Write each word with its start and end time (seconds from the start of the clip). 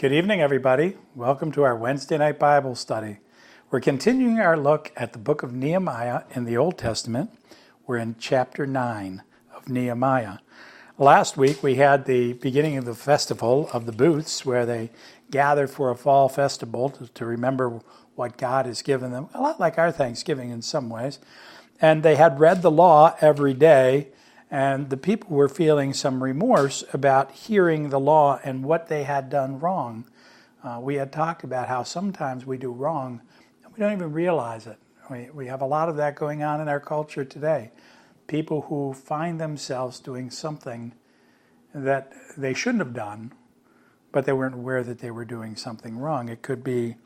Good 0.00 0.14
evening, 0.14 0.40
everybody. 0.40 0.96
Welcome 1.14 1.52
to 1.52 1.62
our 1.62 1.76
Wednesday 1.76 2.16
night 2.16 2.38
Bible 2.38 2.74
study. 2.74 3.18
We're 3.70 3.80
continuing 3.80 4.38
our 4.38 4.56
look 4.56 4.90
at 4.96 5.12
the 5.12 5.18
book 5.18 5.42
of 5.42 5.52
Nehemiah 5.52 6.22
in 6.34 6.46
the 6.46 6.56
Old 6.56 6.78
Testament. 6.78 7.30
We're 7.86 7.98
in 7.98 8.16
chapter 8.18 8.66
9 8.66 9.22
of 9.54 9.68
Nehemiah. 9.68 10.38
Last 10.96 11.36
week 11.36 11.62
we 11.62 11.74
had 11.74 12.06
the 12.06 12.32
beginning 12.32 12.78
of 12.78 12.86
the 12.86 12.94
festival 12.94 13.68
of 13.74 13.84
the 13.84 13.92
booths 13.92 14.46
where 14.46 14.64
they 14.64 14.88
gather 15.30 15.66
for 15.66 15.90
a 15.90 15.96
fall 15.96 16.30
festival 16.30 16.88
to, 16.88 17.06
to 17.08 17.26
remember 17.26 17.82
what 18.14 18.38
God 18.38 18.64
has 18.64 18.80
given 18.80 19.12
them, 19.12 19.28
a 19.34 19.42
lot 19.42 19.60
like 19.60 19.76
our 19.76 19.92
Thanksgiving 19.92 20.48
in 20.48 20.62
some 20.62 20.88
ways. 20.88 21.18
And 21.78 22.02
they 22.02 22.16
had 22.16 22.40
read 22.40 22.62
the 22.62 22.70
law 22.70 23.16
every 23.20 23.52
day 23.52 24.08
and 24.50 24.90
the 24.90 24.96
people 24.96 25.30
were 25.30 25.48
feeling 25.48 25.94
some 25.94 26.22
remorse 26.22 26.82
about 26.92 27.30
hearing 27.30 27.90
the 27.90 28.00
law 28.00 28.40
and 28.42 28.64
what 28.64 28.88
they 28.88 29.04
had 29.04 29.30
done 29.30 29.60
wrong. 29.60 30.04
Uh, 30.64 30.78
we 30.82 30.96
had 30.96 31.12
talked 31.12 31.44
about 31.44 31.68
how 31.68 31.82
sometimes 31.82 32.44
we 32.44 32.58
do 32.58 32.72
wrong 32.72 33.20
and 33.64 33.72
we 33.72 33.78
don't 33.78 33.92
even 33.92 34.12
realize 34.12 34.66
it. 34.66 34.78
We, 35.08 35.30
we 35.32 35.46
have 35.46 35.60
a 35.60 35.66
lot 35.66 35.88
of 35.88 35.96
that 35.96 36.16
going 36.16 36.42
on 36.42 36.60
in 36.60 36.68
our 36.68 36.80
culture 36.80 37.24
today. 37.24 37.70
People 38.26 38.62
who 38.62 38.92
find 38.92 39.40
themselves 39.40 40.00
doing 40.00 40.30
something 40.30 40.92
that 41.72 42.12
they 42.36 42.52
shouldn't 42.52 42.84
have 42.84 42.94
done, 42.94 43.32
but 44.12 44.26
they 44.26 44.32
weren't 44.32 44.54
aware 44.54 44.82
that 44.82 44.98
they 44.98 45.10
were 45.10 45.24
doing 45.24 45.54
something 45.54 45.96
wrong. 45.96 46.28
It 46.28 46.42
could 46.42 46.64
be 46.64 46.96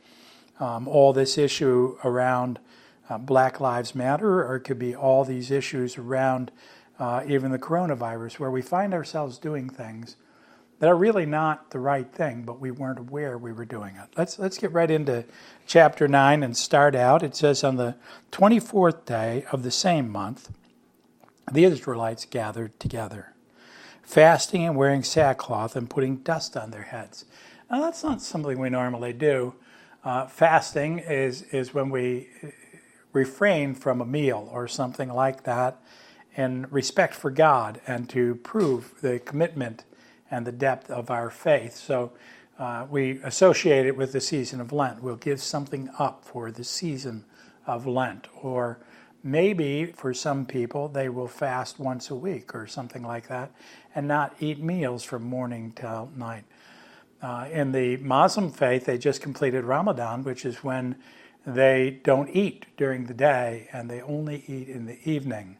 um, 0.61 0.89
all 0.89 1.13
this 1.13 1.37
issue 1.37 1.99
around 2.05 2.59
uh, 3.09 3.19
Black 3.19 3.61
Lives 3.61 3.95
Matter, 3.95 4.45
or 4.45 4.57
it 4.57 4.61
could 4.61 4.79
be 4.79 4.95
all 4.95 5.25
these 5.25 5.51
issues 5.51 5.99
around 5.99 6.51
uh, 6.99 7.23
even 7.27 7.51
the 7.51 7.59
coronavirus, 7.59 8.39
where 8.39 8.51
we 8.51 8.63
find 8.63 8.95
ourselves 8.95 9.39
doing 9.39 9.69
things 9.69 10.17
that 10.79 10.89
are 10.89 10.97
really 10.97 11.27
not 11.27 11.71
the 11.71 11.79
right 11.79 12.11
thing, 12.13 12.43
but 12.43 12.61
we 12.61 12.71
weren't 12.71 12.99
aware 12.99 13.39
we 13.39 13.53
were 13.53 13.65
doing 13.65 13.97
it. 13.97 14.09
Let's 14.17 14.39
let's 14.39 14.59
get 14.59 14.73
right 14.73 14.91
into 14.91 15.25
chapter 15.67 16.09
nine 16.09 16.43
and 16.43 16.57
start 16.57 16.95
out. 16.95 17.23
It 17.23 17.37
says 17.37 17.65
on 17.65 17.77
the 17.77 17.97
twenty 18.31 18.61
fourth 18.61 19.07
day 19.07 19.45
of 19.53 19.63
the 19.63 19.71
same 19.71 20.11
month, 20.11 20.51
the 21.51 21.65
Israelites 21.65 22.25
gathered 22.25 22.79
together, 22.81 23.33
fasting 24.03 24.65
and 24.65 24.77
wearing 24.77 25.03
sackcloth 25.03 25.77
and 25.77 25.89
putting 25.89 26.17
dust 26.19 26.57
on 26.57 26.71
their 26.71 26.83
heads. 26.83 27.25
Now 27.71 27.81
that's 27.81 28.03
not 28.03 28.21
something 28.21 28.59
we 28.59 28.71
normally 28.71 29.13
do. 29.13 29.55
Uh, 30.05 30.27
fasting 30.27 30.99
is 30.99 31.43
is 31.45 31.73
when 31.73 31.89
we 31.91 32.29
refrain 33.13 33.75
from 33.75 34.01
a 34.01 34.05
meal 34.05 34.51
or 34.53 34.67
something 34.69 35.09
like 35.09 35.45
that 35.45 35.81
in 36.37 36.67
respect 36.71 37.15
for 37.15 37.31
God 37.31 37.81
and 37.87 38.09
to 38.11 38.35
prove 38.37 39.01
the 39.01 39.19
commitment 39.21 39.85
and 40.31 40.47
the 40.47 40.53
depth 40.53 40.91
of 40.91 41.11
our 41.11 41.31
faith. 41.31 41.77
So 41.77 42.13
uh, 42.59 42.87
we 42.91 43.21
associate 43.23 43.87
it 43.87 43.97
with 43.97 44.13
the 44.13 44.21
season 44.21 44.61
of 44.61 44.73
Lent. 44.73 45.03
We'll 45.03 45.17
give 45.17 45.41
something 45.41 45.91
up 45.99 46.25
for 46.25 46.51
the 46.51 46.65
season 46.65 47.25
of 47.67 47.87
Lent. 47.87 48.29
Or 48.43 48.79
maybe 49.23 49.87
for 49.87 50.15
some 50.15 50.47
people, 50.47 50.89
they 50.89 51.09
will 51.09 51.29
fast 51.29 51.79
once 51.79 52.11
a 52.11 52.15
week 52.15 52.55
or 52.55 52.67
something 52.67 53.03
like 53.03 53.29
that 53.29 53.51
and 53.95 54.09
not 54.09 54.35
eat 54.41 54.61
meals 54.61 55.03
from 55.05 55.23
morning 55.25 55.73
till 55.75 56.11
night. 56.17 56.45
Uh, 57.23 57.49
in 57.51 57.73
the 57.73 57.97
Muslim 57.99 58.51
faith, 58.51 58.85
they 58.85 58.99
just 58.99 59.23
completed 59.23 59.65
Ramadan, 59.65 60.25
which 60.25 60.45
is 60.45 60.63
when 60.63 60.97
they 61.47 62.01
don't 62.05 62.29
eat 62.31 62.67
during 62.77 63.07
the 63.07 63.15
day 63.15 63.69
and 63.73 63.91
they 63.91 64.03
only 64.03 64.45
eat 64.47 64.69
in 64.69 64.87
the 64.87 64.99
evening. 65.09 65.57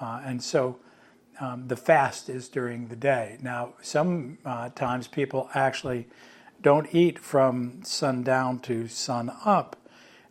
Uh, 0.00 0.20
and 0.24 0.42
so 0.42 0.78
um, 1.40 1.68
the 1.68 1.76
fast 1.76 2.28
is 2.28 2.48
during 2.48 2.88
the 2.88 2.96
day. 2.96 3.38
Now, 3.40 3.74
sometimes 3.80 5.06
uh, 5.06 5.10
people 5.10 5.50
actually 5.54 6.08
don't 6.60 6.92
eat 6.94 7.18
from 7.18 7.82
sundown 7.84 8.58
to 8.60 8.88
sun 8.88 9.30
up. 9.44 9.76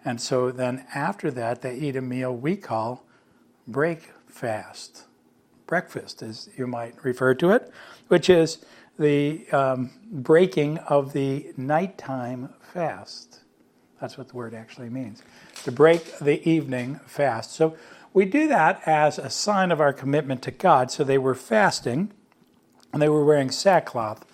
And 0.04 0.22
so 0.22 0.52
then 0.52 0.86
after 0.94 1.32
that, 1.32 1.62
they 1.62 1.76
eat 1.76 1.96
a 1.96 2.02
meal 2.02 2.36
we 2.36 2.56
call 2.56 3.06
break 3.68 4.12
fast. 4.28 5.04
Breakfast, 5.66 6.22
as 6.22 6.50
you 6.58 6.68
might 6.68 6.96
refer 7.04 7.34
to 7.36 7.52
it, 7.52 7.72
which 8.08 8.30
is 8.30 8.66
the 8.98 9.50
um, 9.52 9.92
breaking 10.12 10.78
of 10.80 11.14
the 11.14 11.52
nighttime 11.58 12.54
fast. 12.62 13.42
That's 14.00 14.18
what 14.18 14.30
the 14.30 14.36
word 14.36 14.54
actually 14.54 14.90
means. 14.90 15.24
To 15.64 15.72
break 15.72 16.18
the 16.20 16.48
evening 16.48 17.00
fast. 17.06 17.52
So 17.54 17.76
we 18.18 18.26
do 18.26 18.48
that 18.48 18.82
as 18.88 19.20
a 19.20 19.30
sign 19.30 19.72
of 19.72 19.80
our 19.80 19.94
commitment 19.94 20.42
to 20.42 20.50
God. 20.50 20.90
So 20.90 21.04
they 21.04 21.20
were 21.20 21.36
fasting 21.36 22.12
and 22.92 23.00
they 23.00 23.10
were 23.10 23.24
wearing 23.24 23.52
sackcloth. 23.52 24.26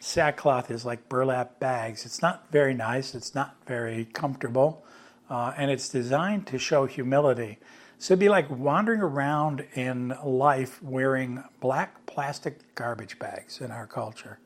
Sackcloth 0.00 0.68
is 0.68 0.84
like 0.84 1.08
burlap 1.08 1.60
bags. 1.60 2.04
It's 2.04 2.20
not 2.20 2.50
very 2.50 2.74
nice, 2.74 3.14
it's 3.14 3.32
not 3.32 3.54
very 3.68 4.06
comfortable, 4.06 4.84
uh, 5.30 5.52
and 5.56 5.70
it's 5.70 5.88
designed 5.88 6.48
to 6.48 6.58
show 6.58 6.86
humility. 6.86 7.60
So 8.00 8.14
it'd 8.14 8.18
be 8.18 8.28
like 8.28 8.50
wandering 8.50 9.00
around 9.00 9.64
in 9.74 10.16
life 10.24 10.82
wearing 10.82 11.44
black 11.60 12.06
plastic 12.06 12.74
garbage 12.74 13.20
bags 13.20 13.60
in 13.60 13.70
our 13.70 13.86
culture. 13.86 14.40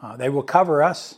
Uh, 0.00 0.16
they 0.16 0.30
will 0.30 0.42
cover 0.42 0.82
us, 0.82 1.16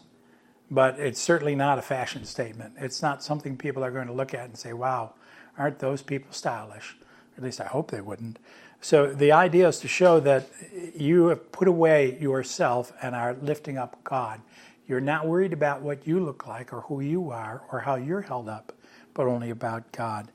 but 0.73 0.99
it's 0.99 1.21
certainly 1.21 1.55
not 1.55 1.79
a 1.79 1.83
fashion 1.83 2.25
statement. 2.25 2.75
It's 2.79 3.01
not 3.01 3.23
something 3.23 3.57
people 3.57 3.85
are 3.85 3.93
going 3.93 4.09
to 4.09 4.13
look 4.13 4.35
at 4.35 4.47
and 4.47 4.59
say, 4.59 4.73
wow, 4.73 5.15
aren't 5.61 5.79
those 5.79 6.01
people 6.01 6.33
stylish? 6.33 6.97
At 7.37 7.45
least 7.45 7.61
I 7.61 7.67
hope 7.67 7.91
they 7.91 8.01
wouldn't. 8.01 8.39
So 8.81 9.13
the 9.13 9.33
idea 9.33 9.69
is 9.69 9.79
to 9.81 9.89
show 9.89 10.19
that 10.21 10.49
you 10.97 11.27
have 11.27 11.53
put 11.53 11.69
away 11.69 12.19
yourself 12.19 12.95
and 13.03 13.15
are 13.15 13.37
lifting 13.43 13.77
up 13.77 14.03
God. 14.03 14.41
You're 14.89 15.03
not 15.03 15.27
worried 15.27 15.53
about 15.53 15.83
what 15.83 16.07
you 16.07 16.19
look 16.19 16.47
like 16.47 16.73
or 16.73 16.81
who 16.83 17.03
you 17.03 17.31
are 17.31 17.63
or 17.71 17.81
how 17.81 17.97
you're 17.97 18.23
held 18.23 18.49
up, 18.49 18.73
but 19.13 19.27
only 19.27 19.51
about 19.51 19.93
God. 19.93 20.33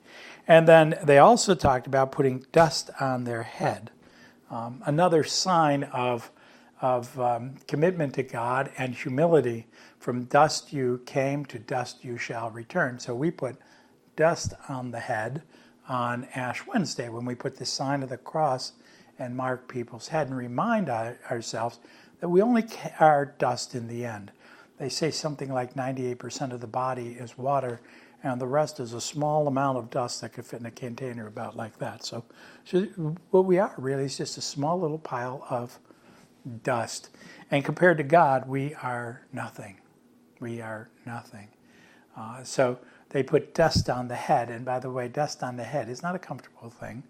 And 0.47 0.67
then 0.67 0.99
they 1.03 1.17
also 1.17 1.55
talked 1.55 1.87
about 1.87 2.11
putting 2.11 2.45
dust 2.51 2.91
on 2.99 3.23
their 3.23 3.41
head. 3.41 3.89
Um, 4.51 4.83
another 4.85 5.23
sign 5.23 5.85
of, 5.85 6.29
of 6.81 7.19
um, 7.19 7.55
commitment 7.67 8.13
to 8.13 8.23
God 8.23 8.71
and 8.77 8.93
humility. 8.93 9.65
From 9.97 10.25
dust 10.25 10.71
you 10.71 11.01
came, 11.07 11.45
to 11.45 11.57
dust 11.57 12.05
you 12.05 12.19
shall 12.19 12.51
return. 12.51 12.99
So 12.99 13.15
we 13.15 13.31
put 13.31 13.57
dust 14.15 14.53
on 14.69 14.91
the 14.91 14.99
head 14.99 15.43
on 15.87 16.27
Ash 16.35 16.65
Wednesday 16.65 17.09
when 17.09 17.25
we 17.25 17.35
put 17.35 17.57
the 17.57 17.65
sign 17.65 18.03
of 18.03 18.09
the 18.09 18.17
cross 18.17 18.73
and 19.19 19.35
mark 19.35 19.67
people's 19.67 20.09
head 20.09 20.27
and 20.27 20.37
remind 20.37 20.89
ourselves 20.89 21.79
that 22.19 22.29
we 22.29 22.41
only 22.41 22.65
are 22.99 23.25
dust 23.37 23.75
in 23.75 23.87
the 23.87 24.05
end. 24.05 24.31
They 24.77 24.89
say 24.89 25.11
something 25.11 25.51
like 25.51 25.73
98% 25.73 26.51
of 26.51 26.59
the 26.59 26.67
body 26.67 27.09
is 27.09 27.37
water, 27.37 27.79
and 28.23 28.41
the 28.41 28.47
rest 28.47 28.79
is 28.79 28.93
a 28.93 29.01
small 29.01 29.47
amount 29.47 29.77
of 29.77 29.89
dust 29.89 30.21
that 30.21 30.33
could 30.33 30.45
fit 30.45 30.59
in 30.59 30.65
a 30.65 30.71
container 30.71 31.27
about 31.27 31.55
like 31.55 31.77
that. 31.79 32.03
So, 32.03 32.25
so 32.65 32.81
what 33.31 33.45
we 33.45 33.57
are 33.57 33.73
really 33.77 34.05
is 34.05 34.17
just 34.17 34.37
a 34.37 34.41
small 34.41 34.79
little 34.79 34.97
pile 34.97 35.45
of 35.49 35.79
dust. 36.63 37.09
And 37.51 37.63
compared 37.63 37.97
to 37.97 38.03
God, 38.03 38.47
we 38.47 38.73
are 38.75 39.21
nothing. 39.31 39.79
We 40.39 40.61
are 40.61 40.89
nothing. 41.05 41.47
Uh, 42.17 42.43
so 42.43 42.79
they 43.09 43.23
put 43.23 43.53
dust 43.53 43.89
on 43.89 44.07
the 44.07 44.16
head. 44.16 44.49
And 44.49 44.66
by 44.66 44.79
the 44.79 44.89
way, 44.89 45.07
dust 45.07 45.43
on 45.43 45.57
the 45.57 45.63
head 45.63 45.89
is 45.89 46.03
not 46.03 46.16
a 46.16 46.19
comfortable 46.19 46.69
thing. 46.69 47.03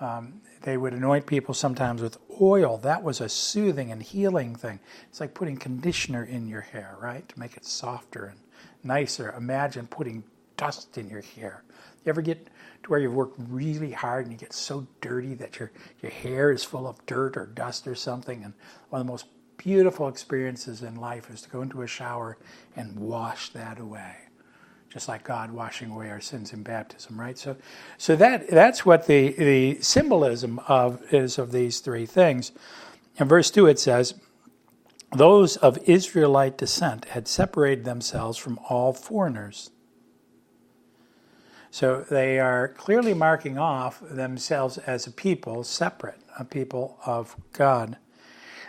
Um, 0.00 0.40
they 0.62 0.76
would 0.76 0.94
anoint 0.94 1.26
people 1.26 1.54
sometimes 1.54 2.02
with 2.02 2.18
oil. 2.40 2.76
That 2.78 3.02
was 3.02 3.20
a 3.20 3.28
soothing 3.28 3.92
and 3.92 4.02
healing 4.02 4.56
thing. 4.56 4.80
It's 5.08 5.20
like 5.20 5.34
putting 5.34 5.56
conditioner 5.56 6.24
in 6.24 6.48
your 6.48 6.60
hair, 6.60 6.96
right? 7.00 7.28
To 7.28 7.38
make 7.38 7.56
it 7.56 7.64
softer 7.64 8.26
and 8.26 8.38
nicer. 8.82 9.32
Imagine 9.36 9.86
putting 9.86 10.24
dust 10.56 10.98
in 10.98 11.08
your 11.08 11.20
hair. 11.20 11.62
You 12.04 12.10
ever 12.10 12.22
get 12.22 12.46
to 12.82 12.90
where 12.90 12.98
you've 12.98 13.14
worked 13.14 13.36
really 13.38 13.92
hard 13.92 14.24
and 14.26 14.32
you 14.32 14.38
get 14.38 14.52
so 14.52 14.86
dirty 15.00 15.34
that 15.34 15.58
your, 15.60 15.70
your 16.00 16.10
hair 16.10 16.50
is 16.50 16.64
full 16.64 16.88
of 16.88 17.04
dirt 17.06 17.36
or 17.36 17.46
dust 17.46 17.86
or 17.86 17.94
something? 17.94 18.42
And 18.42 18.54
one 18.90 19.00
of 19.00 19.06
the 19.06 19.12
most 19.12 19.26
beautiful 19.56 20.08
experiences 20.08 20.82
in 20.82 20.96
life 20.96 21.30
is 21.30 21.42
to 21.42 21.48
go 21.48 21.62
into 21.62 21.82
a 21.82 21.86
shower 21.86 22.38
and 22.74 22.98
wash 22.98 23.50
that 23.50 23.78
away 23.78 24.16
just 24.92 25.08
like 25.08 25.24
God 25.24 25.50
washing 25.52 25.90
away 25.90 26.10
our 26.10 26.20
sins 26.20 26.52
in 26.52 26.62
baptism, 26.62 27.18
right? 27.18 27.38
So, 27.38 27.56
so 27.96 28.14
that 28.16 28.48
that's 28.50 28.84
what 28.84 29.06
the 29.06 29.30
the 29.30 29.80
symbolism 29.80 30.58
of 30.68 31.02
is 31.12 31.38
of 31.38 31.50
these 31.50 31.80
three 31.80 32.04
things. 32.04 32.52
In 33.16 33.26
verse 33.26 33.50
two, 33.50 33.66
it 33.66 33.78
says, 33.78 34.14
"Those 35.16 35.56
of 35.56 35.78
Israelite 35.88 36.58
descent 36.58 37.06
had 37.06 37.26
separated 37.26 37.84
themselves 37.84 38.36
from 38.36 38.58
all 38.68 38.92
foreigners." 38.92 39.70
So 41.70 42.04
they 42.10 42.38
are 42.38 42.68
clearly 42.68 43.14
marking 43.14 43.56
off 43.56 44.02
themselves 44.02 44.76
as 44.76 45.06
a 45.06 45.10
people 45.10 45.64
separate, 45.64 46.20
a 46.38 46.44
people 46.44 46.98
of 47.06 47.34
God. 47.54 47.96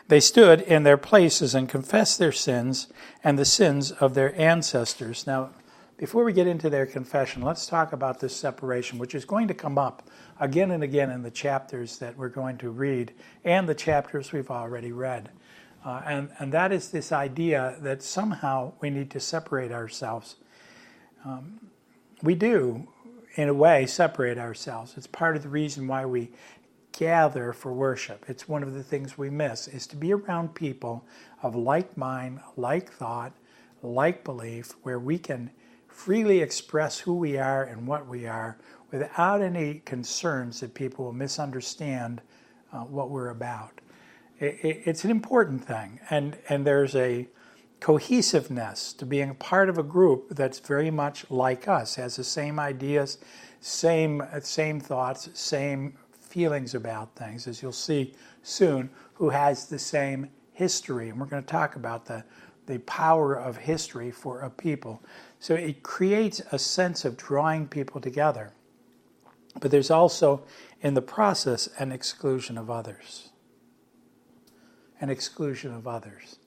They 0.07 0.21
stood 0.21 0.61
in 0.61 0.83
their 0.83 0.97
places 0.97 1.53
and 1.53 1.67
confessed 1.67 2.17
their 2.17 2.31
sins 2.31 2.87
and 3.21 3.37
the 3.37 3.45
sins 3.45 3.91
of 3.91 4.13
their 4.13 4.33
ancestors. 4.39 5.27
Now, 5.27 5.49
before 5.97 6.23
we 6.23 6.33
get 6.33 6.47
into 6.47 6.69
their 6.69 6.85
confession, 6.85 7.41
let's 7.41 7.67
talk 7.67 7.93
about 7.93 8.19
this 8.19 8.35
separation, 8.35 8.97
which 8.97 9.13
is 9.13 9.25
going 9.25 9.47
to 9.47 9.53
come 9.53 9.77
up 9.77 10.09
again 10.39 10.71
and 10.71 10.83
again 10.83 11.11
in 11.11 11.21
the 11.21 11.31
chapters 11.31 11.97
that 11.99 12.17
we're 12.17 12.29
going 12.29 12.57
to 12.57 12.69
read 12.69 13.13
and 13.43 13.69
the 13.69 13.75
chapters 13.75 14.31
we've 14.31 14.51
already 14.51 14.91
read. 14.91 15.29
Uh, 15.85 16.01
and, 16.05 16.29
and 16.39 16.51
that 16.51 16.71
is 16.71 16.89
this 16.89 17.11
idea 17.11 17.77
that 17.81 18.01
somehow 18.01 18.71
we 18.79 18.89
need 18.89 19.11
to 19.11 19.19
separate 19.19 19.71
ourselves. 19.71 20.37
Um, 21.25 21.59
we 22.21 22.35
do, 22.35 22.87
in 23.35 23.49
a 23.49 23.53
way, 23.53 23.85
separate 23.85 24.37
ourselves. 24.37 24.93
It's 24.97 25.07
part 25.07 25.35
of 25.35 25.43
the 25.43 25.49
reason 25.49 25.87
why 25.87 26.05
we 26.05 26.31
gather 26.97 27.51
for 27.53 27.73
worship. 27.73 28.25
It's 28.27 28.47
one 28.47 28.63
of 28.63 28.73
the 28.73 28.83
things 28.83 29.17
we 29.17 29.29
miss, 29.29 29.67
is 29.67 29.85
to 29.87 29.95
be 29.95 30.13
around 30.13 30.55
people 30.55 31.05
of 31.41 31.55
like 31.55 31.97
mind, 31.97 32.39
like 32.55 32.91
thought, 32.91 33.33
like 33.81 34.23
belief, 34.23 34.73
where 34.83 34.99
we 34.99 35.17
can 35.17 35.51
freely 35.93 36.39
express 36.39 36.99
who 36.99 37.13
we 37.13 37.37
are 37.37 37.63
and 37.63 37.87
what 37.87 38.07
we 38.07 38.25
are 38.25 38.57
without 38.91 39.41
any 39.41 39.75
concerns 39.85 40.59
that 40.59 40.73
people 40.73 41.05
will 41.05 41.13
misunderstand 41.13 42.21
uh, 42.71 42.79
what 42.79 43.09
we're 43.09 43.29
about. 43.29 43.79
It, 44.39 44.57
it, 44.63 44.81
it's 44.85 45.03
an 45.05 45.11
important 45.11 45.63
thing, 45.63 45.99
and, 46.09 46.37
and 46.49 46.65
there's 46.65 46.95
a 46.95 47.27
cohesiveness 47.79 48.93
to 48.93 49.05
being 49.05 49.35
part 49.35 49.69
of 49.69 49.77
a 49.77 49.83
group 49.83 50.29
that's 50.29 50.59
very 50.59 50.89
much 50.89 51.29
like 51.29 51.67
us, 51.67 51.95
has 51.95 52.15
the 52.15 52.23
same 52.23 52.59
ideas, 52.59 53.19
same, 53.59 54.23
same 54.41 54.79
thoughts, 54.79 55.29
same 55.33 55.97
feelings 56.11 56.73
about 56.75 57.15
things, 57.15 57.47
as 57.47 57.61
you'll 57.61 57.71
see 57.71 58.13
soon, 58.41 58.89
who 59.13 59.29
has 59.29 59.67
the 59.67 59.79
same 59.79 60.29
history. 60.53 61.09
And 61.09 61.19
we're 61.19 61.27
going 61.27 61.43
to 61.43 61.49
talk 61.51 61.75
about 61.75 62.05
the, 62.05 62.23
the 62.65 62.79
power 62.79 63.35
of 63.35 63.57
history 63.57 64.11
for 64.11 64.41
a 64.41 64.49
people. 64.49 65.03
So 65.43 65.55
it 65.55 65.83
creates 65.83 66.41
a 66.53 66.57
sense 66.57 67.03
of 67.03 67.17
drawing 67.17 67.67
people 67.67 67.99
together. 67.99 68.53
But 69.59 69.71
there's 69.71 69.91
also, 69.91 70.43
in 70.79 70.93
the 70.93 71.01
process, 71.01 71.67
an 71.77 71.91
exclusion 71.91 72.57
of 72.57 72.69
others. 72.69 73.27
An 75.01 75.09
exclusion 75.09 75.73
of 75.73 75.85
others. 75.85 76.39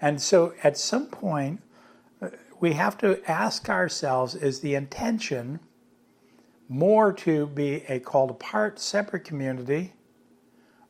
And 0.00 0.20
so 0.20 0.54
at 0.64 0.76
some 0.76 1.06
point, 1.06 1.62
uh, 2.20 2.30
we 2.58 2.72
have 2.72 2.98
to 2.98 3.22
ask 3.30 3.68
ourselves 3.68 4.34
is 4.34 4.58
the 4.58 4.74
intention 4.74 5.60
more 6.68 7.12
to 7.12 7.46
be 7.46 7.84
a 7.88 8.00
called 8.00 8.32
apart, 8.32 8.80
separate 8.80 9.24
community, 9.24 9.92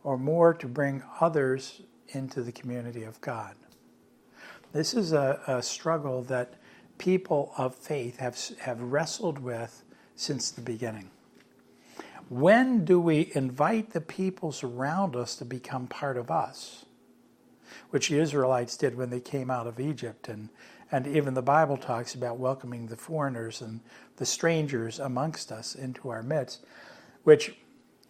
or 0.03 0.17
more 0.17 0.55
to 0.55 0.67
bring 0.67 1.03
others 1.21 1.83
into 2.09 2.43
the 2.43 2.53
community 2.53 3.03
of 3.03 3.21
God? 3.21 3.57
This 4.73 4.95
is 4.95 5.13
a, 5.13 5.39
a 5.47 5.63
struggle 5.63 6.23
that 6.23 6.55
people 6.99 7.53
of 7.57 7.75
faith 7.75 8.19
have, 8.19 8.39
have 8.61 8.81
wrestled 8.81 9.39
with 9.39 9.83
since 10.15 10.51
the 10.51 10.61
beginning. 10.61 11.11
When 12.29 12.85
do 12.85 13.01
we 13.01 13.31
invite 13.35 13.91
the 13.91 14.01
peoples 14.01 14.65
around 14.65 15.15
us 15.15 15.37
to 15.37 15.45
become 15.45 15.87
part 15.87 16.17
of 16.17 16.31
us? 16.31 16.85
Which 17.91 18.09
the 18.09 18.19
Israelites 18.19 18.77
did 18.77 18.97
when 18.97 19.11
they 19.11 19.21
came 19.21 19.51
out 19.51 19.67
of 19.67 19.79
Egypt. 19.79 20.29
And, 20.29 20.49
and 20.91 21.07
even 21.07 21.35
the 21.35 21.43
Bible 21.43 21.77
talks 21.77 22.15
about 22.15 22.39
welcoming 22.39 22.87
the 22.87 22.97
foreigners 22.97 23.61
and 23.61 23.81
the 24.17 24.27
strangers 24.27 24.99
amongst 24.99 25.53
us 25.53 25.75
into 25.75 26.09
our 26.09 26.23
midst, 26.23 26.65
which 27.23 27.55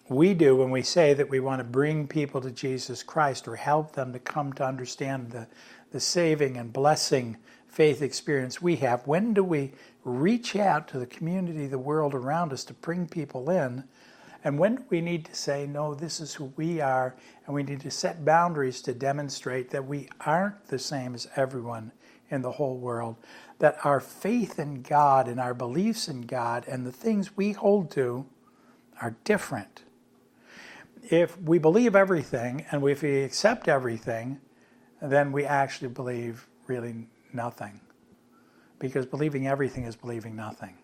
we 0.08 0.34
do 0.34 0.56
when 0.56 0.70
we 0.70 0.82
say 0.82 1.14
that 1.14 1.28
we 1.28 1.40
want 1.40 1.58
to 1.58 1.64
bring 1.64 2.06
people 2.06 2.40
to 2.40 2.50
Jesus 2.50 3.02
Christ 3.02 3.48
or 3.48 3.56
help 3.56 3.92
them 3.92 4.12
to 4.12 4.18
come 4.18 4.52
to 4.54 4.64
understand 4.64 5.32
the, 5.32 5.48
the 5.90 6.00
saving 6.00 6.56
and 6.56 6.72
blessing 6.72 7.36
faith 7.76 8.00
experience 8.00 8.62
we 8.62 8.76
have. 8.76 9.06
When 9.06 9.34
do 9.34 9.44
we 9.44 9.73
reach 10.02 10.56
out 10.56 10.88
to 10.88 10.99
the 10.99 11.05
community, 11.05 11.67
the 11.67 11.78
world 11.78 12.14
around 12.14 12.50
us 12.55 12.64
to 12.64 12.73
bring 12.73 13.06
people 13.06 13.50
in? 13.50 13.84
And 14.43 14.58
when 14.58 14.76
do 14.76 14.82
we 14.88 15.02
need 15.02 15.26
to 15.26 15.34
say, 15.34 15.67
no, 15.67 15.93
this 15.93 16.19
is 16.19 16.32
who 16.32 16.55
we 16.56 16.81
are, 16.81 17.14
and 17.44 17.55
we 17.55 17.62
need 17.62 17.81
to 17.82 17.90
set 17.90 18.25
boundaries 18.25 18.81
to 18.81 18.94
demonstrate 18.94 19.69
that 19.73 19.87
we 19.87 20.08
aren't 20.25 20.69
the 20.69 20.78
same 20.78 21.14
as 21.14 21.28
everyone 21.37 21.93
in 22.31 22.40
the 22.40 22.52
whole 22.52 22.78
world, 22.78 23.17
that 23.58 23.76
our 23.84 24.00
faith 24.00 24.58
in 24.58 24.81
God 24.81 25.29
and 25.29 25.38
our 25.38 25.52
beliefs 25.52 26.08
in 26.08 26.22
God 26.22 26.64
and 26.67 26.87
the 26.87 26.93
things 26.93 27.37
we 27.37 27.52
hold 27.52 27.90
to 27.90 28.25
are 29.02 29.17
different. 29.22 29.82
If 31.11 31.38
we 31.43 31.58
believe 31.58 31.94
everything 31.94 32.64
and 32.70 32.82
if 32.88 33.02
we 33.02 33.20
accept 33.20 33.69
everything, 33.69 34.40
then 35.02 35.31
we 35.31 35.44
actually 35.44 35.88
believe 35.88 36.49
really 36.67 37.08
nothing. 37.36 37.80
Because 38.78 39.06
believing 39.06 39.46
everything 39.46 39.84
is 39.84 39.96
believing 39.96 40.34
nothing. 40.34 40.76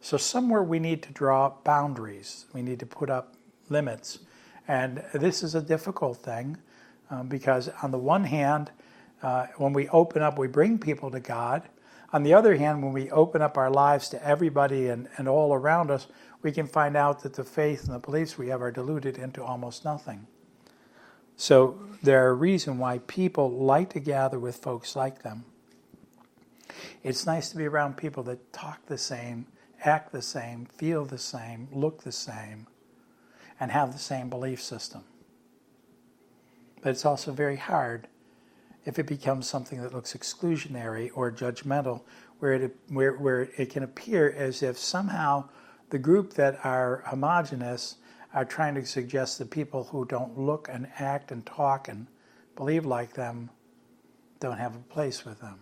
So, 0.00 0.16
somewhere 0.16 0.62
we 0.62 0.78
need 0.78 1.02
to 1.04 1.12
draw 1.12 1.52
boundaries, 1.64 2.46
we 2.52 2.62
need 2.62 2.78
to 2.80 2.86
put 2.86 3.10
up 3.10 3.34
limits. 3.68 4.20
And 4.68 5.02
this 5.12 5.42
is 5.42 5.54
a 5.54 5.62
difficult 5.62 6.18
thing 6.18 6.58
um, 7.10 7.28
because, 7.28 7.68
on 7.82 7.90
the 7.90 7.98
one 7.98 8.24
hand, 8.24 8.70
uh, 9.22 9.46
when 9.56 9.72
we 9.72 9.88
open 9.88 10.22
up, 10.22 10.38
we 10.38 10.46
bring 10.46 10.78
people 10.78 11.10
to 11.10 11.20
God. 11.20 11.68
On 12.12 12.22
the 12.22 12.32
other 12.32 12.56
hand, 12.56 12.82
when 12.82 12.92
we 12.92 13.10
open 13.10 13.42
up 13.42 13.58
our 13.58 13.70
lives 13.70 14.08
to 14.10 14.24
everybody 14.24 14.88
and, 14.88 15.08
and 15.16 15.28
all 15.28 15.52
around 15.52 15.90
us, 15.90 16.06
we 16.42 16.52
can 16.52 16.66
find 16.66 16.96
out 16.96 17.22
that 17.22 17.34
the 17.34 17.44
faith 17.44 17.84
and 17.84 17.94
the 17.94 17.98
beliefs 17.98 18.38
we 18.38 18.48
have 18.48 18.62
are 18.62 18.70
diluted 18.70 19.18
into 19.18 19.42
almost 19.42 19.84
nothing. 19.84 20.26
So, 21.36 21.80
there 22.02 22.26
are 22.28 22.34
reasons 22.34 22.78
why 22.78 22.98
people 22.98 23.50
like 23.50 23.90
to 23.90 24.00
gather 24.00 24.38
with 24.38 24.56
folks 24.56 24.94
like 24.94 25.22
them. 25.22 25.44
It's 27.02 27.26
nice 27.26 27.50
to 27.50 27.56
be 27.56 27.66
around 27.66 27.96
people 27.96 28.22
that 28.24 28.52
talk 28.52 28.86
the 28.86 28.98
same 28.98 29.46
act 29.84 30.12
the 30.12 30.22
same, 30.22 30.66
feel 30.66 31.04
the 31.04 31.18
same, 31.18 31.68
look 31.72 32.02
the 32.02 32.12
same, 32.12 32.66
and 33.60 33.70
have 33.70 33.92
the 33.92 33.98
same 33.98 34.28
belief 34.28 34.62
system. 34.62 35.04
But 36.82 36.90
it's 36.90 37.04
also 37.04 37.32
very 37.32 37.56
hard 37.56 38.08
if 38.84 38.98
it 38.98 39.06
becomes 39.06 39.48
something 39.48 39.82
that 39.82 39.92
looks 39.92 40.14
exclusionary 40.14 41.10
or 41.14 41.30
judgmental, 41.30 42.02
where 42.38 42.54
it, 42.54 42.76
where, 42.88 43.12
where 43.14 43.48
it 43.56 43.70
can 43.70 43.82
appear 43.82 44.30
as 44.30 44.62
if 44.62 44.78
somehow 44.78 45.48
the 45.90 45.98
group 45.98 46.34
that 46.34 46.64
are 46.64 47.02
homogenous 47.06 47.96
are 48.32 48.44
trying 48.44 48.74
to 48.74 48.84
suggest 48.86 49.38
that 49.38 49.50
people 49.50 49.84
who 49.84 50.04
don't 50.04 50.38
look 50.38 50.68
and 50.70 50.88
act 50.98 51.32
and 51.32 51.44
talk 51.44 51.88
and 51.88 52.06
believe 52.56 52.86
like 52.86 53.14
them 53.14 53.50
don't 54.38 54.58
have 54.58 54.76
a 54.76 54.80
place 54.80 55.24
with 55.24 55.40
them. 55.40 55.60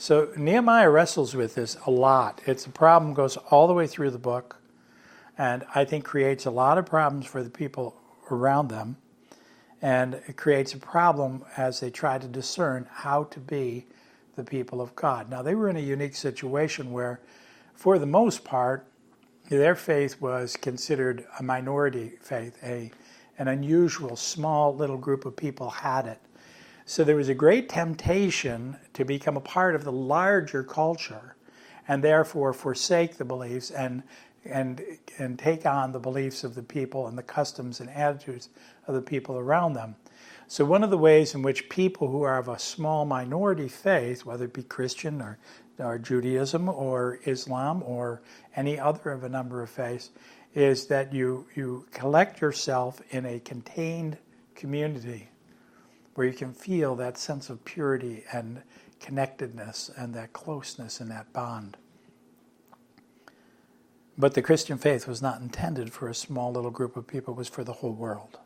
So 0.00 0.32
Nehemiah 0.34 0.88
wrestles 0.88 1.34
with 1.34 1.56
this 1.56 1.76
a 1.84 1.90
lot. 1.90 2.40
It's 2.46 2.64
a 2.64 2.70
problem 2.70 3.12
goes 3.12 3.36
all 3.36 3.66
the 3.66 3.74
way 3.74 3.86
through 3.86 4.12
the 4.12 4.18
book, 4.18 4.56
and 5.36 5.62
I 5.74 5.84
think 5.84 6.06
creates 6.06 6.46
a 6.46 6.50
lot 6.50 6.78
of 6.78 6.86
problems 6.86 7.26
for 7.26 7.42
the 7.42 7.50
people 7.50 8.00
around 8.30 8.68
them, 8.68 8.96
and 9.82 10.14
it 10.26 10.38
creates 10.38 10.72
a 10.72 10.78
problem 10.78 11.44
as 11.58 11.80
they 11.80 11.90
try 11.90 12.16
to 12.16 12.26
discern 12.26 12.88
how 12.90 13.24
to 13.24 13.40
be 13.40 13.84
the 14.36 14.42
people 14.42 14.80
of 14.80 14.96
God. 14.96 15.28
Now 15.28 15.42
they 15.42 15.54
were 15.54 15.68
in 15.68 15.76
a 15.76 15.80
unique 15.80 16.16
situation 16.16 16.92
where, 16.92 17.20
for 17.74 17.98
the 17.98 18.06
most 18.06 18.42
part, 18.42 18.86
their 19.50 19.74
faith 19.74 20.18
was 20.18 20.56
considered 20.56 21.26
a 21.38 21.42
minority 21.42 22.12
faith, 22.22 22.56
a 22.62 22.90
an 23.36 23.48
unusual 23.48 24.16
small 24.16 24.74
little 24.74 24.96
group 24.96 25.26
of 25.26 25.36
people 25.36 25.68
had 25.68 26.06
it. 26.06 26.20
So 26.90 27.04
there 27.04 27.14
was 27.14 27.28
a 27.28 27.34
great 27.34 27.68
temptation 27.68 28.76
to 28.94 29.04
become 29.04 29.36
a 29.36 29.40
part 29.40 29.76
of 29.76 29.84
the 29.84 29.92
larger 29.92 30.64
culture 30.64 31.36
and 31.86 32.02
therefore 32.02 32.52
forsake 32.52 33.16
the 33.16 33.24
beliefs 33.24 33.70
and 33.70 34.02
and 34.44 34.82
and 35.16 35.38
take 35.38 35.64
on 35.64 35.92
the 35.92 36.00
beliefs 36.00 36.42
of 36.42 36.56
the 36.56 36.64
people 36.64 37.06
and 37.06 37.16
the 37.16 37.22
customs 37.22 37.78
and 37.78 37.88
attitudes 37.90 38.48
of 38.88 38.96
the 38.96 39.02
people 39.02 39.38
around 39.38 39.74
them. 39.74 39.94
So 40.48 40.64
one 40.64 40.82
of 40.82 40.90
the 40.90 40.98
ways 40.98 41.32
in 41.32 41.42
which 41.42 41.68
people 41.68 42.08
who 42.08 42.22
are 42.22 42.38
of 42.38 42.48
a 42.48 42.58
small 42.58 43.04
minority 43.04 43.68
faith, 43.68 44.24
whether 44.24 44.46
it 44.46 44.52
be 44.52 44.64
Christian 44.64 45.22
or, 45.22 45.38
or 45.78 45.96
Judaism 45.96 46.68
or 46.68 47.20
Islam 47.24 47.84
or 47.84 48.20
any 48.56 48.80
other 48.80 49.12
of 49.12 49.22
a 49.22 49.28
number 49.28 49.62
of 49.62 49.70
faiths, 49.70 50.10
is 50.56 50.88
that 50.88 51.12
you 51.12 51.46
you 51.54 51.86
collect 51.92 52.40
yourself 52.40 53.00
in 53.10 53.26
a 53.26 53.38
contained 53.38 54.18
community 54.56 55.29
where 56.14 56.26
you 56.26 56.32
can 56.32 56.52
feel 56.52 56.96
that 56.96 57.18
sense 57.18 57.50
of 57.50 57.64
purity 57.64 58.24
and 58.32 58.62
connectedness 59.00 59.90
and 59.96 60.14
that 60.14 60.32
closeness 60.32 61.00
and 61.00 61.10
that 61.10 61.32
bond. 61.32 61.76
But 64.18 64.34
the 64.34 64.42
Christian 64.42 64.76
faith 64.76 65.06
was 65.06 65.22
not 65.22 65.40
intended 65.40 65.92
for 65.92 66.08
a 66.08 66.14
small 66.14 66.52
little 66.52 66.70
group 66.70 66.96
of 66.96 67.06
people, 67.06 67.34
it 67.34 67.38
was 67.38 67.48
for 67.48 67.64
the 67.64 67.72
whole 67.72 67.92
world. 67.92 68.38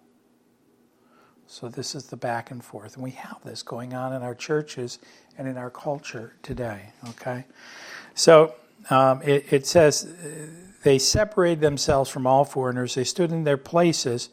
So, 1.46 1.68
this 1.68 1.94
is 1.94 2.06
the 2.06 2.16
back 2.16 2.50
and 2.50 2.64
forth. 2.64 2.94
And 2.94 3.04
we 3.04 3.10
have 3.10 3.38
this 3.44 3.62
going 3.62 3.92
on 3.92 4.12
in 4.14 4.22
our 4.22 4.34
churches 4.34 4.98
and 5.36 5.46
in 5.46 5.58
our 5.58 5.70
culture 5.70 6.34
today, 6.42 6.92
okay? 7.10 7.44
So, 8.14 8.54
um, 8.88 9.20
it, 9.22 9.52
it 9.52 9.66
says 9.66 10.04
they 10.84 10.98
separated 10.98 11.60
themselves 11.60 12.08
from 12.08 12.26
all 12.26 12.44
foreigners. 12.44 12.94
They 12.94 13.04
stood 13.04 13.32
in 13.32 13.44
their 13.44 13.56
places 13.56 14.28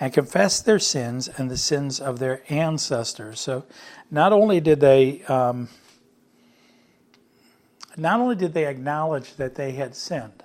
and 0.00 0.12
confessed 0.12 0.64
their 0.64 0.78
sins 0.78 1.28
and 1.28 1.50
the 1.50 1.56
sins 1.56 2.00
of 2.00 2.18
their 2.18 2.42
ancestors. 2.48 3.40
So, 3.40 3.64
not 4.10 4.32
only 4.32 4.60
did 4.60 4.80
they 4.80 5.22
um, 5.24 5.68
not 7.96 8.20
only 8.20 8.36
did 8.36 8.54
they 8.54 8.66
acknowledge 8.66 9.34
that 9.36 9.56
they 9.56 9.72
had 9.72 9.94
sinned, 9.94 10.42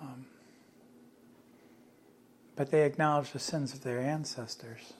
um, 0.00 0.26
but 2.56 2.70
they 2.70 2.84
acknowledged 2.84 3.32
the 3.32 3.38
sins 3.38 3.74
of 3.74 3.82
their 3.82 4.00
ancestors. 4.00 4.94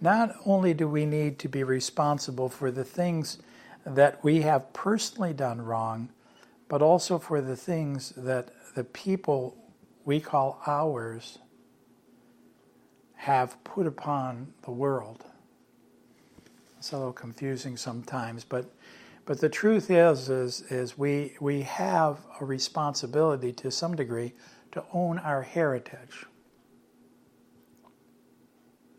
not 0.00 0.34
only 0.46 0.72
do 0.72 0.88
we 0.88 1.04
need 1.04 1.38
to 1.38 1.48
be 1.48 1.62
responsible 1.62 2.48
for 2.48 2.70
the 2.70 2.84
things 2.84 3.38
that 3.84 4.22
we 4.22 4.42
have 4.42 4.72
personally 4.72 5.32
done 5.32 5.62
wrong, 5.62 6.10
but 6.68 6.82
also 6.82 7.18
for 7.18 7.40
the 7.40 7.56
things 7.56 8.10
that 8.16 8.50
the 8.74 8.84
people 8.84 9.56
we 10.04 10.20
call 10.20 10.60
ours 10.66 11.38
have 13.16 13.62
put 13.64 13.86
upon 13.86 14.52
the 14.62 14.70
world. 14.70 15.24
It's 16.78 16.92
a 16.92 16.96
little 16.96 17.12
confusing 17.12 17.76
sometimes, 17.76 18.44
but 18.44 18.72
but 19.26 19.40
the 19.40 19.50
truth 19.50 19.90
is 19.90 20.30
is 20.30 20.62
is 20.70 20.96
we 20.98 21.34
we 21.40 21.62
have 21.62 22.18
a 22.40 22.44
responsibility 22.44 23.52
to 23.52 23.70
some 23.70 23.94
degree 23.94 24.32
to 24.72 24.84
own 24.92 25.18
our 25.18 25.42
heritage. 25.42 26.24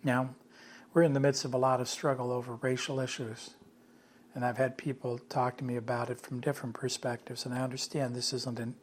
Now, 0.03 0.35
we're 0.93 1.03
in 1.03 1.13
the 1.13 1.19
midst 1.19 1.45
of 1.45 1.53
a 1.53 1.57
lot 1.57 1.81
of 1.81 1.89
struggle 1.89 2.31
over 2.31 2.55
racial 2.55 2.99
issues. 2.99 3.51
And 4.33 4.45
I've 4.45 4.57
had 4.57 4.77
people 4.77 5.17
talk 5.17 5.57
to 5.57 5.63
me 5.63 5.75
about 5.75 6.09
it 6.09 6.21
from 6.21 6.39
different 6.39 6.75
perspectives, 6.75 7.45
and 7.45 7.53
I 7.53 7.61
understand 7.61 8.15
this 8.15 8.33
isn't 8.33 8.59
an 8.59 8.75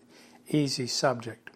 easy 0.48 0.86
subject. 0.86 1.50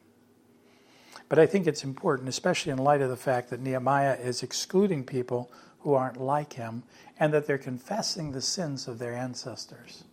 But 1.28 1.38
I 1.38 1.46
think 1.46 1.66
it's 1.66 1.84
important, 1.84 2.28
especially 2.28 2.72
in 2.72 2.78
light 2.78 3.00
of 3.00 3.10
the 3.10 3.16
fact 3.16 3.50
that 3.50 3.60
Nehemiah 3.60 4.16
is 4.16 4.42
excluding 4.42 5.04
people 5.04 5.50
who 5.80 5.94
aren't 5.94 6.20
like 6.20 6.54
him 6.54 6.82
and 7.18 7.32
that 7.32 7.46
they're 7.46 7.58
confessing 7.58 8.32
the 8.32 8.42
sins 8.42 8.88
of 8.88 8.98
their 8.98 9.14
ancestors. 9.14 10.04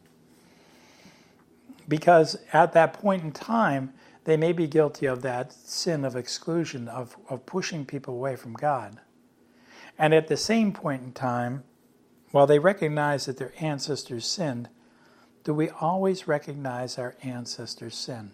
Because 1.88 2.38
at 2.54 2.74
that 2.74 2.94
point 2.94 3.24
in 3.24 3.32
time, 3.32 3.94
they 4.26 4.38
may 4.38 4.52
be 4.52 4.68
guilty 4.68 5.06
of 5.06 5.22
that 5.24 5.52
sin 5.52 6.06
of 6.06 6.16
exclusion, 6.16 6.88
of, 6.88 7.18
of 7.30 7.46
pushing 7.46 7.86
people 7.86 8.14
away 8.14 8.36
from 8.36 8.54
God. 8.54 9.00
And 9.98 10.14
at 10.14 10.28
the 10.28 10.38
same 10.38 10.72
point 10.72 11.04
in 11.04 11.12
time, 11.12 11.64
while 12.32 12.48
they 12.48 12.60
recognize 12.60 13.26
that 13.26 13.38
their 13.38 13.54
ancestors 13.60 14.26
sinned, 14.26 14.70
do 15.44 15.54
we 15.54 15.70
always 15.70 16.28
recognize 16.28 16.98
our 16.98 17.16
ancestors' 17.24 17.96
sin? 17.96 18.32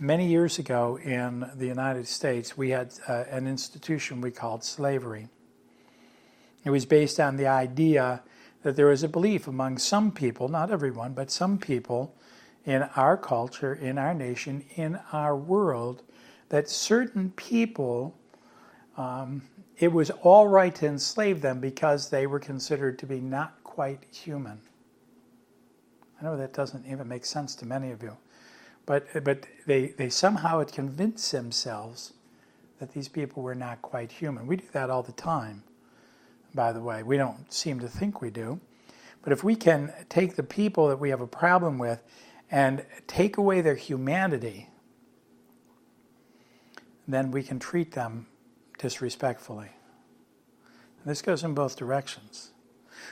Many 0.00 0.26
years 0.26 0.58
ago 0.58 0.98
in 0.98 1.48
the 1.54 1.66
United 1.66 2.08
States, 2.08 2.56
we 2.56 2.70
had 2.70 2.92
uh, 3.06 3.24
an 3.30 3.46
institution 3.46 4.20
we 4.20 4.32
called 4.32 4.64
slavery. 4.64 5.28
It 6.64 6.70
was 6.70 6.84
based 6.84 7.20
on 7.20 7.36
the 7.36 7.46
idea 7.46 8.22
that 8.62 8.74
there 8.74 8.86
was 8.86 9.04
a 9.04 9.08
belief 9.08 9.46
among 9.46 9.78
some 9.78 10.10
people, 10.10 10.48
not 10.48 10.72
everyone, 10.72 11.12
but 11.12 11.30
some 11.30 11.58
people 11.58 12.16
in 12.64 12.82
our 12.96 13.16
culture, 13.16 13.72
in 13.72 13.98
our 13.98 14.12
nation, 14.12 14.64
in 14.74 14.98
our 15.12 15.36
world, 15.36 16.02
that 16.48 16.68
certain 16.68 17.30
people 17.30 18.18
um, 18.96 19.42
it 19.78 19.92
was 19.92 20.10
all 20.10 20.48
right 20.48 20.74
to 20.76 20.86
enslave 20.86 21.40
them 21.40 21.60
because 21.60 22.10
they 22.10 22.26
were 22.26 22.40
considered 22.40 22.98
to 22.98 23.06
be 23.06 23.20
not 23.20 23.62
quite 23.62 24.04
human. 24.10 24.60
I 26.20 26.24
know 26.24 26.36
that 26.36 26.52
doesn't 26.52 26.84
even 26.86 27.06
make 27.06 27.24
sense 27.24 27.54
to 27.56 27.66
many 27.66 27.92
of 27.92 28.02
you, 28.02 28.16
but, 28.86 29.06
but 29.22 29.46
they, 29.66 29.88
they 29.88 30.08
somehow 30.08 30.58
had 30.58 30.72
convinced 30.72 31.30
themselves 31.30 32.12
that 32.80 32.92
these 32.92 33.08
people 33.08 33.42
were 33.42 33.54
not 33.54 33.80
quite 33.82 34.10
human. 34.10 34.46
We 34.46 34.56
do 34.56 34.64
that 34.72 34.90
all 34.90 35.02
the 35.02 35.12
time, 35.12 35.62
by 36.54 36.72
the 36.72 36.80
way. 36.80 37.04
We 37.04 37.16
don't 37.16 37.52
seem 37.52 37.78
to 37.80 37.88
think 37.88 38.20
we 38.20 38.30
do. 38.30 38.60
But 39.22 39.32
if 39.32 39.44
we 39.44 39.54
can 39.54 39.92
take 40.08 40.36
the 40.36 40.42
people 40.42 40.88
that 40.88 40.98
we 40.98 41.10
have 41.10 41.20
a 41.20 41.26
problem 41.26 41.78
with 41.78 42.02
and 42.50 42.84
take 43.06 43.36
away 43.36 43.60
their 43.60 43.74
humanity, 43.74 44.68
then 47.06 47.30
we 47.30 47.42
can 47.42 47.58
treat 47.58 47.92
them 47.92 48.26
disrespectfully. 48.78 49.70
And 51.02 51.10
this 51.10 51.22
goes 51.22 51.44
in 51.44 51.54
both 51.54 51.76
directions. 51.76 52.52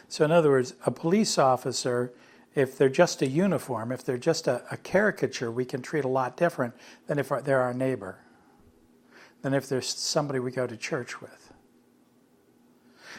So, 0.08 0.24
in 0.24 0.32
other 0.32 0.50
words, 0.50 0.74
a 0.84 0.90
police 0.90 1.38
officer, 1.38 2.12
if 2.54 2.78
they're 2.78 2.88
just 2.88 3.22
a 3.22 3.26
uniform, 3.26 3.92
if 3.92 4.04
they're 4.04 4.18
just 4.18 4.46
a, 4.46 4.62
a 4.70 4.76
caricature, 4.76 5.50
we 5.50 5.64
can 5.64 5.82
treat 5.82 6.04
a 6.04 6.08
lot 6.08 6.36
different 6.36 6.74
than 7.06 7.18
if 7.18 7.30
they're 7.44 7.60
our 7.60 7.74
neighbor, 7.74 8.18
than 9.42 9.54
if 9.54 9.68
there's 9.68 9.88
somebody 9.88 10.38
we 10.38 10.50
go 10.50 10.66
to 10.66 10.76
church 10.76 11.20
with. 11.20 11.52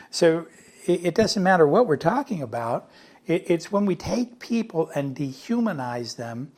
So, 0.09 0.47
it, 0.85 1.05
it 1.05 1.15
doesn't 1.15 1.43
matter 1.43 1.67
what 1.67 1.87
we're 1.87 1.97
talking 1.97 2.41
about. 2.41 2.89
It, 3.25 3.49
it's 3.49 3.71
when 3.71 3.85
we 3.85 3.95
take 3.95 4.39
people 4.39 4.89
and 4.95 5.15
dehumanize 5.15 6.15
them, 6.15 6.51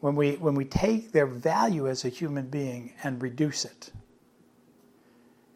when 0.00 0.14
we, 0.16 0.32
when 0.32 0.54
we 0.54 0.64
take 0.64 1.12
their 1.12 1.26
value 1.26 1.88
as 1.88 2.04
a 2.04 2.08
human 2.08 2.46
being 2.46 2.92
and 3.02 3.22
reduce 3.22 3.64
it 3.64 3.92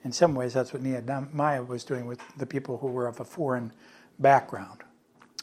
in 0.06 0.12
some 0.12 0.36
ways, 0.36 0.54
that's 0.54 0.72
what 0.72 0.82
Nehemiah 0.82 1.64
was 1.64 1.82
doing 1.82 2.06
with 2.06 2.20
the 2.36 2.46
people 2.46 2.78
who 2.78 2.86
were 2.86 3.08
of 3.08 3.18
a 3.18 3.25
foreign 3.25 3.72
background. 4.20 4.82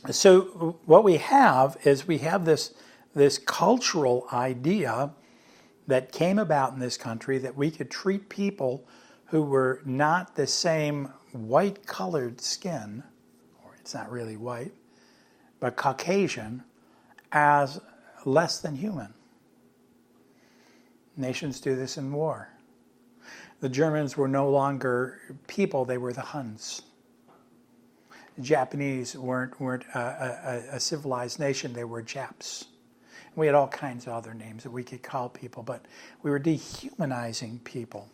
So, 0.09 0.79
what 0.85 1.03
we 1.03 1.17
have 1.17 1.75
is 1.83 2.07
we 2.07 2.19
have 2.19 2.45
this, 2.45 2.73
this 3.13 3.37
cultural 3.37 4.25
idea 4.31 5.11
that 5.87 6.13
came 6.13 6.39
about 6.39 6.71
in 6.71 6.79
this 6.79 6.95
country 6.95 7.37
that 7.39 7.57
we 7.57 7.71
could 7.71 7.91
treat 7.91 8.29
people 8.29 8.87
who 9.25 9.43
were 9.43 9.81
not 9.83 10.37
the 10.37 10.47
same 10.47 11.09
white 11.33 11.85
colored 11.85 12.39
skin, 12.39 13.03
or 13.65 13.75
it's 13.77 13.93
not 13.93 14.09
really 14.09 14.37
white, 14.37 14.71
but 15.59 15.75
Caucasian, 15.75 16.63
as 17.33 17.81
less 18.23 18.59
than 18.59 18.77
human. 18.77 19.13
Nations 21.17 21.59
do 21.59 21.75
this 21.75 21.97
in 21.97 22.13
war 22.13 22.52
the 23.63 23.69
Germans 23.69 24.17
were 24.17 24.27
no 24.27 24.49
longer 24.49 25.21
people, 25.47 25.85
they 25.85 25.97
were 25.97 26.11
the 26.11 26.19
Huns. 26.19 26.81
The 28.35 28.41
Japanese 28.41 29.15
weren't, 29.15 29.57
weren't 29.57 29.85
a, 29.95 29.99
a, 29.99 30.75
a 30.75 30.79
civilized 30.81 31.39
nation, 31.39 31.71
they 31.71 31.85
were 31.85 32.01
Japs. 32.01 32.65
We 33.37 33.45
had 33.45 33.55
all 33.55 33.69
kinds 33.69 34.05
of 34.05 34.11
other 34.11 34.33
names 34.33 34.63
that 34.63 34.71
we 34.71 34.83
could 34.83 35.01
call 35.01 35.29
people, 35.29 35.63
but 35.63 35.85
we 36.23 36.29
were 36.29 36.39
dehumanizing 36.39 37.61
people. 37.63 38.09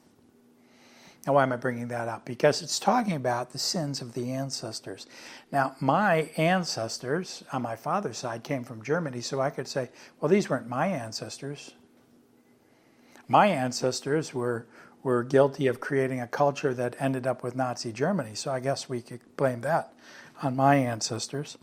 Now, 1.25 1.33
why 1.33 1.41
am 1.41 1.51
I 1.51 1.55
bringing 1.55 1.87
that 1.87 2.07
up? 2.07 2.25
Because 2.25 2.61
it's 2.61 2.77
talking 2.77 3.13
about 3.13 3.51
the 3.51 3.57
sins 3.57 4.03
of 4.03 4.13
the 4.13 4.31
ancestors. 4.31 5.07
Now, 5.51 5.75
my 5.79 6.29
ancestors 6.37 7.43
on 7.51 7.63
my 7.63 7.75
father's 7.75 8.19
side 8.19 8.43
came 8.43 8.63
from 8.63 8.83
Germany, 8.83 9.21
so 9.21 9.41
I 9.41 9.49
could 9.49 9.67
say, 9.67 9.89
well, 10.21 10.29
these 10.29 10.47
weren't 10.47 10.69
my 10.69 10.85
ancestors. 10.85 11.73
My 13.27 13.47
ancestors 13.47 14.31
were 14.31 14.67
were 15.03 15.23
guilty 15.23 15.67
of 15.67 15.79
creating 15.79 16.19
a 16.19 16.27
culture 16.27 16.73
that 16.73 16.95
ended 16.99 17.25
up 17.25 17.43
with 17.43 17.55
Nazi 17.55 17.91
Germany. 17.91 18.35
So 18.35 18.51
I 18.51 18.59
guess 18.59 18.89
we 18.89 19.01
could 19.01 19.21
blame 19.37 19.61
that 19.61 19.93
on 20.41 20.55
my 20.55 20.75
ancestors. 20.75 21.57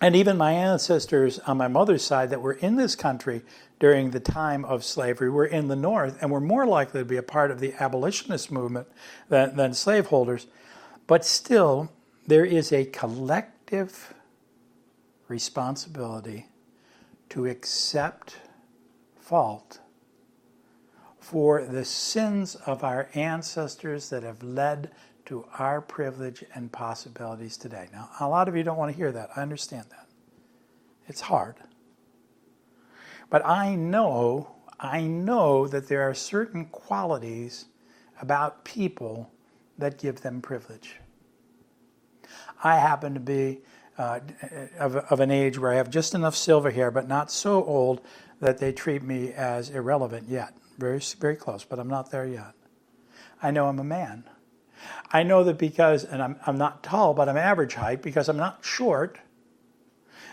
And 0.00 0.14
even 0.14 0.36
my 0.36 0.52
ancestors 0.52 1.38
on 1.40 1.56
my 1.56 1.68
mother's 1.68 2.04
side 2.04 2.30
that 2.30 2.42
were 2.42 2.52
in 2.52 2.76
this 2.76 2.94
country 2.94 3.42
during 3.78 4.10
the 4.10 4.20
time 4.20 4.64
of 4.64 4.84
slavery 4.84 5.30
were 5.30 5.46
in 5.46 5.68
the 5.68 5.76
North 5.76 6.18
and 6.20 6.30
were 6.30 6.40
more 6.40 6.66
likely 6.66 7.00
to 7.00 7.04
be 7.04 7.16
a 7.16 7.22
part 7.22 7.50
of 7.50 7.60
the 7.60 7.72
abolitionist 7.74 8.50
movement 8.50 8.88
than, 9.28 9.56
than 9.56 9.72
slaveholders. 9.72 10.48
But 11.06 11.24
still, 11.24 11.90
there 12.26 12.44
is 12.44 12.72
a 12.72 12.84
collective 12.86 14.12
responsibility 15.28 16.46
to 17.30 17.46
accept 17.46 18.36
fault 19.18 19.80
for 21.26 21.64
the 21.64 21.84
sins 21.84 22.54
of 22.54 22.84
our 22.84 23.08
ancestors 23.14 24.10
that 24.10 24.22
have 24.22 24.44
led 24.44 24.92
to 25.24 25.44
our 25.58 25.80
privilege 25.80 26.44
and 26.54 26.70
possibilities 26.70 27.56
today. 27.56 27.88
Now, 27.92 28.08
a 28.20 28.28
lot 28.28 28.46
of 28.46 28.54
you 28.54 28.62
don't 28.62 28.76
want 28.76 28.92
to 28.92 28.96
hear 28.96 29.10
that. 29.10 29.30
I 29.34 29.42
understand 29.42 29.86
that. 29.90 30.06
It's 31.08 31.22
hard. 31.22 31.56
But 33.28 33.44
I 33.44 33.74
know, 33.74 34.54
I 34.78 35.00
know 35.00 35.66
that 35.66 35.88
there 35.88 36.08
are 36.08 36.14
certain 36.14 36.66
qualities 36.66 37.64
about 38.22 38.64
people 38.64 39.32
that 39.78 39.98
give 39.98 40.20
them 40.20 40.40
privilege. 40.40 40.94
I 42.62 42.76
happen 42.76 43.14
to 43.14 43.20
be 43.20 43.62
uh, 43.98 44.20
of, 44.78 44.94
of 44.94 45.18
an 45.18 45.32
age 45.32 45.58
where 45.58 45.72
I 45.72 45.76
have 45.76 45.90
just 45.90 46.14
enough 46.14 46.36
silver 46.36 46.70
hair, 46.70 46.92
but 46.92 47.08
not 47.08 47.32
so 47.32 47.64
old 47.64 48.00
that 48.40 48.58
they 48.58 48.70
treat 48.70 49.02
me 49.02 49.32
as 49.32 49.70
irrelevant 49.70 50.28
yet 50.28 50.54
very, 50.78 51.00
very 51.18 51.36
close, 51.36 51.64
but 51.64 51.78
I'm 51.78 51.88
not 51.88 52.10
there 52.10 52.26
yet. 52.26 52.54
I 53.42 53.50
know 53.50 53.68
I'm 53.68 53.78
a 53.78 53.84
man. 53.84 54.24
I 55.10 55.22
know 55.22 55.44
that 55.44 55.58
because, 55.58 56.04
and 56.04 56.22
I'm, 56.22 56.36
I'm 56.46 56.58
not 56.58 56.82
tall, 56.82 57.14
but 57.14 57.28
I'm 57.28 57.36
average 57.36 57.74
height, 57.74 58.02
because 58.02 58.28
I'm 58.28 58.36
not 58.36 58.64
short, 58.64 59.18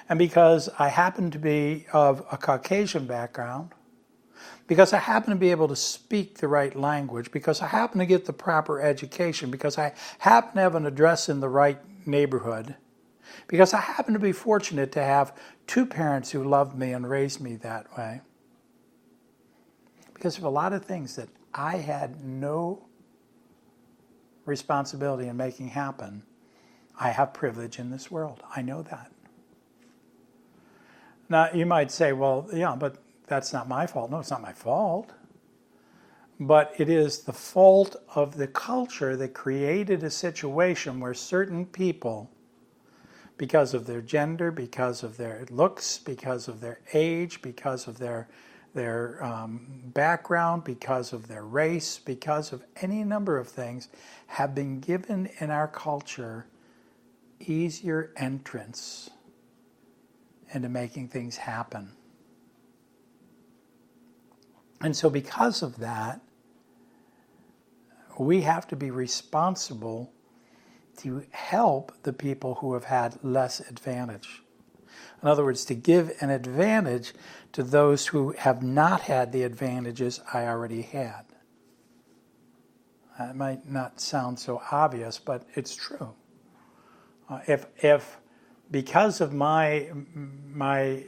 and 0.09 0.19
because 0.19 0.69
I 0.77 0.89
happen 0.89 1.31
to 1.31 1.39
be 1.39 1.85
of 1.93 2.25
a 2.31 2.37
Caucasian 2.37 3.05
background, 3.07 3.71
because 4.67 4.93
I 4.93 4.97
happen 4.99 5.31
to 5.31 5.35
be 5.35 5.51
able 5.51 5.67
to 5.69 5.75
speak 5.75 6.37
the 6.37 6.47
right 6.47 6.75
language, 6.75 7.31
because 7.31 7.61
I 7.61 7.67
happen 7.67 7.99
to 7.99 8.05
get 8.05 8.25
the 8.25 8.33
proper 8.33 8.81
education, 8.81 9.49
because 9.51 9.77
I 9.77 9.93
happen 10.19 10.55
to 10.55 10.61
have 10.61 10.75
an 10.75 10.85
address 10.85 11.29
in 11.29 11.39
the 11.39 11.49
right 11.49 11.79
neighborhood, 12.05 12.75
because 13.47 13.73
I 13.73 13.79
happen 13.79 14.13
to 14.13 14.19
be 14.19 14.33
fortunate 14.33 14.91
to 14.93 15.03
have 15.03 15.35
two 15.67 15.85
parents 15.85 16.31
who 16.31 16.43
loved 16.43 16.77
me 16.77 16.91
and 16.91 17.09
raised 17.09 17.39
me 17.39 17.55
that 17.57 17.97
way 17.97 18.21
because 20.23 20.37
of 20.37 20.45
a 20.45 20.49
lot 20.49 20.71
of 20.71 20.85
things 20.85 21.17
that 21.17 21.27
I 21.53 21.75
had 21.75 22.23
no 22.23 22.85
responsibility 24.45 25.27
in 25.27 25.35
making 25.35 25.67
happen, 25.67 26.23
I 26.97 27.09
have 27.09 27.33
privilege 27.33 27.77
in 27.77 27.89
this 27.89 28.09
world. 28.09 28.41
I 28.55 28.61
know 28.61 28.83
that. 28.83 29.11
Now, 31.27 31.49
you 31.53 31.65
might 31.65 31.91
say, 31.91 32.13
well, 32.13 32.47
yeah, 32.53 32.73
but 32.73 32.99
that's 33.27 33.51
not 33.51 33.67
my 33.67 33.85
fault. 33.85 34.11
No, 34.11 34.19
it's 34.19 34.31
not 34.31 34.41
my 34.41 34.53
fault. 34.53 35.11
But 36.39 36.73
it 36.77 36.87
is 36.87 37.23
the 37.23 37.33
fault 37.33 37.97
of 38.15 38.37
the 38.37 38.47
culture 38.47 39.17
that 39.17 39.33
created 39.33 40.05
a 40.05 40.09
situation 40.09 41.01
where 41.01 41.13
certain 41.13 41.65
people, 41.65 42.31
because 43.37 43.73
of 43.73 43.87
their 43.87 44.01
gender, 44.01 44.51
because 44.51 45.03
of 45.03 45.17
their 45.17 45.45
looks, 45.49 45.97
because 45.97 46.47
of 46.47 46.61
their 46.61 46.79
age, 46.93 47.41
because 47.41 47.89
of 47.89 47.97
their 47.97 48.29
their 48.73 49.23
um, 49.23 49.81
background, 49.85 50.63
because 50.63 51.13
of 51.13 51.27
their 51.27 51.43
race, 51.45 51.99
because 51.99 52.51
of 52.51 52.63
any 52.81 53.03
number 53.03 53.37
of 53.37 53.47
things, 53.47 53.87
have 54.27 54.55
been 54.55 54.79
given 54.79 55.29
in 55.39 55.51
our 55.51 55.67
culture 55.67 56.47
easier 57.39 58.11
entrance 58.17 59.09
into 60.53 60.69
making 60.69 61.07
things 61.07 61.37
happen. 61.37 61.91
And 64.81 64.95
so, 64.95 65.09
because 65.09 65.61
of 65.63 65.77
that, 65.77 66.21
we 68.19 68.41
have 68.41 68.67
to 68.67 68.75
be 68.75 68.91
responsible 68.91 70.11
to 70.97 71.25
help 71.31 71.91
the 72.03 72.13
people 72.13 72.55
who 72.55 72.73
have 72.73 72.83
had 72.83 73.17
less 73.23 73.59
advantage. 73.59 74.42
In 75.23 75.29
other 75.29 75.45
words, 75.45 75.63
to 75.65 75.73
give 75.73 76.11
an 76.19 76.29
advantage 76.29 77.13
to 77.53 77.63
those 77.63 78.07
who 78.07 78.33
have 78.33 78.61
not 78.61 79.01
had 79.01 79.31
the 79.31 79.43
advantages 79.43 80.19
I 80.33 80.45
already 80.45 80.81
had. 80.81 81.23
It 83.19 83.35
might 83.35 83.69
not 83.69 84.01
sound 84.01 84.37
so 84.37 84.61
obvious, 84.69 85.19
but 85.19 85.47
it's 85.55 85.75
true. 85.75 86.13
Uh, 87.29 87.39
if, 87.47 87.67
if 87.77 88.17
because 88.69 89.21
of 89.21 89.33
my, 89.33 89.91
my 90.51 91.05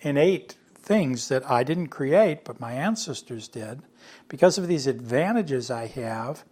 innate 0.00 0.56
things 0.74 1.28
that 1.28 1.48
I 1.48 1.62
didn't 1.62 1.88
create, 1.88 2.44
but 2.44 2.58
my 2.58 2.72
ancestors 2.72 3.46
did, 3.46 3.82
because 4.28 4.58
of 4.58 4.66
these 4.66 4.88
advantages 4.88 5.70
I 5.70 5.86
have, 5.86 6.44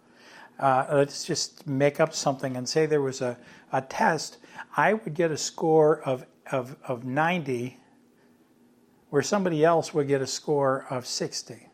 uh, 0.59 0.85
let's 0.93 1.25
just 1.25 1.67
make 1.67 1.99
up 1.99 2.13
something 2.13 2.55
and 2.55 2.69
say 2.69 2.85
there 2.85 3.01
was 3.01 3.19
a, 3.19 3.37
a 3.73 3.81
test, 3.81 4.37
I 4.77 4.93
would 4.93 5.13
get 5.13 5.31
a 5.31 5.37
score 5.37 5.99
of, 6.01 6.25
of, 6.51 6.75
of 6.87 7.05
90 7.05 7.77
where 9.09 9.21
somebody 9.21 9.63
else 9.63 9.93
would 9.93 10.07
get 10.07 10.21
a 10.21 10.27
score 10.27 10.85
of 10.89 11.05
60. 11.05 11.67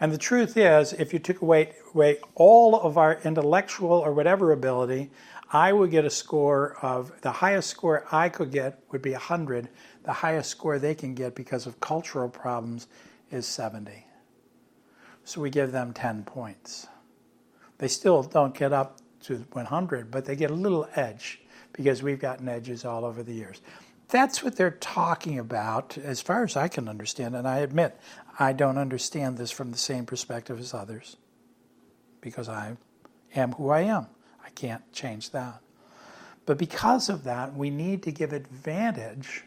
And 0.00 0.12
the 0.12 0.18
truth 0.18 0.56
is, 0.56 0.92
if 0.92 1.12
you 1.12 1.18
took 1.18 1.42
away, 1.42 1.74
away 1.94 2.18
all 2.34 2.74
of 2.76 2.96
our 2.96 3.20
intellectual 3.24 3.92
or 3.92 4.12
whatever 4.12 4.52
ability, 4.52 5.10
I 5.52 5.72
would 5.72 5.90
get 5.90 6.04
a 6.04 6.10
score 6.10 6.76
of 6.82 7.12
the 7.22 7.32
highest 7.32 7.70
score 7.70 8.06
I 8.12 8.28
could 8.28 8.50
get 8.50 8.80
would 8.90 9.02
be 9.02 9.12
100. 9.12 9.68
The 10.04 10.12
highest 10.12 10.50
score 10.50 10.78
they 10.78 10.94
can 10.94 11.14
get 11.14 11.34
because 11.34 11.66
of 11.66 11.80
cultural 11.80 12.28
problems 12.28 12.86
is 13.30 13.46
70. 13.46 14.06
So 15.24 15.40
we 15.40 15.50
give 15.50 15.72
them 15.72 15.92
10 15.92 16.24
points. 16.24 16.86
They 17.78 17.88
still 17.88 18.22
don't 18.22 18.54
get 18.54 18.72
up 18.72 18.98
to 19.24 19.44
100, 19.52 20.10
but 20.10 20.24
they 20.24 20.36
get 20.36 20.50
a 20.50 20.54
little 20.54 20.88
edge 20.94 21.40
because 21.78 22.02
we've 22.02 22.18
gotten 22.18 22.48
edges 22.48 22.84
all 22.84 23.04
over 23.04 23.22
the 23.22 23.32
years. 23.32 23.62
That's 24.08 24.42
what 24.42 24.56
they're 24.56 24.72
talking 24.72 25.38
about, 25.38 25.96
as 25.96 26.20
far 26.20 26.42
as 26.42 26.56
I 26.56 26.66
can 26.66 26.88
understand. 26.88 27.36
And 27.36 27.46
I 27.46 27.58
admit, 27.58 27.96
I 28.36 28.52
don't 28.52 28.78
understand 28.78 29.38
this 29.38 29.52
from 29.52 29.70
the 29.70 29.78
same 29.78 30.04
perspective 30.04 30.58
as 30.58 30.74
others 30.74 31.16
because 32.20 32.48
I 32.48 32.76
am 33.36 33.52
who 33.52 33.68
I 33.68 33.82
am. 33.82 34.08
I 34.44 34.50
can't 34.50 34.92
change 34.92 35.30
that. 35.30 35.60
But 36.46 36.58
because 36.58 37.08
of 37.08 37.22
that, 37.24 37.54
we 37.54 37.70
need 37.70 38.02
to 38.02 38.10
give 38.10 38.32
advantage 38.32 39.44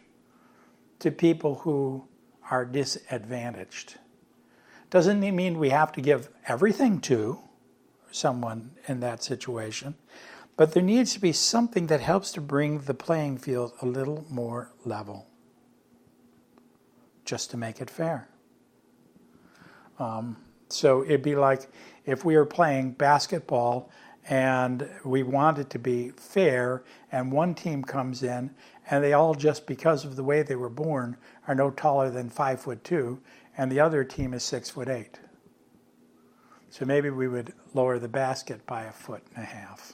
to 1.00 1.12
people 1.12 1.56
who 1.56 2.06
are 2.50 2.64
disadvantaged. 2.64 3.96
Doesn't 4.90 5.20
mean 5.20 5.60
we 5.60 5.72
have 5.72 5.92
to 5.94 6.02
give 6.02 6.30
everything 6.48 7.02
to 7.02 7.40
someone 8.10 8.72
in 8.88 9.02
that 9.02 9.22
situation, 9.22 9.96
but 10.62 10.74
there 10.74 10.84
needs 10.84 11.12
to 11.12 11.20
be 11.20 11.34
something 11.34 11.88
that 11.88 12.02
helps 12.02 12.32
to 12.34 12.40
bring 12.40 12.78
the 12.82 12.94
playing 12.94 13.36
field 13.36 13.74
a 13.82 13.86
little 13.88 14.24
more 14.30 14.72
level, 14.86 15.26
just 17.26 17.50
to 17.50 17.58
make 17.58 17.82
it 17.82 17.90
fair. 17.90 18.30
Um, 19.98 20.38
so 20.70 21.04
it'd 21.04 21.24
be 21.24 21.36
like 21.36 21.68
if 22.06 22.24
we 22.24 22.38
were 22.38 22.46
playing 22.46 22.92
basketball 22.92 23.90
and 24.30 24.88
we 25.04 25.24
want 25.24 25.58
it 25.58 25.72
to 25.72 25.80
be 25.80 26.10
fair, 26.10 26.84
and 27.12 27.32
one 27.32 27.56
team 27.56 27.84
comes 27.84 28.22
in 28.22 28.52
and 28.92 29.04
they 29.04 29.14
all 29.14 29.34
just 29.34 29.66
because 29.66 30.06
of 30.06 30.16
the 30.16 30.24
way 30.24 30.44
they 30.44 30.56
were 30.56 30.70
born 30.70 31.18
are 31.48 31.56
no 31.56 31.72
taller 31.72 32.12
than 32.12 32.30
five 32.30 32.62
foot 32.62 32.84
two, 32.84 33.20
and 33.58 33.72
the 33.72 33.80
other 33.80 34.04
team 34.04 34.32
is 34.32 34.44
six 34.44 34.70
foot 34.70 34.90
eight. 34.90 35.20
So 36.70 36.86
maybe 36.86 37.10
we 37.10 37.28
would 37.28 37.52
lower 37.74 37.98
the 37.98 38.08
basket 38.08 38.64
by 38.68 38.84
a 38.84 38.92
foot 38.92 39.24
and 39.36 39.44
a 39.44 39.48
half. 39.48 39.94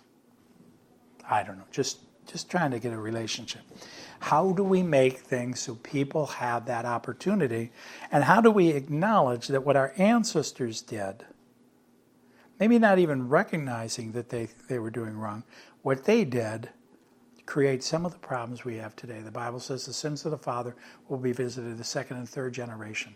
I 1.29 1.43
don't 1.43 1.57
know, 1.57 1.65
just 1.71 1.99
just 2.27 2.51
trying 2.51 2.71
to 2.71 2.79
get 2.79 2.93
a 2.93 2.97
relationship. 2.97 3.61
How 4.19 4.51
do 4.51 4.63
we 4.63 4.83
make 4.83 5.19
things 5.19 5.61
so 5.61 5.75
people 5.75 6.25
have 6.25 6.65
that 6.65 6.85
opportunity? 6.85 7.71
And 8.11 8.23
how 8.25 8.41
do 8.41 8.51
we 8.51 8.69
acknowledge 8.69 9.47
that 9.47 9.63
what 9.63 9.77
our 9.77 9.93
ancestors 9.97 10.81
did, 10.81 11.25
maybe 12.59 12.79
not 12.79 12.99
even 12.99 13.29
recognizing 13.29 14.11
that 14.11 14.29
they, 14.29 14.49
they 14.67 14.77
were 14.77 14.89
doing 14.89 15.17
wrong, 15.17 15.43
what 15.83 16.03
they 16.03 16.25
did 16.25 16.69
create 17.45 17.81
some 17.81 18.05
of 18.05 18.11
the 18.11 18.19
problems 18.19 18.65
we 18.65 18.75
have 18.75 18.95
today. 18.95 19.21
The 19.21 19.31
Bible 19.31 19.61
says 19.61 19.85
the 19.85 19.93
sins 19.93 20.25
of 20.25 20.31
the 20.31 20.37
father 20.37 20.75
will 21.07 21.17
be 21.17 21.31
visited 21.31 21.77
the 21.77 21.83
second 21.83 22.17
and 22.17 22.27
third 22.27 22.53
generation. 22.53 23.15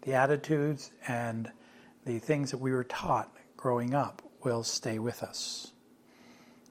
The 0.00 0.14
attitudes 0.14 0.92
and 1.06 1.50
the 2.06 2.18
things 2.18 2.52
that 2.52 2.58
we 2.58 2.72
were 2.72 2.84
taught 2.84 3.36
growing 3.56 3.94
up 3.94 4.22
will 4.42 4.62
stay 4.62 4.98
with 4.98 5.22
us. 5.22 5.72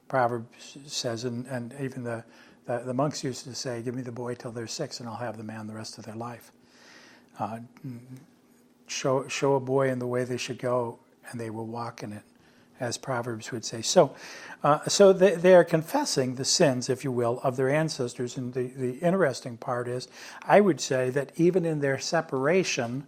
Proverbs 0.08 0.78
says, 0.86 1.24
and, 1.24 1.46
and 1.48 1.74
even 1.80 2.04
the, 2.04 2.24
the, 2.66 2.80
the, 2.80 2.94
monks 2.94 3.24
used 3.24 3.44
to 3.46 3.56
say, 3.56 3.82
Give 3.82 3.96
me 3.96 4.02
the 4.02 4.12
boy 4.12 4.36
till 4.36 4.52
they're 4.52 4.68
six, 4.68 5.00
and 5.00 5.10
I'll 5.10 5.16
have 5.16 5.38
the 5.38 5.44
man 5.44 5.68
the 5.68 5.74
rest 5.74 5.98
of 5.98 6.06
their 6.06 6.16
life. 6.16 6.52
Uh, 7.40 7.60
show, 8.88 9.28
show 9.28 9.56
a 9.56 9.60
boy 9.60 9.90
in 9.90 10.00
the 10.00 10.08
way 10.08 10.24
they 10.24 10.38
should 10.38 10.60
go, 10.60 11.00
and 11.30 11.40
they 11.40 11.50
will 11.50 11.66
walk 11.66 12.04
in 12.04 12.14
it, 12.14 12.24
as 12.80 12.98
Proverbs 12.98 13.52
would 13.52 13.66
say. 13.66 13.82
So, 13.82 14.16
uh, 14.64 14.88
so 14.88 15.12
they, 15.12 15.36
they, 15.36 15.56
are 15.56 15.64
confessing 15.64 16.36
the 16.36 16.46
sins, 16.46 16.90
if 16.90 17.04
you 17.04 17.12
will, 17.12 17.40
of 17.44 17.58
their 17.58 17.70
ancestors. 17.70 18.38
And 18.38 18.54
the, 18.54 18.68
the 18.68 18.94
interesting 19.00 19.58
part 19.58 19.88
is, 19.88 20.08
I 20.44 20.62
would 20.62 20.80
say 20.80 21.10
that 21.10 21.32
even 21.36 21.66
in 21.66 21.80
their 21.80 22.00
separation 22.00 23.08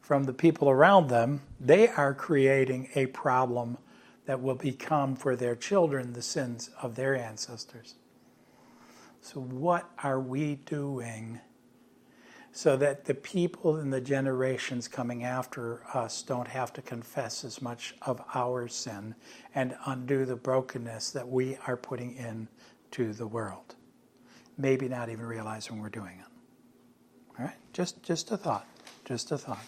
from 0.00 0.24
the 0.24 0.32
people 0.32 0.70
around 0.70 1.08
them, 1.08 1.42
they 1.60 1.88
are 1.88 2.14
creating 2.14 2.88
a 2.94 3.06
problem 3.06 3.76
that 4.28 4.42
will 4.42 4.54
become 4.54 5.16
for 5.16 5.34
their 5.34 5.56
children 5.56 6.12
the 6.12 6.20
sins 6.20 6.68
of 6.82 6.96
their 6.96 7.16
ancestors. 7.16 7.94
So, 9.22 9.40
what 9.40 9.88
are 10.04 10.20
we 10.20 10.56
doing 10.56 11.40
so 12.52 12.76
that 12.76 13.06
the 13.06 13.14
people 13.14 13.78
in 13.78 13.88
the 13.88 14.02
generations 14.02 14.86
coming 14.86 15.24
after 15.24 15.80
us 15.94 16.20
don't 16.20 16.46
have 16.46 16.74
to 16.74 16.82
confess 16.82 17.42
as 17.42 17.62
much 17.62 17.94
of 18.02 18.20
our 18.34 18.68
sin 18.68 19.14
and 19.54 19.74
undo 19.86 20.26
the 20.26 20.36
brokenness 20.36 21.10
that 21.12 21.26
we 21.26 21.56
are 21.66 21.78
putting 21.78 22.14
into 22.16 23.14
the 23.14 23.26
world? 23.26 23.76
Maybe 24.58 24.90
not 24.90 25.08
even 25.08 25.24
realizing 25.24 25.80
we're 25.80 25.88
doing 25.88 26.18
it. 26.18 27.38
All 27.38 27.46
right? 27.46 27.56
Just, 27.72 28.02
just 28.02 28.30
a 28.30 28.36
thought. 28.36 28.66
Just 29.06 29.32
a 29.32 29.38
thought. 29.38 29.64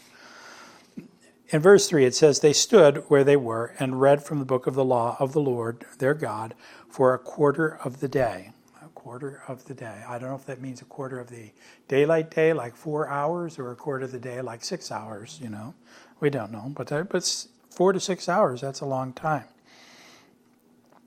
In 1.52 1.60
verse 1.60 1.88
3, 1.88 2.04
it 2.04 2.14
says, 2.14 2.38
They 2.38 2.52
stood 2.52 2.98
where 3.08 3.24
they 3.24 3.36
were 3.36 3.74
and 3.80 4.00
read 4.00 4.22
from 4.22 4.38
the 4.38 4.44
book 4.44 4.68
of 4.68 4.74
the 4.74 4.84
law 4.84 5.16
of 5.18 5.32
the 5.32 5.40
Lord 5.40 5.84
their 5.98 6.14
God 6.14 6.54
for 6.88 7.12
a 7.12 7.18
quarter 7.18 7.76
of 7.82 7.98
the 7.98 8.06
day. 8.06 8.52
A 8.80 8.88
quarter 8.90 9.42
of 9.48 9.64
the 9.64 9.74
day. 9.74 10.04
I 10.08 10.18
don't 10.18 10.30
know 10.30 10.36
if 10.36 10.46
that 10.46 10.60
means 10.60 10.80
a 10.80 10.84
quarter 10.84 11.18
of 11.18 11.28
the 11.28 11.50
daylight 11.88 12.30
day, 12.30 12.52
like 12.52 12.76
four 12.76 13.08
hours, 13.08 13.58
or 13.58 13.72
a 13.72 13.76
quarter 13.76 14.04
of 14.04 14.12
the 14.12 14.20
day, 14.20 14.40
like 14.40 14.62
six 14.62 14.92
hours, 14.92 15.40
you 15.42 15.48
know. 15.48 15.74
We 16.20 16.30
don't 16.30 16.52
know. 16.52 16.72
But, 16.72 16.86
that, 16.86 17.08
but 17.08 17.46
four 17.68 17.92
to 17.92 17.98
six 17.98 18.28
hours, 18.28 18.60
that's 18.60 18.80
a 18.80 18.86
long 18.86 19.12
time. 19.12 19.44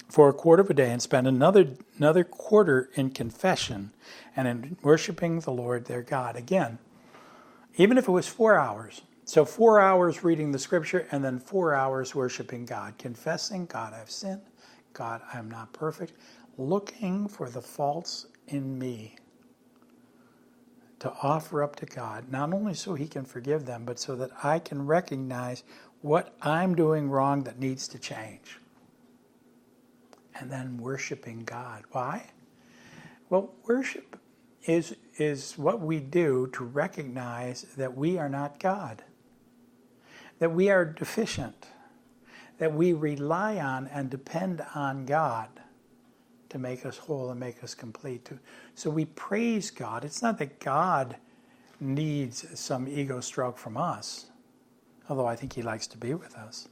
For 0.10 0.28
a 0.28 0.34
quarter 0.34 0.62
of 0.62 0.70
a 0.70 0.74
day 0.74 0.92
and 0.92 1.02
spend 1.02 1.26
another, 1.26 1.70
another 1.98 2.26
quarter 2.26 2.90
in 2.96 3.12
confession 3.12 3.94
and 4.36 4.48
in 4.48 4.78
worshiping 4.82 5.40
the 5.40 5.52
Lord 5.52 5.86
their 5.86 6.02
God. 6.02 6.36
Again, 6.36 6.80
even 7.78 7.98
if 7.98 8.10
it 8.10 8.12
was 8.12 8.28
four 8.28 8.58
hours, 8.58 9.04
so, 9.26 9.46
four 9.46 9.80
hours 9.80 10.24
reading 10.24 10.52
the 10.52 10.60
scripture 10.60 11.08
and 11.12 11.24
then 11.24 11.40
four 11.40 11.74
hours 11.74 12.14
worshiping 12.14 12.66
God, 12.66 12.98
confessing, 12.98 13.66
God, 13.68 13.94
I've 13.94 14.12
sinned. 14.12 14.42
God, 14.92 15.22
I'm 15.34 15.50
not 15.50 15.72
perfect. 15.72 16.14
Looking 16.58 17.28
for 17.28 17.50
the 17.50 17.62
faults 17.62 18.28
in 18.48 18.78
me 18.78 19.16
to 21.00 21.12
offer 21.22 21.64
up 21.64 21.76
to 21.78 21.86
God, 21.86 22.30
not 22.32 22.54
only 22.54 22.74
so 22.74 22.96
He 22.96 23.08
can 23.08 23.24
forgive 23.24 23.66
them, 23.66 23.86
but 23.86 23.98
so 23.98 24.16
that 24.18 24.32
I 24.44 24.60
can 24.60 24.86
recognize 24.86 25.64
what 26.02 26.36
I'm 26.42 26.76
doing 26.76 27.10
wrong 27.10 27.44
that 27.44 27.60
needs 27.60 27.88
to 27.90 28.00
change. 28.00 28.60
And 30.36 30.52
then 30.52 30.78
worshiping 30.78 31.44
God. 31.46 31.86
Why? 31.92 32.30
Well, 33.30 33.54
worship 33.68 34.20
is, 34.66 34.96
is 35.18 35.58
what 35.58 35.80
we 35.80 36.00
do 36.00 36.50
to 36.54 36.64
recognize 36.64 37.64
that 37.78 37.96
we 37.96 38.18
are 38.18 38.30
not 38.30 38.60
God, 38.60 39.04
that 40.44 40.50
we 40.50 40.70
are 40.70 40.84
deficient, 40.84 41.68
that 42.58 42.74
we 42.74 42.92
rely 42.92 43.56
on 43.60 43.88
and 43.88 44.10
depend 44.10 44.62
on 44.76 45.06
God 45.06 45.48
to 46.50 46.60
make 46.60 46.86
us 46.86 46.98
whole 46.98 47.32
and 47.32 47.40
make 47.40 47.64
us 47.64 47.74
complete. 47.74 48.30
So 48.76 48.90
we 48.90 49.06
praise 49.06 49.72
God. 49.72 50.04
It's 50.04 50.22
not 50.22 50.38
that 50.40 50.60
God 50.60 51.16
needs 51.80 52.60
some 52.60 52.90
ego 52.90 53.22
stroke 53.22 53.58
from 53.58 53.78
us, 53.78 54.26
although 55.08 55.26
I 55.26 55.38
think 55.38 55.54
He 55.54 55.62
likes 55.62 55.88
to 55.88 55.98
be 55.98 56.14
with 56.14 56.36
us. 56.36 56.68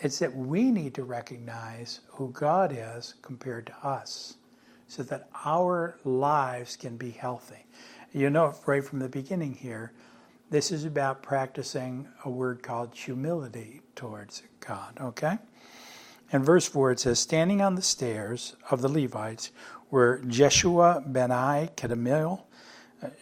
It's 0.00 0.18
that 0.18 0.34
we 0.34 0.72
need 0.72 0.92
to 0.94 1.04
recognize 1.04 2.00
who 2.08 2.32
God 2.32 2.76
is 2.76 3.14
compared 3.22 3.66
to 3.66 3.86
us 3.86 4.38
so 4.88 5.04
that 5.04 5.28
our 5.44 5.98
lives 6.02 6.76
can 6.76 6.96
be 6.96 7.10
healthy. 7.10 7.64
You 8.12 8.28
know, 8.28 8.56
right 8.66 8.84
from 8.84 8.98
the 8.98 9.08
beginning 9.08 9.54
here, 9.54 9.92
this 10.52 10.70
is 10.70 10.84
about 10.84 11.22
practicing 11.22 12.06
a 12.26 12.30
word 12.30 12.62
called 12.62 12.94
humility 12.94 13.80
towards 13.96 14.42
God, 14.60 14.98
okay? 15.00 15.38
In 16.30 16.44
verse 16.44 16.68
4, 16.68 16.92
it 16.92 17.00
says, 17.00 17.18
Standing 17.18 17.62
on 17.62 17.74
the 17.74 17.80
stairs 17.80 18.54
of 18.70 18.82
the 18.82 18.88
Levites 18.88 19.50
were 19.90 20.20
Jeshua, 20.28 21.02
Benai, 21.08 21.70
Kadmiel, 21.74 22.42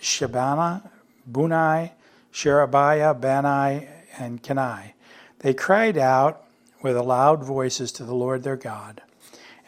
Shabana, 0.02 0.90
Bunai, 1.30 1.92
Sherebiah, 2.32 3.14
Benai, 3.14 3.88
and 4.18 4.42
Kenai. 4.42 4.94
They 5.38 5.54
cried 5.54 5.96
out 5.96 6.42
with 6.82 6.96
loud 6.96 7.44
voices 7.44 7.92
to 7.92 8.04
the 8.04 8.14
Lord 8.14 8.42
their 8.42 8.56
God. 8.56 9.02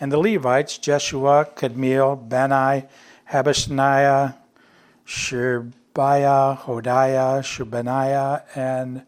And 0.00 0.10
the 0.10 0.18
Levites, 0.18 0.78
Jeshua, 0.78 1.46
Kadmiel, 1.54 2.28
Benai, 2.28 2.88
Habashniah, 3.30 4.34
Sherebiah, 5.04 5.74
Hodiah, 5.94 7.42
Shebaniah, 7.42 8.44
and 8.54 9.02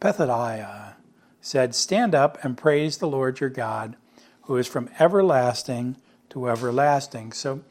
Pethadiah, 0.00 0.94
said, 1.40 1.74
Stand 1.74 2.14
up 2.14 2.42
and 2.44 2.56
praise 2.56 2.98
the 2.98 3.08
Lord 3.08 3.40
your 3.40 3.50
God, 3.50 3.96
who 4.42 4.56
is 4.56 4.66
from 4.66 4.90
everlasting 4.98 5.96
to 6.30 6.48
everlasting. 6.48 7.32
So 7.32 7.62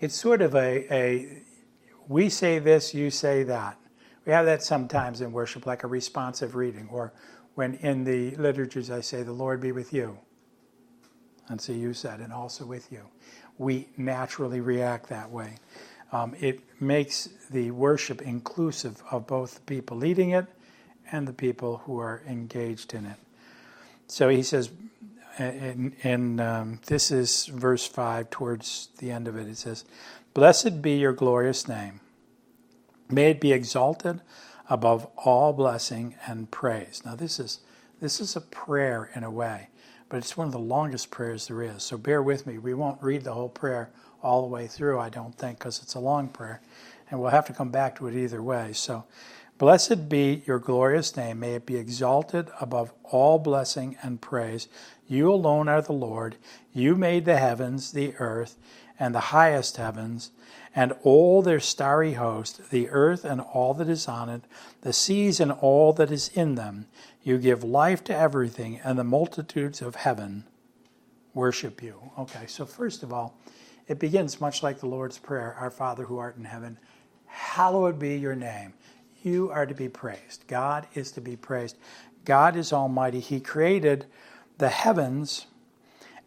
it's 0.00 0.14
sort 0.14 0.42
of 0.42 0.54
a, 0.54 0.92
a 0.92 1.42
we 2.08 2.28
say 2.28 2.58
this, 2.58 2.94
you 2.94 3.10
say 3.10 3.42
that. 3.44 3.78
We 4.24 4.32
have 4.32 4.46
that 4.46 4.62
sometimes 4.62 5.20
in 5.20 5.32
worship, 5.32 5.66
like 5.66 5.84
a 5.84 5.88
responsive 5.88 6.54
reading, 6.54 6.88
or 6.90 7.12
when 7.54 7.74
in 7.74 8.04
the 8.04 8.34
liturgies 8.36 8.90
I 8.90 9.00
say, 9.00 9.22
The 9.22 9.32
Lord 9.32 9.60
be 9.60 9.72
with 9.72 9.92
you. 9.92 10.18
And 11.48 11.60
so 11.60 11.72
you 11.72 11.94
said, 11.94 12.20
and 12.20 12.32
also 12.32 12.66
with 12.66 12.92
you. 12.92 13.02
We 13.56 13.88
naturally 13.96 14.60
react 14.60 15.08
that 15.08 15.30
way. 15.30 15.56
Um, 16.12 16.34
it 16.40 16.60
makes 16.80 17.28
the 17.50 17.70
worship 17.70 18.22
inclusive 18.22 19.02
of 19.10 19.26
both 19.26 19.56
the 19.56 19.60
people 19.62 19.96
leading 19.96 20.30
it 20.30 20.46
and 21.12 21.28
the 21.28 21.32
people 21.32 21.78
who 21.84 21.98
are 21.98 22.22
engaged 22.26 22.94
in 22.94 23.06
it. 23.06 23.16
So 24.06 24.28
he 24.28 24.42
says, 24.42 24.70
and, 25.38 26.40
um, 26.40 26.80
this 26.86 27.10
is 27.10 27.46
verse 27.46 27.86
5 27.86 28.30
towards 28.30 28.88
the 28.98 29.10
end 29.10 29.28
of 29.28 29.36
it. 29.36 29.46
It 29.46 29.56
says, 29.58 29.84
Blessed 30.34 30.82
be 30.82 30.92
your 30.98 31.12
glorious 31.12 31.68
name. 31.68 32.00
May 33.10 33.30
it 33.30 33.40
be 33.40 33.52
exalted 33.52 34.20
above 34.68 35.06
all 35.16 35.52
blessing 35.52 36.14
and 36.26 36.50
praise. 36.50 37.02
Now 37.04 37.14
this 37.14 37.40
is 37.40 37.60
this 38.00 38.20
is 38.20 38.36
a 38.36 38.40
prayer 38.40 39.10
in 39.14 39.24
a 39.24 39.30
way, 39.30 39.68
but 40.08 40.18
it's 40.18 40.36
one 40.36 40.46
of 40.46 40.52
the 40.52 40.58
longest 40.58 41.10
prayers 41.10 41.48
there 41.48 41.62
is. 41.62 41.82
So 41.82 41.98
bear 41.98 42.22
with 42.22 42.46
me. 42.46 42.58
We 42.58 42.74
won't 42.74 43.02
read 43.02 43.24
the 43.24 43.32
whole 43.32 43.48
prayer 43.48 43.90
all 44.22 44.42
the 44.42 44.48
way 44.48 44.66
through, 44.66 44.98
I 44.98 45.08
don't 45.08 45.36
think, 45.36 45.58
because 45.58 45.82
it's 45.82 45.94
a 45.94 46.00
long 46.00 46.28
prayer, 46.28 46.60
and 47.10 47.20
we'll 47.20 47.30
have 47.30 47.46
to 47.46 47.52
come 47.52 47.70
back 47.70 47.96
to 47.98 48.06
it 48.08 48.14
either 48.14 48.42
way. 48.42 48.72
So 48.72 49.04
Blessed 49.58 50.08
be 50.08 50.44
your 50.46 50.60
glorious 50.60 51.16
name. 51.16 51.40
May 51.40 51.54
it 51.54 51.66
be 51.66 51.76
exalted 51.76 52.48
above 52.60 52.92
all 53.02 53.40
blessing 53.40 53.96
and 54.02 54.20
praise. 54.20 54.68
You 55.08 55.32
alone 55.32 55.68
are 55.68 55.82
the 55.82 55.92
Lord. 55.92 56.36
You 56.72 56.94
made 56.94 57.24
the 57.24 57.38
heavens, 57.38 57.90
the 57.90 58.14
earth, 58.20 58.56
and 59.00 59.12
the 59.12 59.20
highest 59.20 59.76
heavens, 59.76 60.30
and 60.76 60.94
all 61.02 61.42
their 61.42 61.58
starry 61.58 62.12
host, 62.12 62.70
the 62.70 62.88
earth 62.90 63.24
and 63.24 63.40
all 63.40 63.74
that 63.74 63.88
is 63.88 64.06
on 64.06 64.28
it, 64.28 64.42
the 64.82 64.92
seas 64.92 65.40
and 65.40 65.50
all 65.50 65.92
that 65.94 66.12
is 66.12 66.28
in 66.34 66.54
them. 66.54 66.86
You 67.24 67.36
give 67.36 67.64
life 67.64 68.04
to 68.04 68.16
everything, 68.16 68.80
and 68.84 68.96
the 68.96 69.04
multitudes 69.04 69.82
of 69.82 69.96
heaven 69.96 70.44
worship 71.34 71.82
you. 71.82 72.12
Okay, 72.16 72.46
so 72.46 72.64
first 72.64 73.02
of 73.02 73.12
all, 73.12 73.36
it 73.88 73.98
begins 73.98 74.40
much 74.40 74.62
like 74.62 74.78
the 74.78 74.86
Lord's 74.86 75.18
Prayer 75.18 75.56
Our 75.58 75.70
Father 75.70 76.04
who 76.04 76.18
art 76.18 76.36
in 76.36 76.44
heaven, 76.44 76.78
hallowed 77.26 77.98
be 77.98 78.16
your 78.16 78.36
name. 78.36 78.74
You 79.22 79.50
are 79.50 79.66
to 79.66 79.74
be 79.74 79.88
praised. 79.88 80.44
God 80.46 80.86
is 80.94 81.10
to 81.12 81.20
be 81.20 81.36
praised. 81.36 81.76
God 82.24 82.56
is 82.56 82.72
Almighty. 82.72 83.20
He 83.20 83.40
created 83.40 84.06
the 84.58 84.68
heavens 84.68 85.46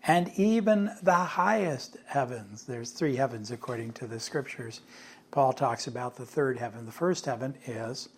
and 0.04 0.32
even 0.36 0.92
the 1.04 1.14
highest 1.14 1.98
heavens. 2.08 2.64
There's 2.64 2.92
three 2.92 3.16
heavens 3.16 3.52
according 3.52 3.94
to 3.94 4.08
the 4.08 4.20
scriptures. 4.20 4.82
Paul 5.30 5.54
talks 5.54 5.88
about 5.88 6.16
the 6.16 6.26
third 6.26 6.58
heaven. 6.58 6.86
The 6.86 6.92
first 6.92 7.26
heaven 7.26 7.56
is 7.66 8.10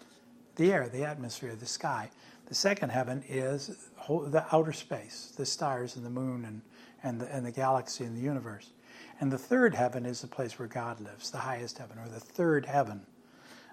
the 0.56 0.72
air, 0.72 0.88
the 0.88 1.04
atmosphere, 1.04 1.56
the 1.56 1.66
sky. 1.66 2.10
The 2.48 2.56
second 2.56 2.90
heaven 2.90 3.24
is 3.28 3.90
the 4.08 4.46
outer 4.52 4.74
space, 4.74 5.34
the 5.36 5.46
stars 5.46 5.96
and 5.96 6.06
the 6.06 6.10
moon 6.10 6.46
and, 6.46 6.62
and, 7.04 7.22
the, 7.22 7.36
and 7.36 7.46
the 7.46 7.52
galaxy 7.52 8.04
and 8.06 8.16
the 8.16 8.22
universe. 8.22 8.73
And 9.20 9.32
the 9.32 9.38
third 9.38 9.76
heaven 9.76 10.06
is 10.06 10.22
the 10.22 10.28
place 10.28 10.58
where 10.60 10.68
God 10.68 11.00
lives, 11.00 11.32
the 11.32 11.40
highest 11.40 11.78
heaven, 11.78 11.98
or 11.98 12.08
the 12.08 12.20
third 12.20 12.66
heaven 12.66 13.06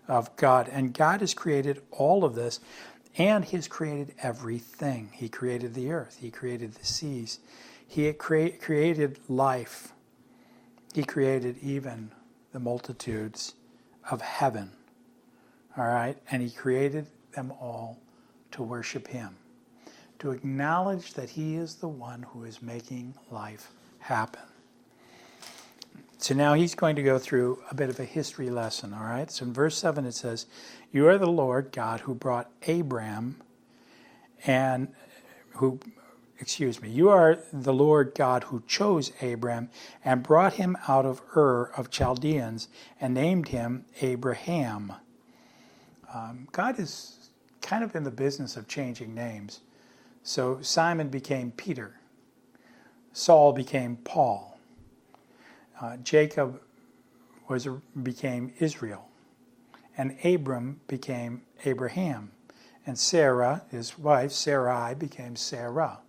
of 0.09 0.35
God. 0.37 0.69
And 0.69 0.93
God 0.93 1.21
has 1.21 1.35
created 1.35 1.83
all 1.91 2.25
of 2.25 2.35
this, 2.35 2.61
and 3.17 3.45
He 3.45 3.57
has 3.57 3.69
created 3.69 4.15
everything. 4.23 5.11
He 5.13 5.29
created 5.29 5.75
the 5.75 5.91
earth, 5.91 6.19
He 6.21 6.31
created 6.31 6.75
the 6.75 6.85
seas, 6.85 7.41
He 7.87 8.13
crea- 8.13 8.53
created 8.53 9.19
life, 9.29 9.93
He 10.95 11.05
created 11.05 11.59
even 11.63 12.13
the 12.53 12.61
multitudes 12.61 13.55
of 14.11 14.21
heaven. 14.21 14.73
All 15.77 15.85
right? 15.85 16.17
And 16.31 16.43
He 16.43 16.51
created 16.51 17.07
them 17.35 17.53
all 17.61 17.99
to 18.53 18.63
worship 18.63 19.09
Him, 19.09 19.37
to 20.19 20.33
acknowledge 20.33 21.15
that 21.15 21.31
He 21.31 21.57
is 21.57 21.77
the 21.77 21.89
one 21.89 22.23
who 22.23 22.45
is 22.45 22.61
making 22.61 23.15
life 23.31 23.71
happen. 24.01 24.43
So 26.21 26.35
now 26.35 26.53
he's 26.53 26.75
going 26.75 26.97
to 26.97 27.03
go 27.03 27.19
through 27.19 27.63
a 27.71 27.75
bit 27.75 27.89
of 27.89 27.99
a 27.99 28.05
history 28.05 28.51
lesson, 28.51 28.93
all 28.93 29.05
right? 29.05 29.31
So 29.31 29.47
in 29.47 29.55
verse 29.55 29.79
7 29.79 30.05
it 30.05 30.13
says, 30.13 30.45
You 30.93 31.09
are 31.09 31.17
the 31.17 31.27
Lord 31.27 31.73
God 31.73 32.01
who 32.01 32.15
brought 32.15 32.51
Abram 32.69 33.41
and 34.47 34.89
who, 35.55 35.81
excuse 36.39 36.83
me, 36.83 36.91
you 36.91 37.09
are 37.09 37.39
the 37.55 37.73
Lord 37.73 38.13
God 38.15 38.45
who 38.45 38.63
chose 38.67 39.13
Abram 39.23 39.71
and 40.05 40.23
brought 40.23 40.55
him 40.55 40.77
out 40.87 41.07
of 41.07 41.23
Ur 41.35 41.73
of 41.75 41.91
Chaldeans 41.91 42.69
and 43.01 43.15
named 43.15 43.49
him 43.49 43.87
Abraham. 44.03 44.93
Um, 46.13 46.49
God 46.53 46.79
is 46.79 47.31
kind 47.63 47.83
of 47.83 47.97
in 47.97 48.05
the 48.05 48.11
business 48.11 48.59
of 48.59 48.69
changing 48.69 49.15
names. 49.15 49.61
So 50.23 50.59
Simon 50.61 51.09
became 51.09 51.51
Peter, 51.51 51.99
Saul 53.15 53.55
became 53.55 53.97
Paul. 53.97 54.50
Uh, 55.81 55.97
Jacob 55.99 56.61
was 57.49 57.67
became 58.03 58.53
Israel, 58.59 59.09
and 59.97 60.17
Abram 60.25 60.81
became 60.87 61.43
Abraham, 61.65 62.33
and 62.87 62.99
Sarah, 62.99 63.63
his 63.71 63.99
wife 63.99 64.33
Sarai, 64.33 64.95
became 64.95 65.37
Sarah. 65.37 66.01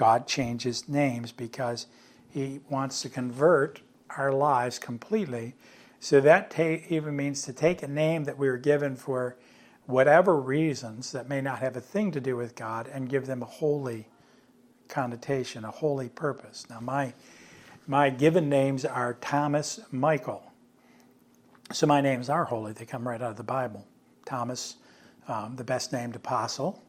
God 0.00 0.26
changes 0.26 0.88
names 0.88 1.30
because 1.30 1.86
He 2.30 2.60
wants 2.70 3.02
to 3.02 3.10
convert 3.10 3.82
our 4.16 4.32
lives 4.32 4.78
completely. 4.78 5.54
So 6.00 6.22
that 6.22 6.50
ta- 6.50 6.80
even 6.88 7.14
means 7.16 7.42
to 7.42 7.52
take 7.52 7.82
a 7.82 7.86
name 7.86 8.24
that 8.24 8.38
we 8.38 8.48
were 8.48 8.56
given 8.56 8.96
for 8.96 9.36
whatever 9.84 10.40
reasons 10.40 11.12
that 11.12 11.28
may 11.28 11.42
not 11.42 11.58
have 11.58 11.76
a 11.76 11.82
thing 11.82 12.12
to 12.12 12.20
do 12.20 12.34
with 12.34 12.54
God 12.54 12.88
and 12.90 13.10
give 13.10 13.26
them 13.26 13.42
a 13.42 13.46
holy 13.46 14.08
connotation, 14.88 15.66
a 15.66 15.70
holy 15.70 16.08
purpose. 16.08 16.66
Now, 16.70 16.80
my 16.80 17.12
my 17.86 18.10
given 18.10 18.48
names 18.48 18.84
are 18.84 19.14
Thomas 19.14 19.80
Michael. 19.90 20.42
So 21.72 21.86
my 21.86 22.00
names 22.00 22.28
are 22.28 22.44
holy, 22.44 22.72
they 22.72 22.84
come 22.84 23.06
right 23.06 23.20
out 23.20 23.30
of 23.30 23.36
the 23.36 23.42
Bible. 23.42 23.86
Thomas, 24.24 24.76
um, 25.28 25.56
the 25.56 25.64
best 25.64 25.92
named 25.92 26.16
apostle, 26.16 26.82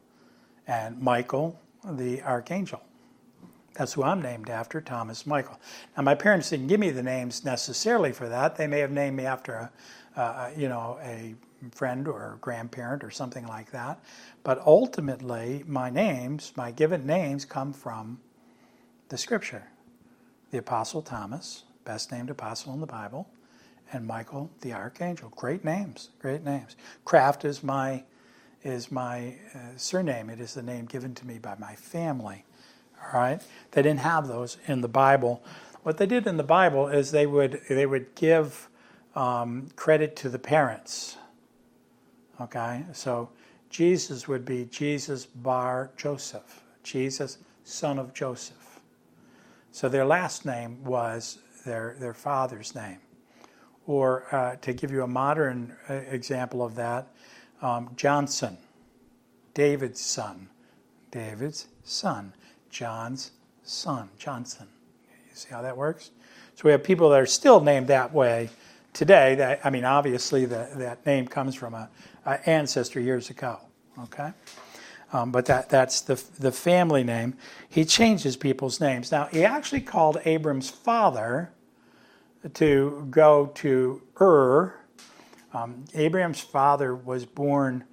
and 0.66 1.00
Michael, 1.00 1.58
the 1.84 2.22
archangel. 2.22 2.80
That's 3.74 3.94
who 3.94 4.02
I'm 4.02 4.20
named 4.20 4.50
after, 4.50 4.80
Thomas 4.80 5.26
Michael. 5.26 5.58
Now, 5.96 6.02
my 6.02 6.14
parents 6.14 6.50
didn't 6.50 6.66
give 6.66 6.78
me 6.78 6.90
the 6.90 7.02
names 7.02 7.44
necessarily 7.44 8.12
for 8.12 8.28
that. 8.28 8.56
They 8.56 8.66
may 8.66 8.80
have 8.80 8.90
named 8.90 9.16
me 9.16 9.24
after 9.24 9.70
a, 10.16 10.20
uh, 10.20 10.50
you 10.56 10.68
know, 10.68 10.98
a 11.02 11.34
friend 11.70 12.06
or 12.06 12.38
grandparent 12.40 13.02
or 13.02 13.10
something 13.10 13.46
like 13.46 13.70
that. 13.70 13.98
But 14.42 14.60
ultimately, 14.66 15.64
my 15.66 15.88
names, 15.88 16.52
my 16.56 16.70
given 16.70 17.06
names, 17.06 17.44
come 17.44 17.72
from 17.72 18.20
the 19.08 19.16
scripture. 19.16 19.64
The 20.52 20.58
Apostle 20.58 21.00
Thomas, 21.00 21.64
best 21.86 22.12
named 22.12 22.28
apostle 22.28 22.74
in 22.74 22.80
the 22.80 22.86
Bible, 22.86 23.26
and 23.90 24.06
Michael 24.06 24.50
the 24.60 24.74
Archangel. 24.74 25.32
Great 25.34 25.64
names, 25.64 26.10
great 26.18 26.44
names. 26.44 26.76
Kraft 27.06 27.46
is 27.46 27.62
my 27.62 28.04
is 28.62 28.92
my 28.92 29.34
uh, 29.54 29.58
surname. 29.76 30.28
It 30.28 30.40
is 30.40 30.52
the 30.52 30.62
name 30.62 30.84
given 30.84 31.14
to 31.16 31.26
me 31.26 31.38
by 31.38 31.56
my 31.58 31.74
family. 31.74 32.44
All 33.02 33.18
right, 33.18 33.42
they 33.70 33.80
didn't 33.80 34.00
have 34.00 34.28
those 34.28 34.58
in 34.66 34.82
the 34.82 34.88
Bible. 34.88 35.42
What 35.84 35.96
they 35.96 36.06
did 36.06 36.26
in 36.26 36.36
the 36.36 36.44
Bible 36.44 36.86
is 36.86 37.12
they 37.12 37.26
would 37.26 37.62
they 37.70 37.86
would 37.86 38.14
give 38.14 38.68
um, 39.14 39.68
credit 39.74 40.16
to 40.16 40.28
the 40.28 40.38
parents. 40.38 41.16
Okay, 42.42 42.84
so 42.92 43.30
Jesus 43.70 44.28
would 44.28 44.44
be 44.44 44.66
Jesus 44.66 45.24
bar 45.24 45.92
Joseph, 45.96 46.62
Jesus 46.82 47.38
son 47.64 47.98
of 47.98 48.12
Joseph. 48.12 48.61
So 49.72 49.88
their 49.88 50.04
last 50.04 50.44
name 50.44 50.84
was 50.84 51.38
their 51.64 51.96
their 51.98 52.14
father's 52.14 52.74
name. 52.74 52.98
Or 53.86 54.26
uh, 54.32 54.56
to 54.56 54.72
give 54.72 54.92
you 54.92 55.02
a 55.02 55.08
modern 55.08 55.74
uh, 55.88 55.94
example 55.94 56.62
of 56.62 56.76
that, 56.76 57.08
um, 57.62 57.90
Johnson, 57.96 58.58
David's 59.54 60.00
son, 60.00 60.50
David's 61.10 61.66
son, 61.82 62.32
John's 62.70 63.32
son, 63.64 64.10
Johnson. 64.18 64.68
You 65.28 65.34
see 65.34 65.48
how 65.50 65.62
that 65.62 65.76
works? 65.76 66.10
So 66.54 66.62
we 66.64 66.70
have 66.70 66.84
people 66.84 67.10
that 67.10 67.20
are 67.20 67.26
still 67.26 67.60
named 67.60 67.88
that 67.88 68.12
way 68.12 68.50
today. 68.92 69.34
That 69.36 69.60
I 69.64 69.70
mean, 69.70 69.84
obviously, 69.84 70.44
the, 70.44 70.68
that 70.76 71.04
name 71.06 71.26
comes 71.26 71.54
from 71.54 71.74
a, 71.74 71.88
a 72.26 72.48
ancestor 72.48 73.00
years 73.00 73.30
ago. 73.30 73.58
Okay, 73.98 74.32
um, 75.12 75.30
but 75.30 75.46
that 75.46 75.68
that's 75.68 76.00
the 76.00 76.22
the 76.38 76.52
family 76.52 77.04
name. 77.04 77.34
He 77.68 77.84
changes 77.84 78.36
people's 78.36 78.80
names. 78.80 79.12
Now 79.12 79.26
he 79.26 79.44
actually 79.44 79.82
called 79.82 80.18
Abram's 80.24 80.70
father 80.70 81.52
to 82.54 83.06
go 83.10 83.52
to 83.54 84.02
Ur. 84.20 84.74
Um, 85.54 85.84
Abraham's 85.94 86.40
father 86.40 86.94
was 86.94 87.26
born 87.26 87.84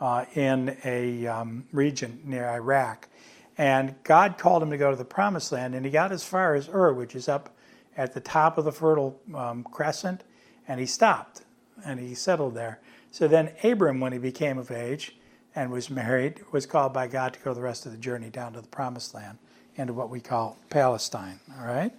uh, 0.00 0.26
in 0.34 0.76
a 0.84 1.26
um, 1.26 1.64
region 1.72 2.20
near 2.24 2.46
Iraq, 2.46 3.08
and 3.56 3.94
God 4.04 4.36
called 4.36 4.62
him 4.62 4.70
to 4.70 4.76
go 4.76 4.90
to 4.90 4.96
the 4.96 5.04
Promised 5.04 5.52
Land, 5.52 5.74
and 5.74 5.84
he 5.84 5.90
got 5.90 6.12
as 6.12 6.22
far 6.22 6.54
as 6.54 6.68
Ur, 6.68 6.92
which 6.92 7.14
is 7.14 7.28
up 7.28 7.56
at 7.96 8.12
the 8.12 8.20
top 8.20 8.58
of 8.58 8.64
the 8.64 8.72
Fertile 8.72 9.18
um, 9.34 9.64
Crescent, 9.64 10.22
and 10.68 10.78
he 10.78 10.86
stopped 10.86 11.42
and 11.84 12.00
he 12.00 12.14
settled 12.14 12.54
there. 12.54 12.80
So 13.10 13.28
then 13.28 13.52
Abram, 13.62 14.00
when 14.00 14.12
he 14.12 14.18
became 14.18 14.58
of 14.58 14.70
age 14.70 15.16
and 15.56 15.72
was 15.72 15.88
married, 15.90 16.42
was 16.52 16.66
called 16.66 16.92
by 16.92 17.08
God 17.08 17.32
to 17.32 17.40
go 17.40 17.54
the 17.54 17.62
rest 17.62 17.86
of 17.86 17.92
the 17.92 17.98
journey 17.98 18.28
down 18.28 18.52
to 18.52 18.60
the 18.60 18.68
Promised 18.68 19.14
Land, 19.14 19.38
into 19.74 19.94
what 19.94 20.10
we 20.10 20.20
call 20.20 20.58
Palestine. 20.70 21.40
All 21.58 21.66
right. 21.66 21.92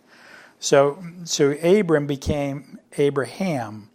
So, 0.59 1.03
so 1.23 1.51
Abram 1.51 2.07
became 2.07 2.79
Abraham. 2.97 3.89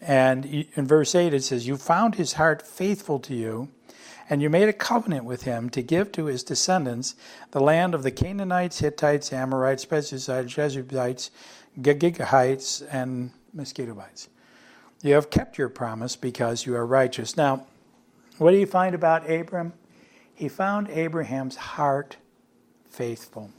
And 0.00 0.44
in 0.44 0.86
verse 0.86 1.14
8 1.14 1.32
it 1.32 1.42
says, 1.42 1.66
You 1.66 1.76
found 1.76 2.14
his 2.14 2.34
heart 2.34 2.66
faithful 2.66 3.18
to 3.20 3.34
you, 3.34 3.70
and 4.28 4.42
you 4.42 4.50
made 4.50 4.68
a 4.68 4.72
covenant 4.72 5.24
with 5.24 5.42
him 5.42 5.70
to 5.70 5.82
give 5.82 6.12
to 6.12 6.26
his 6.26 6.42
descendants 6.42 7.14
the 7.50 7.60
land 7.60 7.94
of 7.94 8.02
the 8.02 8.10
Canaanites, 8.10 8.78
Hittites, 8.80 9.32
Amorites, 9.32 9.84
Perizzites, 9.84 10.52
Jebusites, 10.52 11.30
Gigahites, 11.80 12.86
and 12.90 13.30
Mosquitobites. 13.54 14.28
You 15.02 15.14
have 15.14 15.30
kept 15.30 15.58
your 15.58 15.68
promise 15.68 16.16
because 16.16 16.64
you 16.64 16.74
are 16.76 16.86
righteous. 16.86 17.36
Now, 17.36 17.66
what 18.38 18.50
do 18.50 18.56
you 18.56 18.66
find 18.66 18.94
about 18.94 19.30
Abram? 19.30 19.72
He 20.34 20.48
found 20.48 20.88
Abraham's 20.90 21.56
heart 21.56 22.16
faithful. 22.88 23.50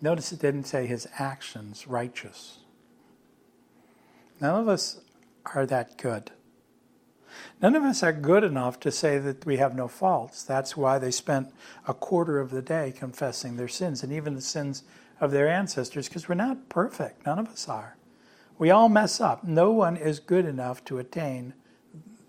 Notice 0.00 0.32
it 0.32 0.40
didn't 0.40 0.64
say 0.64 0.86
his 0.86 1.08
actions 1.18 1.86
righteous. 1.86 2.58
None 4.40 4.60
of 4.60 4.68
us 4.68 5.00
are 5.54 5.64
that 5.66 5.96
good. 5.96 6.30
None 7.62 7.74
of 7.74 7.82
us 7.82 8.02
are 8.02 8.12
good 8.12 8.44
enough 8.44 8.78
to 8.80 8.92
say 8.92 9.18
that 9.18 9.46
we 9.46 9.56
have 9.56 9.74
no 9.74 9.88
faults. 9.88 10.42
That's 10.42 10.76
why 10.76 10.98
they 10.98 11.10
spent 11.10 11.52
a 11.88 11.94
quarter 11.94 12.38
of 12.38 12.50
the 12.50 12.62
day 12.62 12.92
confessing 12.96 13.56
their 13.56 13.68
sins 13.68 14.02
and 14.02 14.12
even 14.12 14.34
the 14.34 14.40
sins 14.40 14.82
of 15.20 15.30
their 15.30 15.48
ancestors, 15.48 16.08
because 16.08 16.28
we're 16.28 16.34
not 16.34 16.68
perfect. 16.68 17.24
None 17.24 17.38
of 17.38 17.48
us 17.48 17.68
are. 17.68 17.96
We 18.58 18.70
all 18.70 18.88
mess 18.88 19.20
up. 19.20 19.44
No 19.44 19.70
one 19.70 19.96
is 19.96 20.20
good 20.20 20.44
enough 20.44 20.84
to 20.84 20.98
attain 20.98 21.54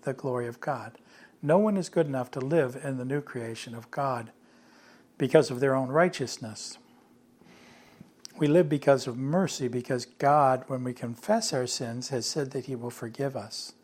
the 0.06 0.14
glory 0.14 0.46
of 0.46 0.60
God. 0.60 0.92
No 1.42 1.58
one 1.58 1.76
is 1.76 1.90
good 1.90 2.06
enough 2.06 2.30
to 2.30 2.40
live 2.40 2.80
in 2.82 2.96
the 2.96 3.04
new 3.04 3.20
creation 3.20 3.74
of 3.74 3.90
God 3.90 4.30
because 5.18 5.50
of 5.50 5.60
their 5.60 5.74
own 5.74 5.88
righteousness. 5.88 6.78
We 8.38 8.46
live 8.46 8.68
because 8.68 9.06
of 9.06 9.16
mercy, 9.16 9.68
because 9.68 10.06
God, 10.06 10.64
when 10.66 10.84
we 10.84 10.92
confess 10.92 11.52
our 11.52 11.66
sins, 11.66 12.08
has 12.08 12.26
said 12.26 12.50
that 12.52 12.66
He 12.66 12.74
will 12.74 12.90
forgive 12.90 13.36
us 13.36 13.74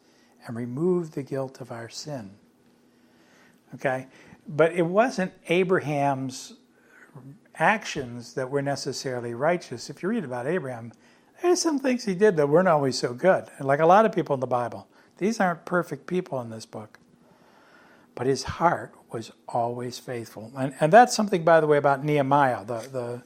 and 0.46 0.56
remove 0.56 1.12
the 1.12 1.22
guilt 1.22 1.60
of 1.60 1.70
our 1.70 1.88
sin. 1.88 2.32
Okay? 3.74 4.06
But 4.46 4.72
it 4.72 4.86
wasn't 4.86 5.32
Abraham's 5.48 6.54
actions 7.54 8.34
that 8.34 8.50
were 8.50 8.62
necessarily 8.62 9.34
righteous. 9.34 9.88
If 9.88 10.02
you 10.02 10.08
read 10.08 10.24
about 10.24 10.46
Abraham, 10.46 10.92
there's 11.40 11.60
some 11.60 11.78
things 11.78 12.04
he 12.04 12.14
did 12.14 12.36
that 12.36 12.48
weren't 12.48 12.68
always 12.68 12.98
so 12.98 13.14
good. 13.14 13.46
Like 13.60 13.80
a 13.80 13.86
lot 13.86 14.04
of 14.06 14.12
people 14.12 14.34
in 14.34 14.40
the 14.40 14.46
Bible. 14.46 14.86
These 15.22 15.40
aren't 15.40 15.64
perfect 15.64 16.06
people 16.06 16.40
in 16.40 16.50
this 16.50 16.66
book. 16.66 16.98
But 18.14 18.26
his 18.26 18.42
heart 18.42 18.92
was 19.10 19.32
always 19.48 19.98
faithful. 19.98 20.52
And, 20.56 20.74
and 20.80 20.92
that's 20.92 21.14
something, 21.14 21.44
by 21.44 21.60
the 21.60 21.66
way, 21.66 21.78
about 21.78 22.04
Nehemiah, 22.04 22.64
the, 22.64 22.78
the 22.92 23.22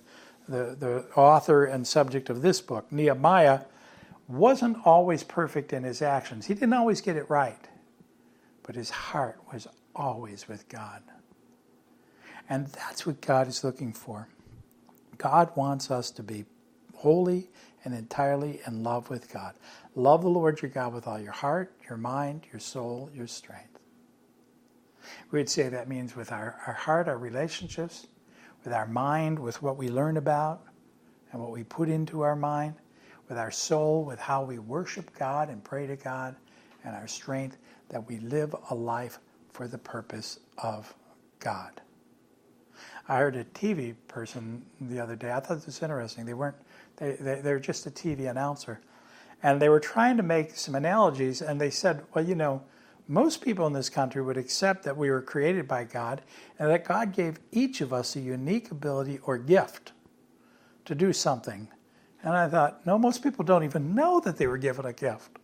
the, 0.49 0.77
the 0.79 1.05
author 1.17 1.65
and 1.65 1.87
subject 1.87 2.31
of 2.31 2.43
this 2.43 2.61
book, 2.61 2.91
Nehemiah, 2.93 3.63
wasn't 4.29 4.77
always 4.85 5.23
perfect 5.23 5.73
in 5.73 5.85
his 5.85 6.03
actions. 6.03 6.47
He 6.47 6.55
didn't 6.55 6.73
always 6.73 7.01
get 7.01 7.17
it 7.17 7.29
right, 7.31 7.69
but 8.63 8.75
his 8.75 8.91
heart 8.91 9.39
was 9.53 9.67
always 9.95 10.49
with 10.49 10.69
God. 10.69 11.03
And 12.49 12.69
that's 12.69 13.07
what 13.07 13.21
God 13.21 13.49
is 13.49 13.65
looking 13.65 13.93
for. 13.93 14.29
God 15.19 15.51
wants 15.57 15.91
us 15.91 16.11
to 16.13 16.23
be 16.23 16.45
holy 17.07 17.47
and 17.85 17.95
entirely 17.95 18.59
in 18.67 18.83
love 18.83 19.09
with 19.11 19.33
God. 19.33 19.55
Love 19.95 20.23
the 20.23 20.29
Lord 20.29 20.61
your 20.61 20.73
God 20.73 20.93
with 20.93 21.07
all 21.07 21.21
your 21.21 21.31
heart, 21.31 21.73
your 21.89 21.97
mind, 21.97 22.43
your 22.51 22.59
soul, 22.59 23.09
your 23.15 23.29
strength. 23.29 23.79
We'd 25.31 25.49
say 25.49 25.69
that 25.69 25.89
means 25.89 26.17
with 26.17 26.33
our, 26.33 26.61
our 26.67 26.73
heart, 26.73 27.07
our 27.07 27.17
relationships, 27.17 28.09
with 28.65 28.73
our 28.73 28.89
mind, 28.89 29.39
with 29.39 29.63
what 29.63 29.77
we 29.77 29.89
learn 29.89 30.17
about 30.17 30.63
and 31.31 31.41
what 31.41 31.53
we 31.53 31.63
put 31.63 31.89
into 31.89 32.23
our 32.23 32.35
mind, 32.35 32.75
with 33.29 33.39
our 33.39 33.53
soul, 33.53 34.03
with 34.03 34.19
how 34.19 34.43
we 34.43 34.59
worship 34.59 35.17
God 35.17 35.49
and 35.49 35.63
pray 35.63 35.87
to 35.87 35.95
God, 35.95 36.35
and 36.83 36.93
our 36.93 37.07
strength, 37.07 37.57
that 37.89 38.05
we 38.09 38.19
live 38.19 38.53
a 38.71 38.75
life 38.75 39.21
for 39.53 39.69
the 39.69 39.79
purpose 39.79 40.41
of 40.59 40.93
God. 41.39 41.71
I 43.07 43.19
heard 43.19 43.37
a 43.37 43.45
TV 43.45 43.95
person 44.09 44.67
the 44.81 44.99
other 44.99 45.15
day. 45.15 45.31
I 45.31 45.39
thought 45.39 45.59
this 45.59 45.67
was 45.67 45.83
interesting. 45.83 46.27
They 46.27 46.35
weren't, 46.35 46.57
they, 46.97 47.13
they, 47.13 47.41
they 47.41 47.61
just 47.61 47.87
a 47.87 47.91
TV 47.91 48.31
announcer. 48.31 48.81
And 49.43 49.61
they 49.61 49.69
were 49.69 49.81
trying 49.81 50.17
to 50.17 50.23
make 50.23 50.57
some 50.57 50.75
analogies, 50.75 51.43
and 51.43 51.61
they 51.61 51.71
said, 51.71 52.03
well, 52.15 52.25
you 52.25 52.35
know, 52.35 52.63
most 53.09 53.41
people 53.41 53.67
in 53.67 53.73
this 53.73 53.89
country 53.89 54.23
would 54.23 54.37
accept 54.37 54.83
that 54.83 54.97
we 54.97 55.11
were 55.11 55.23
created 55.23 55.69
by 55.69 55.85
God 55.85 56.23
and 56.59 56.69
that 56.71 56.85
God 56.85 57.13
gave 57.13 57.39
each 57.53 57.81
of 57.81 57.93
us 57.93 58.17
a 58.17 58.21
unique 58.21 58.71
ability 58.71 59.21
or 59.23 59.39
gift 59.39 59.93
to 60.87 60.95
do 60.95 61.13
something. 61.13 61.69
And 62.23 62.35
I 62.35 62.49
thought, 62.49 62.85
no, 62.85 62.99
most 62.99 63.23
people 63.23 63.45
don't 63.45 63.63
even 63.63 63.95
know 63.95 64.19
that 64.21 64.37
they 64.37 64.49
were 64.49 64.59
given 64.59 64.87
a 64.87 64.93
gift. 64.93 65.39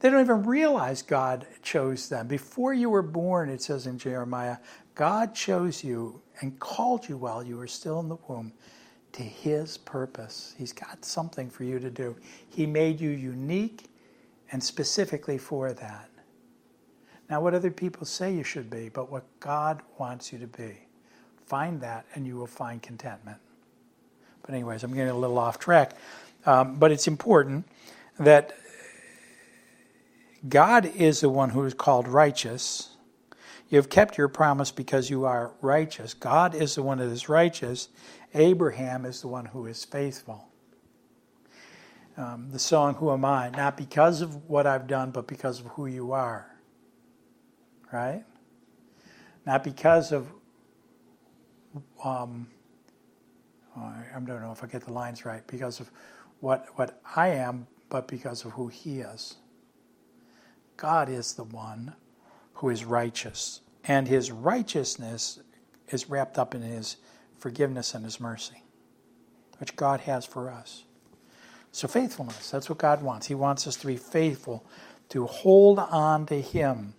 They 0.00 0.10
don't 0.10 0.22
even 0.22 0.42
realize 0.42 1.02
God 1.02 1.46
chose 1.62 2.08
them. 2.08 2.26
Before 2.26 2.74
you 2.74 2.90
were 2.90 3.02
born, 3.02 3.48
it 3.48 3.62
says 3.62 3.86
in 3.86 3.98
Jeremiah, 3.98 4.56
God 4.96 5.32
chose 5.36 5.84
you 5.84 6.20
and 6.40 6.58
called 6.58 7.08
you 7.08 7.16
while 7.16 7.44
you 7.44 7.56
were 7.56 7.68
still 7.68 8.00
in 8.00 8.08
the 8.08 8.16
womb 8.26 8.52
to 9.12 9.22
His 9.22 9.78
purpose. 9.78 10.54
He's 10.56 10.72
got 10.72 11.04
something 11.04 11.50
for 11.50 11.64
you 11.64 11.78
to 11.78 11.90
do. 11.90 12.16
He 12.48 12.66
made 12.66 13.00
you 13.00 13.10
unique 13.10 13.86
and 14.50 14.62
specifically 14.62 15.38
for 15.38 15.72
that. 15.72 16.08
Not 17.30 17.42
what 17.42 17.54
other 17.54 17.70
people 17.70 18.04
say 18.06 18.34
you 18.34 18.44
should 18.44 18.68
be, 18.68 18.88
but 18.88 19.10
what 19.10 19.24
God 19.40 19.80
wants 19.98 20.32
you 20.32 20.38
to 20.38 20.46
be. 20.46 20.76
Find 21.46 21.80
that 21.80 22.04
and 22.14 22.26
you 22.26 22.36
will 22.36 22.46
find 22.46 22.82
contentment. 22.82 23.38
But, 24.42 24.54
anyways, 24.54 24.82
I'm 24.84 24.92
getting 24.92 25.10
a 25.10 25.18
little 25.18 25.38
off 25.38 25.58
track. 25.58 25.92
Um, 26.44 26.76
but 26.76 26.90
it's 26.90 27.06
important 27.06 27.66
that 28.18 28.56
God 30.48 30.86
is 30.96 31.20
the 31.20 31.28
one 31.28 31.50
who 31.50 31.64
is 31.64 31.74
called 31.74 32.08
righteous. 32.08 32.90
You 33.68 33.76
have 33.76 33.88
kept 33.88 34.18
your 34.18 34.28
promise 34.28 34.70
because 34.70 35.08
you 35.08 35.24
are 35.24 35.52
righteous. 35.60 36.14
God 36.14 36.54
is 36.54 36.74
the 36.74 36.82
one 36.82 36.98
that 36.98 37.08
is 37.08 37.28
righteous. 37.28 37.88
Abraham 38.34 39.04
is 39.04 39.20
the 39.22 39.28
one 39.28 39.46
who 39.46 39.66
is 39.66 39.84
faithful. 39.84 40.48
um, 42.16 42.50
the 42.50 42.58
song, 42.58 42.94
Who 42.94 43.10
Am 43.12 43.24
I? 43.24 43.50
Not 43.50 43.76
because 43.76 44.20
of 44.20 44.48
what 44.48 44.66
I've 44.66 44.86
done, 44.86 45.10
but 45.10 45.26
because 45.26 45.60
of 45.60 45.66
who 45.68 45.86
you 45.86 46.12
are. 46.12 46.46
Right? 47.92 48.24
Not 49.46 49.64
because 49.64 50.12
of, 50.12 50.28
um, 52.04 52.48
I 53.76 54.04
don't 54.14 54.26
know 54.42 54.52
if 54.52 54.62
I 54.62 54.66
get 54.66 54.84
the 54.84 54.92
lines 54.92 55.24
right, 55.24 55.46
because 55.46 55.80
of 55.80 55.90
what, 56.40 56.66
what 56.76 57.00
I 57.16 57.28
am, 57.28 57.66
but 57.88 58.08
because 58.08 58.44
of 58.44 58.52
who 58.52 58.68
He 58.68 59.00
is. 59.00 59.36
God 60.76 61.08
is 61.08 61.34
the 61.34 61.44
one 61.44 61.94
who 62.54 62.70
is 62.70 62.84
righteous, 62.84 63.60
and 63.84 64.08
His 64.08 64.30
righteousness 64.30 65.40
is 65.88 66.10
wrapped 66.10 66.38
up 66.38 66.54
in 66.54 66.62
His 66.62 66.96
forgiveness 67.42 67.92
and 67.94 68.04
His 68.04 68.20
mercy, 68.20 68.62
which 69.58 69.76
God 69.76 70.00
has 70.00 70.24
for 70.24 70.50
us. 70.50 70.84
So, 71.72 71.88
faithfulness, 71.88 72.50
that's 72.50 72.68
what 72.68 72.78
God 72.78 73.02
wants. 73.02 73.26
He 73.26 73.34
wants 73.34 73.66
us 73.66 73.76
to 73.76 73.86
be 73.86 73.96
faithful, 73.96 74.64
to 75.08 75.26
hold 75.26 75.78
on 75.78 76.26
to 76.26 76.40
Him 76.40 76.94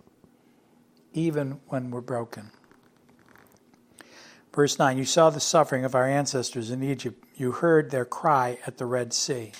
even 1.12 1.60
when 1.68 1.90
we're 1.90 2.00
broken. 2.00 2.50
Verse 4.52 4.78
9 4.78 4.98
You 4.98 5.04
saw 5.04 5.30
the 5.30 5.40
suffering 5.40 5.84
of 5.84 5.94
our 5.94 6.06
ancestors 6.06 6.70
in 6.70 6.82
Egypt, 6.82 7.24
you 7.36 7.52
heard 7.52 7.90
their 7.90 8.04
cry 8.04 8.58
at 8.66 8.76
the 8.76 8.86
Red 8.86 9.12
Sea. 9.12 9.52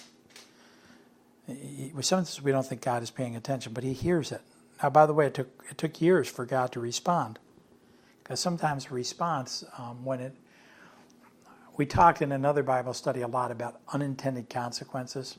Sometimes 2.01 2.43
we 2.43 2.53
don't 2.53 2.67
think 2.67 2.83
God 2.83 3.03
is 3.03 3.11
paying 3.11 3.37
attention, 3.37 3.73
but 3.73 3.85
He 3.85 3.93
hears 3.93 4.33
it. 4.33 4.43
Now, 4.83 4.91
by 4.91 5.07
the 5.07 5.15
way, 5.15 5.27
it 5.27 5.35
took, 5.35 5.65
it 5.71 5.79
took 5.79 6.01
years 6.01 6.29
for 6.29 6.45
God 6.45 6.73
to 6.73 6.81
respond. 6.81 7.39
Because 8.23 8.41
sometimes 8.41 8.91
response, 8.91 9.65
um, 9.79 10.05
when 10.05 10.21
it 10.21 10.35
we 11.77 11.87
talked 11.87 12.23
in 12.23 12.33
another 12.33 12.63
Bible 12.63 12.95
study 12.95 13.23
a 13.23 13.29
lot 13.29 13.51
about 13.51 13.81
unintended 13.93 14.49
consequences. 14.49 15.39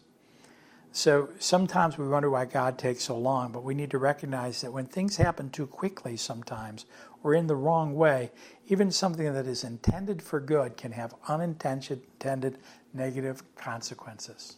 So 0.92 1.30
sometimes 1.40 1.98
we 1.98 2.08
wonder 2.08 2.30
why 2.30 2.46
God 2.46 2.78
takes 2.78 3.04
so 3.04 3.18
long, 3.18 3.52
but 3.52 3.64
we 3.64 3.74
need 3.74 3.92
to 3.92 3.98
recognize 3.98 4.62
that 4.62 4.72
when 4.72 4.86
things 4.86 5.18
happen 5.18 5.50
too 5.50 5.68
quickly 5.68 6.16
sometimes 6.16 6.86
or 7.22 7.34
in 7.34 7.48
the 7.48 7.56
wrong 7.56 7.96
way, 7.96 8.32
even 8.68 8.92
something 8.92 9.34
that 9.34 9.46
is 9.46 9.64
intended 9.64 10.22
for 10.22 10.40
good 10.40 10.78
can 10.78 10.94
have 10.94 11.14
unintended 11.28 12.58
negative 12.94 13.44
consequences. 13.56 14.56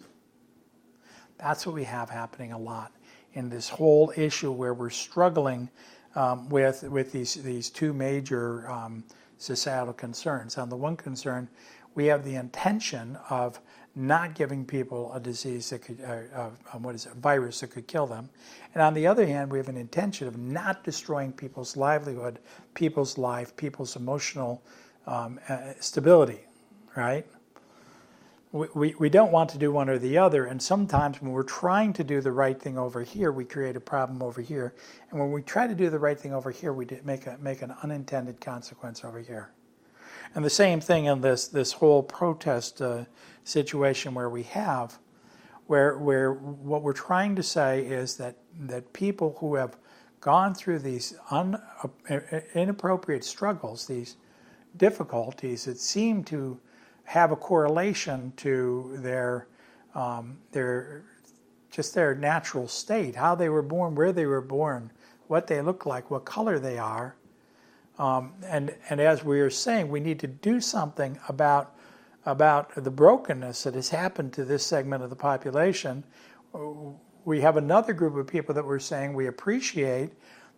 That's 1.39 1.65
what 1.65 1.73
we 1.73 1.85
have 1.85 2.09
happening 2.09 2.51
a 2.51 2.59
lot 2.59 2.91
in 3.33 3.49
this 3.49 3.69
whole 3.69 4.13
issue 4.15 4.51
where 4.51 4.73
we're 4.73 4.89
struggling 4.89 5.69
um, 6.15 6.49
with, 6.49 6.83
with 6.83 7.11
these, 7.11 7.35
these 7.35 7.69
two 7.69 7.93
major 7.93 8.69
um, 8.69 9.03
societal 9.37 9.93
concerns. 9.93 10.57
On 10.57 10.69
the 10.69 10.75
one 10.75 10.95
concern, 10.95 11.47
we 11.95 12.05
have 12.05 12.23
the 12.23 12.35
intention 12.35 13.17
of 13.29 13.59
not 13.95 14.35
giving 14.35 14.63
people 14.63 15.11
a 15.13 15.19
disease 15.19 15.71
that 15.71 15.81
could, 15.81 15.99
uh, 16.01 16.49
uh, 16.71 16.77
what 16.77 16.93
is 16.93 17.07
it, 17.07 17.13
a 17.13 17.15
virus 17.15 17.61
that 17.61 17.71
could 17.71 17.87
kill 17.87 18.05
them. 18.05 18.29
And 18.75 18.83
on 18.83 18.93
the 18.93 19.07
other 19.07 19.25
hand, 19.25 19.51
we 19.51 19.57
have 19.57 19.69
an 19.69 19.77
intention 19.77 20.27
of 20.27 20.37
not 20.37 20.83
destroying 20.83 21.31
people's 21.31 21.75
livelihood, 21.75 22.37
people's 22.75 23.17
life, 23.17 23.55
people's 23.55 23.95
emotional 23.95 24.61
um, 25.07 25.39
uh, 25.49 25.73
stability, 25.79 26.41
right? 26.95 27.25
We, 28.57 28.95
we, 28.95 29.09
don't 29.09 29.31
want 29.31 29.49
to 29.51 29.57
do 29.57 29.71
one 29.71 29.89
or 29.89 29.97
the 29.97 30.17
other. 30.17 30.45
And 30.45 30.61
sometimes 30.61 31.21
when 31.21 31.31
we're 31.31 31.43
trying 31.43 31.93
to 31.93 32.03
do 32.03 32.21
the 32.21 32.31
right 32.31 32.59
thing 32.59 32.77
over 32.77 33.03
here, 33.03 33.31
we 33.31 33.45
create 33.45 33.75
a 33.75 33.79
problem 33.79 34.21
over 34.23 34.41
here. 34.41 34.73
And 35.11 35.19
when 35.19 35.31
we 35.31 35.41
try 35.41 35.67
to 35.67 35.75
do 35.75 35.89
the 35.89 35.99
right 35.99 36.19
thing 36.19 36.33
over 36.33 36.49
here, 36.49 36.73
we 36.73 36.87
make, 37.03 37.27
a, 37.27 37.37
make 37.39 37.61
an 37.61 37.73
unintended 37.83 38.41
consequence 38.41 39.03
over 39.03 39.19
here. 39.19 39.51
And 40.35 40.43
the 40.43 40.49
same 40.49 40.79
thing 40.79 41.05
in 41.05 41.21
this 41.21 41.47
this 41.47 41.71
whole 41.71 42.03
protest 42.03 42.81
uh, 42.81 43.05
situation 43.43 44.13
where 44.13 44.29
we 44.29 44.43
have, 44.43 44.97
where 45.67 45.97
where 45.97 46.33
what 46.33 46.81
we're 46.81 46.93
trying 46.93 47.35
to 47.35 47.43
say 47.43 47.81
is 47.81 48.17
that 48.17 48.35
that 48.59 48.93
people 48.93 49.37
who 49.39 49.55
have 49.55 49.77
gone 50.19 50.53
through 50.53 50.79
these 50.79 51.15
un, 51.31 51.61
uh, 51.83 52.17
inappropriate 52.53 53.23
struggles, 53.23 53.87
these 53.87 54.17
difficulties 54.75 55.65
that 55.65 55.79
seem 55.79 56.23
to 56.25 56.59
have 57.07 57.31
a 57.31 57.35
correlation 57.35 58.33
to 58.37 58.97
their 58.99 59.47
um, 59.95 60.37
their 60.51 61.03
just 61.71 61.95
their 61.95 62.15
natural 62.15 62.67
state, 62.67 63.15
how 63.15 63.35
they 63.35 63.49
were 63.49 63.63
born, 63.63 63.95
where 63.95 64.13
they 64.13 64.25
were 64.25 64.41
born, 64.41 64.91
what 65.27 65.47
they 65.47 65.61
look 65.61 65.85
like, 65.85 66.11
what 66.11 66.25
color 66.25 66.59
they 66.59 66.77
are, 66.77 67.15
um, 67.97 68.33
and, 68.45 68.75
and 68.89 69.01
as 69.01 69.23
we 69.23 69.39
are 69.39 69.49
saying, 69.49 69.89
we 69.89 69.99
need 69.99 70.19
to 70.19 70.27
do 70.27 70.61
something 70.61 71.19
about, 71.27 71.75
about 72.25 72.71
the 72.75 72.91
brokenness 72.91 73.63
that 73.63 73.73
has 73.73 73.89
happened 73.89 74.33
to 74.33 74.45
this 74.45 74.65
segment 74.65 75.03
of 75.03 75.09
the 75.09 75.15
population. 75.15 76.03
We 77.25 77.41
have 77.41 77.57
another 77.57 77.93
group 77.93 78.15
of 78.15 78.27
people 78.27 78.53
that 78.55 78.65
we're 78.65 78.79
saying 78.79 79.13
we 79.13 79.27
appreciate 79.27 80.11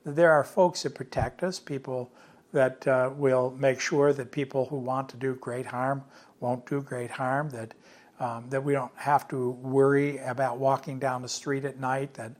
that 0.03 0.15
there 0.15 0.31
are 0.31 0.43
folks 0.43 0.83
that 0.83 0.95
protect 0.95 1.43
us, 1.43 1.59
people 1.59 2.11
that 2.51 2.87
uh, 2.87 3.11
will 3.15 3.51
make 3.57 3.79
sure 3.79 4.13
that 4.13 4.31
people 4.31 4.65
who 4.65 4.77
want 4.77 5.09
to 5.09 5.17
do 5.17 5.35
great 5.35 5.65
harm 5.65 6.03
won't 6.39 6.65
do 6.65 6.81
great 6.81 7.11
harm, 7.11 7.49
that, 7.49 7.73
um, 8.19 8.45
that 8.49 8.63
we 8.63 8.73
don't 8.73 8.91
have 8.95 9.27
to 9.27 9.51
worry 9.51 10.17
about 10.19 10.57
walking 10.57 10.99
down 10.99 11.21
the 11.21 11.29
street 11.29 11.65
at 11.65 11.79
night, 11.79 12.13
that, 12.13 12.31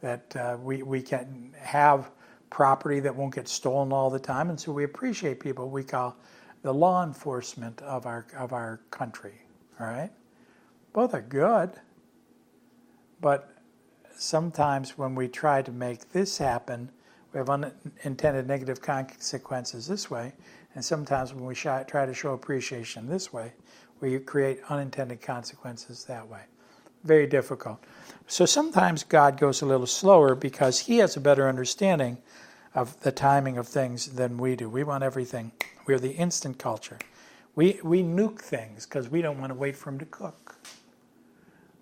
that 0.00 0.36
uh, 0.36 0.56
we, 0.62 0.82
we 0.82 1.02
can 1.02 1.52
have 1.58 2.10
property 2.50 3.00
that 3.00 3.14
won't 3.14 3.34
get 3.34 3.48
stolen 3.48 3.92
all 3.92 4.10
the 4.10 4.18
time. 4.18 4.48
And 4.48 4.58
so 4.58 4.72
we 4.72 4.84
appreciate 4.84 5.40
people 5.40 5.68
we 5.68 5.84
call 5.84 6.16
the 6.62 6.72
law 6.72 7.04
enforcement 7.04 7.80
of 7.82 8.06
our, 8.06 8.26
of 8.36 8.52
our 8.52 8.80
country. 8.90 9.34
All 9.80 9.86
right? 9.86 10.10
Both 10.92 11.14
are 11.14 11.22
good. 11.22 11.72
But 13.20 13.52
sometimes 14.16 14.96
when 14.96 15.14
we 15.14 15.28
try 15.28 15.62
to 15.62 15.72
make 15.72 16.10
this 16.10 16.38
happen, 16.38 16.90
we 17.32 17.38
have 17.38 17.50
unintended 17.50 18.46
negative 18.46 18.80
consequences 18.80 19.86
this 19.86 20.10
way. 20.10 20.32
And 20.74 20.84
sometimes 20.84 21.34
when 21.34 21.44
we 21.44 21.54
try 21.54 21.84
to 21.84 22.14
show 22.14 22.32
appreciation 22.32 23.06
this 23.06 23.32
way, 23.32 23.52
we 24.00 24.18
create 24.18 24.60
unintended 24.68 25.20
consequences 25.20 26.04
that 26.04 26.26
way. 26.28 26.42
Very 27.04 27.26
difficult. 27.26 27.82
So 28.26 28.46
sometimes 28.46 29.04
God 29.04 29.38
goes 29.38 29.62
a 29.62 29.66
little 29.66 29.86
slower 29.86 30.34
because 30.34 30.80
He 30.80 30.98
has 30.98 31.16
a 31.16 31.20
better 31.20 31.48
understanding 31.48 32.18
of 32.74 33.00
the 33.00 33.12
timing 33.12 33.56
of 33.58 33.66
things 33.66 34.06
than 34.06 34.38
we 34.38 34.56
do. 34.56 34.68
We 34.68 34.84
want 34.84 35.02
everything. 35.02 35.52
We're 35.86 35.98
the 35.98 36.12
instant 36.12 36.58
culture. 36.58 36.98
We, 37.54 37.80
we 37.82 38.02
nuke 38.02 38.40
things 38.40 38.86
because 38.86 39.08
we 39.08 39.22
don't 39.22 39.40
want 39.40 39.50
to 39.50 39.58
wait 39.58 39.76
for 39.76 39.90
them 39.90 39.98
to 39.98 40.04
cook. 40.04 40.56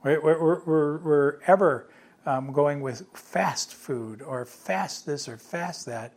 We're, 0.02 0.20
we're, 0.20 0.62
we're, 0.64 0.96
we're 0.98 1.38
ever 1.46 1.88
um, 2.26 2.52
going 2.52 2.80
with 2.80 3.06
fast 3.14 3.72
food 3.72 4.20
or 4.20 4.44
fast 4.44 5.06
this 5.06 5.28
or 5.28 5.38
fast 5.38 5.86
that. 5.86 6.12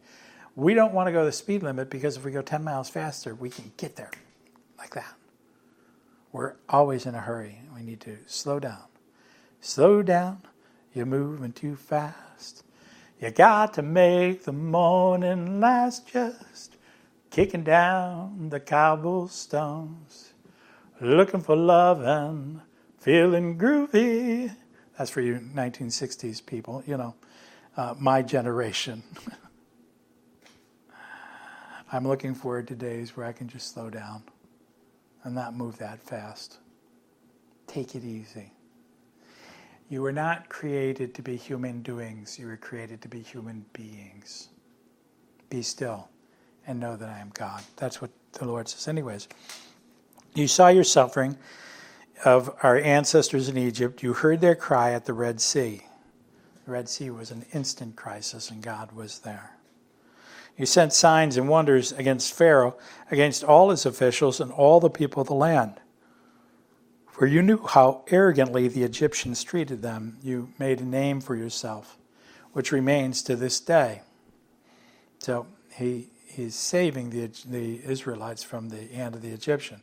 We 0.56 0.74
don't 0.74 0.94
want 0.94 1.08
to 1.08 1.12
go 1.12 1.24
the 1.24 1.32
speed 1.32 1.64
limit 1.64 1.90
because 1.90 2.18
if 2.18 2.26
we 2.26 2.32
go 2.32 2.42
10 2.42 2.64
miles 2.64 2.90
faster, 2.90 3.36
we 3.36 3.50
can 3.50 3.72
get 3.78 3.96
there 3.96 4.12
like 4.78 4.94
that. 4.96 5.14
We're 6.32 6.56
always 6.68 7.06
in 7.06 7.16
a 7.16 7.20
hurry. 7.22 7.60
We 7.74 7.84
need 7.84 8.02
to 8.02 8.18
slow 8.26 8.60
down. 8.60 8.84
Slow 9.62 10.02
down. 10.02 10.42
You're 10.94 11.06
moving 11.06 11.54
too 11.54 11.76
fast. 11.76 12.64
You 13.22 13.32
got 13.32 13.74
to 13.76 13.82
make 13.82 14.46
the 14.46 14.54
morning 14.54 15.60
last 15.60 16.08
just 16.08 16.76
kicking 17.30 17.64
down 17.64 18.50
the 18.50 18.60
cobblestones, 18.60 20.34
looking 21.02 21.42
for 21.42 21.56
love 21.56 22.02
and 22.02 22.62
feeling 22.98 23.58
groovy. 23.58 24.56
That's 25.00 25.10
for 25.10 25.22
you 25.22 25.40
1960s 25.56 26.46
people, 26.46 26.84
you 26.86 26.98
know, 26.98 27.16
uh, 27.78 27.96
my 27.98 28.22
generation. 28.22 29.02
I'm 31.92 32.06
looking 32.06 32.36
forward 32.36 32.68
to 32.68 32.76
days 32.76 33.16
where 33.16 33.26
I 33.26 33.32
can 33.32 33.48
just 33.48 33.74
slow 33.74 33.90
down 33.90 34.24
and 35.24 35.34
not 35.34 35.56
move 35.56 35.78
that 35.78 36.02
fast. 36.02 36.58
Take 37.66 37.96
it 37.96 38.04
easy. 38.04 38.52
You 39.88 40.02
were 40.02 40.12
not 40.12 40.50
created 40.50 41.16
to 41.16 41.22
be 41.22 41.38
human 41.38 41.82
doings, 41.82 42.38
you 42.38 42.48
were 42.48 42.58
created 42.58 43.02
to 43.04 43.08
be 43.08 43.22
human 43.22 43.66
beings. 43.72 44.50
Be 45.50 45.62
still 45.62 46.10
and 46.68 46.78
know 46.78 46.98
that 46.98 47.08
I 47.08 47.20
am 47.20 47.32
God. 47.34 47.64
That's 47.78 48.02
what 48.02 48.12
the 48.34 48.44
Lord 48.44 48.68
says, 48.68 48.90
anyways. 48.90 49.30
You 50.36 50.50
saw 50.50 50.68
your 50.68 50.84
suffering 50.84 51.38
of 52.26 52.56
our 52.64 52.78
ancestors 52.78 53.50
in 53.50 53.58
Egypt. 53.58 54.04
You 54.04 54.14
heard 54.14 54.42
their 54.42 54.56
cry 54.56 54.92
at 54.92 55.06
the 55.06 55.14
Red 55.14 55.40
Sea. 55.42 55.82
The 56.66 56.72
Red 56.72 56.90
Sea 56.90 57.10
was 57.10 57.32
an 57.32 57.46
instant 57.54 57.96
crisis, 57.96 58.50
and 58.50 58.62
God 58.62 58.92
was 58.92 59.20
there. 59.20 59.56
You 60.58 60.66
sent 60.66 60.92
signs 60.92 61.38
and 61.38 61.48
wonders 61.48 61.94
against 61.94 62.34
Pharaoh, 62.34 62.78
against 63.10 63.44
all 63.44 63.70
his 63.70 63.86
officials, 63.86 64.42
and 64.42 64.52
all 64.52 64.80
the 64.80 64.90
people 64.90 65.22
of 65.22 65.28
the 65.28 65.34
land. 65.34 65.80
For 67.10 67.26
you 67.26 67.42
knew 67.42 67.66
how 67.66 68.04
arrogantly 68.10 68.68
the 68.68 68.84
Egyptians 68.84 69.44
treated 69.44 69.82
them. 69.82 70.18
You 70.22 70.54
made 70.60 70.82
a 70.82 70.86
name 70.86 71.22
for 71.22 71.36
yourself, 71.36 71.98
which 72.54 72.72
remains 72.72 73.22
to 73.24 73.36
this 73.36 73.60
day. 73.60 74.02
So 75.20 75.48
he, 75.74 76.10
he's 76.30 76.56
saving 76.56 77.10
the, 77.10 77.30
the 77.46 77.82
Israelites 77.84 78.44
from 78.44 78.70
the 78.70 78.88
hand 78.94 79.16
of 79.16 79.22
the 79.22 79.32
Egyptian. 79.32 79.82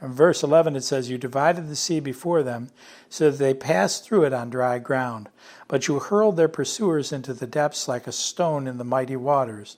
In 0.00 0.12
verse 0.12 0.42
11, 0.42 0.76
it 0.76 0.84
says, 0.84 1.10
You 1.10 1.18
divided 1.18 1.68
the 1.68 1.76
sea 1.76 2.00
before 2.00 2.42
them, 2.42 2.70
so 3.08 3.30
that 3.30 3.38
they 3.38 3.54
passed 3.54 4.04
through 4.04 4.24
it 4.24 4.32
on 4.32 4.50
dry 4.50 4.78
ground. 4.78 5.28
But 5.66 5.88
you 5.88 5.98
hurled 5.98 6.36
their 6.36 6.48
pursuers 6.48 7.12
into 7.12 7.34
the 7.34 7.46
depths 7.46 7.88
like 7.88 8.06
a 8.06 8.12
stone 8.12 8.68
in 8.68 8.78
the 8.78 8.84
mighty 8.84 9.16
waters. 9.16 9.76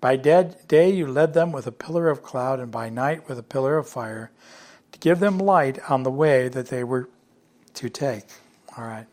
By 0.00 0.16
day 0.16 0.90
you 0.90 1.06
led 1.06 1.34
them 1.34 1.52
with 1.52 1.66
a 1.66 1.72
pillar 1.72 2.08
of 2.08 2.22
cloud, 2.22 2.58
and 2.58 2.72
by 2.72 2.88
night 2.88 3.28
with 3.28 3.38
a 3.38 3.44
pillar 3.44 3.76
of 3.78 3.88
fire, 3.88 4.30
to 4.92 4.98
give 4.98 5.20
them 5.20 5.38
light 5.38 5.78
on 5.88 6.02
the 6.02 6.10
way 6.10 6.48
that 6.48 6.68
they 6.68 6.82
were 6.82 7.08
to 7.74 7.88
take. 7.88 8.24
All 8.76 8.84
right. 8.84 9.06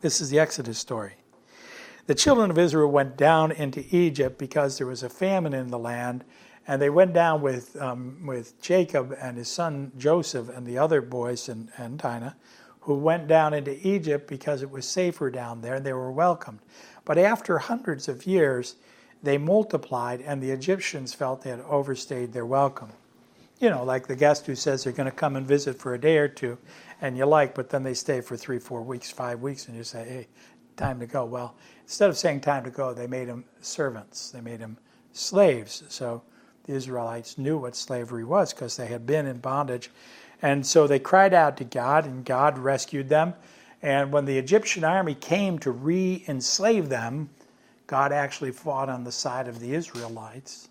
This 0.00 0.20
is 0.20 0.30
the 0.30 0.38
Exodus 0.38 0.78
story. 0.78 1.14
The 2.06 2.14
children 2.16 2.50
of 2.50 2.58
Israel 2.58 2.90
went 2.90 3.16
down 3.16 3.52
into 3.52 3.84
Egypt 3.94 4.36
because 4.36 4.76
there 4.78 4.88
was 4.88 5.04
a 5.04 5.08
famine 5.08 5.54
in 5.54 5.68
the 5.68 5.78
land, 5.78 6.24
and 6.66 6.82
they 6.82 6.90
went 6.90 7.12
down 7.12 7.42
with, 7.42 7.80
um, 7.80 8.26
with 8.26 8.60
Jacob 8.60 9.16
and 9.20 9.36
his 9.36 9.48
son 9.48 9.92
Joseph 9.96 10.48
and 10.48 10.66
the 10.66 10.78
other 10.78 11.00
boys 11.00 11.48
and, 11.48 11.68
and 11.76 11.98
Dinah, 11.98 12.36
who 12.80 12.94
went 12.94 13.28
down 13.28 13.54
into 13.54 13.78
Egypt 13.86 14.26
because 14.26 14.62
it 14.62 14.70
was 14.70 14.86
safer 14.86 15.30
down 15.30 15.60
there, 15.60 15.76
and 15.76 15.86
they 15.86 15.92
were 15.92 16.10
welcomed. 16.10 16.58
But 17.04 17.18
after 17.18 17.58
hundreds 17.58 18.08
of 18.08 18.26
years, 18.26 18.76
they 19.22 19.38
multiplied, 19.38 20.20
and 20.22 20.42
the 20.42 20.50
Egyptians 20.50 21.14
felt 21.14 21.42
they 21.42 21.50
had 21.50 21.60
overstayed 21.60 22.32
their 22.32 22.46
welcome. 22.46 22.90
You 23.60 23.70
know, 23.70 23.84
like 23.84 24.08
the 24.08 24.16
guest 24.16 24.46
who 24.46 24.56
says 24.56 24.82
they're 24.82 24.92
going 24.92 25.08
to 25.08 25.16
come 25.16 25.36
and 25.36 25.46
visit 25.46 25.78
for 25.78 25.94
a 25.94 26.00
day 26.00 26.18
or 26.18 26.26
two, 26.26 26.58
and 27.00 27.16
you 27.16 27.26
like, 27.26 27.54
but 27.54 27.70
then 27.70 27.84
they 27.84 27.94
stay 27.94 28.20
for 28.20 28.36
three, 28.36 28.58
four 28.58 28.82
weeks, 28.82 29.08
five 29.12 29.40
weeks, 29.40 29.68
and 29.68 29.76
you 29.76 29.84
say, 29.84 30.04
hey, 30.04 30.26
time 30.76 30.98
to 30.98 31.06
go. 31.06 31.24
Well, 31.24 31.54
instead 31.84 32.10
of 32.10 32.16
saying 32.16 32.40
time 32.40 32.64
to 32.64 32.70
go, 32.70 32.94
they 32.94 33.06
made 33.06 33.28
them 33.28 33.44
servants, 33.60 34.30
they 34.30 34.40
made 34.40 34.60
them 34.60 34.78
slaves. 35.12 35.82
So 35.88 36.22
the 36.64 36.74
Israelites 36.74 37.38
knew 37.38 37.58
what 37.58 37.76
slavery 37.76 38.24
was 38.24 38.52
because 38.52 38.76
they 38.76 38.86
had 38.86 39.06
been 39.06 39.26
in 39.26 39.38
bondage. 39.38 39.90
And 40.40 40.66
so 40.66 40.86
they 40.86 40.98
cried 40.98 41.34
out 41.34 41.56
to 41.58 41.64
God, 41.64 42.04
and 42.04 42.24
God 42.24 42.58
rescued 42.58 43.08
them. 43.08 43.34
And 43.80 44.12
when 44.12 44.24
the 44.24 44.38
Egyptian 44.38 44.84
army 44.84 45.14
came 45.14 45.58
to 45.60 45.70
re 45.70 46.24
enslave 46.28 46.88
them, 46.88 47.30
God 47.86 48.12
actually 48.12 48.52
fought 48.52 48.88
on 48.88 49.04
the 49.04 49.12
side 49.12 49.48
of 49.48 49.60
the 49.60 49.74
Israelites. 49.74 50.68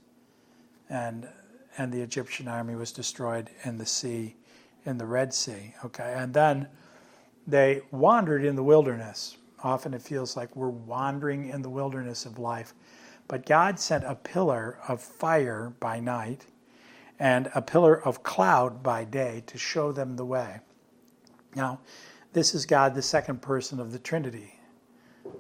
And, 0.90 1.28
and 1.78 1.92
the 1.92 2.02
Egyptian 2.02 2.48
army 2.48 2.76
was 2.76 2.92
destroyed 2.92 3.50
in 3.64 3.78
the 3.78 3.86
sea, 3.86 4.36
in 4.86 4.98
the 4.98 5.06
Red 5.06 5.34
Sea. 5.34 5.74
Okay, 5.86 6.14
and 6.18 6.34
then 6.34 6.68
they 7.48 7.82
wandered 7.92 8.44
in 8.44 8.56
the 8.56 8.64
wilderness 8.64 9.38
Often 9.64 9.94
it 9.94 10.02
feels 10.02 10.36
like 10.36 10.56
we're 10.56 10.70
wandering 10.70 11.50
in 11.50 11.62
the 11.62 11.70
wilderness 11.70 12.26
of 12.26 12.40
life. 12.40 12.74
But 13.28 13.46
God 13.46 13.80
sent 13.80 14.04
a 14.04 14.16
pillar 14.16 14.80
of 14.88 15.02
fire 15.02 15.74
by 15.80 16.00
night 16.00 16.46
and 17.20 17.50
a 17.54 17.62
pillar 17.62 18.04
of 18.04 18.24
cloud 18.24 18.82
by 18.82 19.04
day 19.04 19.44
to 19.48 19.58
show 19.58 19.92
them 19.92 20.16
the 20.16 20.26
way. 20.26 20.60
Now, 21.56 21.80
this 22.34 22.56
is 22.56 22.66
God, 22.66 22.96
the 22.96 23.02
second 23.02 23.42
person 23.42 23.80
of 23.80 23.92
the 23.92 24.00
Trinity. 24.00 24.60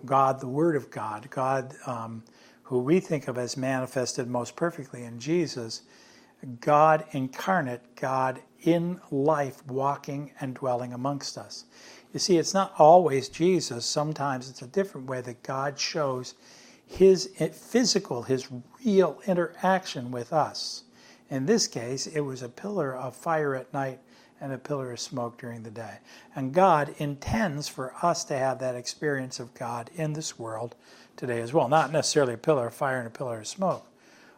God, 0.05 0.39
the 0.39 0.47
Word 0.47 0.76
of 0.76 0.91
God, 0.91 1.30
God 1.30 1.74
um, 1.86 2.24
who 2.63 2.80
we 2.80 2.99
think 2.99 3.28
of 3.28 3.38
as 3.38 3.57
manifested 3.57 4.28
most 4.30 4.55
perfectly 4.55 5.03
in 5.03 5.19
Jesus, 5.19 5.82
God 6.59 7.05
incarnate, 7.11 7.82
God 7.95 8.41
in 8.61 8.99
life, 9.11 9.65
walking 9.67 10.32
and 10.39 10.55
dwelling 10.55 10.93
amongst 10.93 11.38
us. 11.38 11.65
You 12.14 12.20
see, 12.20 12.38
it's 12.38 12.53
not 12.53 12.74
always 12.78 13.30
Jesus. 13.30 13.86
Sometimes 13.86 14.49
it's 14.49 14.62
a 14.62 14.68
different 14.68 15.07
way 15.07 15.22
that 15.22 15.43
God 15.43 15.80
shows 15.80 16.36
his 16.86 17.28
physical, 17.53 18.24
his 18.24 18.49
real 18.84 19.22
interaction 19.26 20.12
with 20.12 20.34
us. 20.34 20.84
In 21.30 21.45
this 21.45 21.68
case, 21.68 22.07
it 22.07 22.20
was 22.20 22.41
a 22.41 22.49
pillar 22.49 22.95
of 22.95 23.16
fire 23.16 23.55
at 23.55 23.74
night 23.74 23.99
and 24.41 24.51
a 24.51 24.57
pillar 24.57 24.91
of 24.91 24.99
smoke 24.99 25.38
during 25.38 25.64
the 25.64 25.72
day. 25.72 25.99
And 26.36 26.53
God 26.53 26.93
intends 26.97 27.70
for 27.70 27.93
us 28.01 28.26
to 28.26 28.38
have 28.38 28.59
that 28.59 28.76
experience 28.76 29.39
of 29.39 29.53
God 29.53 29.89
in 29.95 30.12
this 30.12 30.38
world 30.38 30.76
today 31.16 31.39
as 31.39 31.53
well. 31.53 31.70
Not 31.70 31.93
necessarily 31.93 32.34
a 32.34 32.38
pillar 32.38 32.68
of 32.68 32.74
fire 32.74 32.97
and 32.97 33.07
a 33.07 33.12
pillar 33.12 33.39
of 33.39 33.47
smoke, 33.47 33.86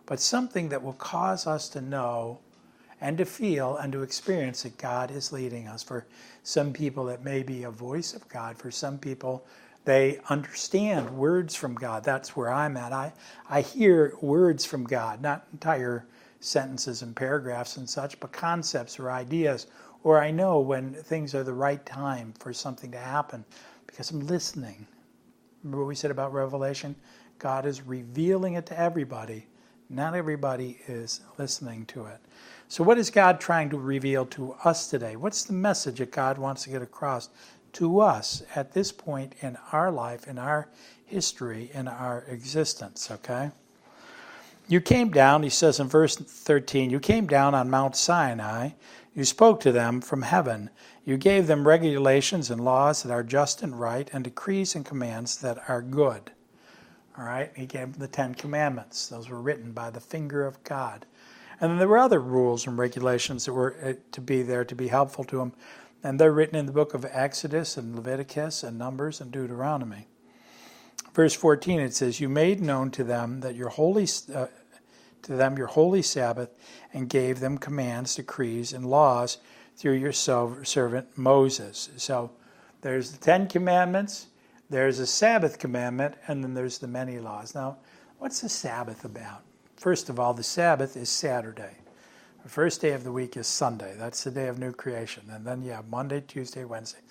but 0.05 0.19
something 0.19 0.69
that 0.69 0.84
will 0.84 0.93
cause 0.93 1.47
us 1.47 1.69
to 1.69 1.82
know 1.82 2.39
and 3.04 3.18
to 3.18 3.26
feel 3.26 3.76
and 3.76 3.91
to 3.91 4.01
experience 4.01 4.64
that 4.64 4.78
God 4.78 5.12
is 5.12 5.34
leading 5.34 5.68
us. 5.68 5.84
For 5.84 6.08
some 6.41 6.72
people, 6.72 7.10
it 7.10 7.22
may 7.22 7.43
be 7.43 7.64
a 7.64 7.70
voice 7.70 8.14
of 8.14 8.28
God. 8.30 8.58
For 8.58 8.72
some 8.72 8.97
people, 8.97 9.45
they 9.84 10.22
understand 10.30 11.10
words 11.10 11.54
from 11.54 11.76
God. 11.76 12.06
That's 12.06 12.38
where 12.38 12.49
I'm 12.49 12.78
at. 12.78 12.93
I, 12.93 13.12
I 13.49 13.60
hear 13.60 14.14
words 14.22 14.64
from 14.64 14.86
God, 14.86 15.22
not 15.22 15.45
entire 15.51 16.08
sentences 16.39 17.01
and 17.01 17.14
paragraphs 17.14 17.76
and 17.76 17.89
such, 17.89 18.18
but 18.22 18.32
concepts 18.32 18.97
or 18.97 19.12
ideas. 19.12 19.68
Or 20.04 20.22
I 20.22 20.32
know 20.32 20.62
when 20.62 20.93
things 20.93 21.36
are 21.36 21.43
the 21.43 21.54
right 21.54 21.86
time 21.86 22.34
for 22.39 22.54
something 22.54 22.89
to 22.91 22.97
happen 22.97 23.43
because 23.86 24.12
I'm 24.12 24.26
listening. 24.28 24.88
Remember 25.62 25.84
what 25.84 25.89
we 25.89 25.95
said 25.95 26.12
about 26.12 26.32
Revelation? 26.32 26.95
God 27.38 27.66
is 27.66 27.82
revealing 27.82 28.54
it 28.54 28.66
to 28.68 28.80
everybody. 28.80 29.45
Not 29.89 30.16
everybody 30.16 30.80
is 30.88 31.20
listening 31.38 31.86
to 31.88 32.06
it. 32.06 32.22
So, 32.74 32.84
what 32.84 32.97
is 32.97 33.11
God 33.11 33.39
trying 33.39 33.69
to 33.69 33.78
reveal 33.78 34.26
to 34.26 34.55
us 34.63 34.89
today? 34.89 35.15
What's 35.15 35.43
the 35.43 35.53
message 35.53 35.99
that 35.99 36.11
God 36.11 36.39
wants 36.39 36.63
to 36.63 36.71
get 36.71 36.82
across 36.82 37.30
to 37.74 37.99
us 37.99 38.41
at 38.55 38.74
this 38.74 38.91
point 38.91 39.36
in 39.41 39.59
our 39.71 39.91
life, 39.91 40.28
in 40.28 40.39
our 40.39 40.69
history, 41.05 41.69
in 41.71 41.88
our 41.88 42.26
existence? 42.28 43.11
Okay? 43.11 43.51
You 44.67 44.82
came 44.82 45.11
down, 45.11 45.43
he 45.43 45.51
says 45.51 45.80
in 45.80 45.88
verse 45.88 46.15
13, 46.15 46.89
you 46.89 46.99
came 46.99 47.28
down 47.28 47.53
on 47.53 47.69
Mount 47.69 47.95
Sinai. 47.95 48.71
You 49.13 49.24
spoke 49.24 49.59
to 49.59 49.71
them 49.71 50.01
from 50.01 50.24
heaven. 50.24 50.71
You 51.05 51.17
gave 51.17 51.45
them 51.45 51.67
regulations 51.67 52.49
and 52.49 52.65
laws 52.65 53.03
that 53.03 53.13
are 53.13 53.21
just 53.21 53.61
and 53.61 53.80
right, 53.80 54.09
and 54.11 54.24
decrees 54.24 54.74
and 54.74 54.84
commands 54.84 55.38
that 55.41 55.59
are 55.69 55.84
good. 55.84 56.32
All 57.19 57.26
right? 57.26 57.51
He 57.55 57.67
gave 57.67 57.91
them 57.91 57.99
the 57.99 58.07
Ten 58.07 58.34
Commandments. 58.34 59.09
Those 59.09 59.30
were 59.30 59.43
written 59.43 59.74
by 59.74 59.91
the 59.91 59.99
finger 59.99 60.43
of 60.47 60.63
God. 60.63 61.05
And 61.64 61.72
then 61.72 61.78
there 61.78 61.88
were 61.88 61.97
other 61.97 62.20
rules 62.20 62.68
and 62.68 62.78
regulations 62.78 63.45
that 63.45 63.53
were 63.53 63.78
uh, 63.82 63.93
to 64.11 64.20
be 64.20 64.41
there 64.41 64.66
to 64.66 64.76
be 64.76 64.89
helpful 64.89 65.24
to 65.24 65.38
them. 65.38 65.53
And 66.03 66.20
they're 66.20 66.34
written 66.34 66.57
in 66.57 66.66
the 66.66 66.74
book 66.74 66.93
of 66.93 67.05
Exodus 67.09 67.78
and 67.78 67.95
Leviticus 67.95 68.64
and 68.64 68.78
Numbers 68.78 69.22
and 69.22 69.32
Deuteronomy. 69.32 70.07
Verse 71.14 71.34
14 71.34 71.80
it 71.80 71.95
says, 71.95 72.20
"You 72.20 72.28
made 72.28 72.59
known 72.59 72.91
to 72.91 73.05
them 73.05 73.39
that 73.39 73.55
your 73.55 73.70
holy 73.70 74.09
uh, 74.36 74.47
to 75.22 75.36
them 75.36 75.57
your 75.57 75.68
holy 75.68 76.01
Sabbath 76.01 76.49
and 76.91 77.07
gave 77.07 77.39
them 77.39 77.57
commands, 77.57 78.16
decrees 78.16 78.74
and 78.74 78.86
laws 78.86 79.38
through 79.78 79.93
your 79.93 80.11
servant 80.11 81.18
Moses." 81.18 81.91
So 81.95 82.32
there's 82.82 83.14
the 83.14 83.20
10 83.20 83.47
commandments, 83.47 84.28
there's 84.70 84.99
a 84.99 85.07
Sabbath 85.07 85.59
commandment, 85.59 86.16
and 86.28 86.43
then 86.43 86.55
there's 86.55 86.80
the 86.80 86.89
many 86.89 87.20
laws. 87.20 87.55
Now, 87.55 87.78
what's 88.20 88.41
the 88.41 88.49
Sabbath 88.49 89.05
about? 89.05 89.43
First 89.84 90.07
of 90.07 90.17
all, 90.17 90.34
the 90.34 90.43
Sabbath 90.43 90.95
is 90.95 91.09
Saturday. 91.09 91.75
The 92.41 92.47
first 92.47 92.79
day 92.79 92.91
of 92.93 93.03
the 93.03 93.11
week 93.11 93.36
is 93.36 93.47
Sunday. 93.47 93.95
That's 93.97 94.23
the 94.23 94.31
day 94.31 94.47
of 94.47 94.57
new 94.57 94.71
creation. 94.71 95.23
And 95.29 95.45
then 95.45 95.61
you 95.61 95.71
have 95.71 95.89
Monday, 95.89 96.23
Tuesday, 96.25 96.63
Wednesday, 96.63 97.01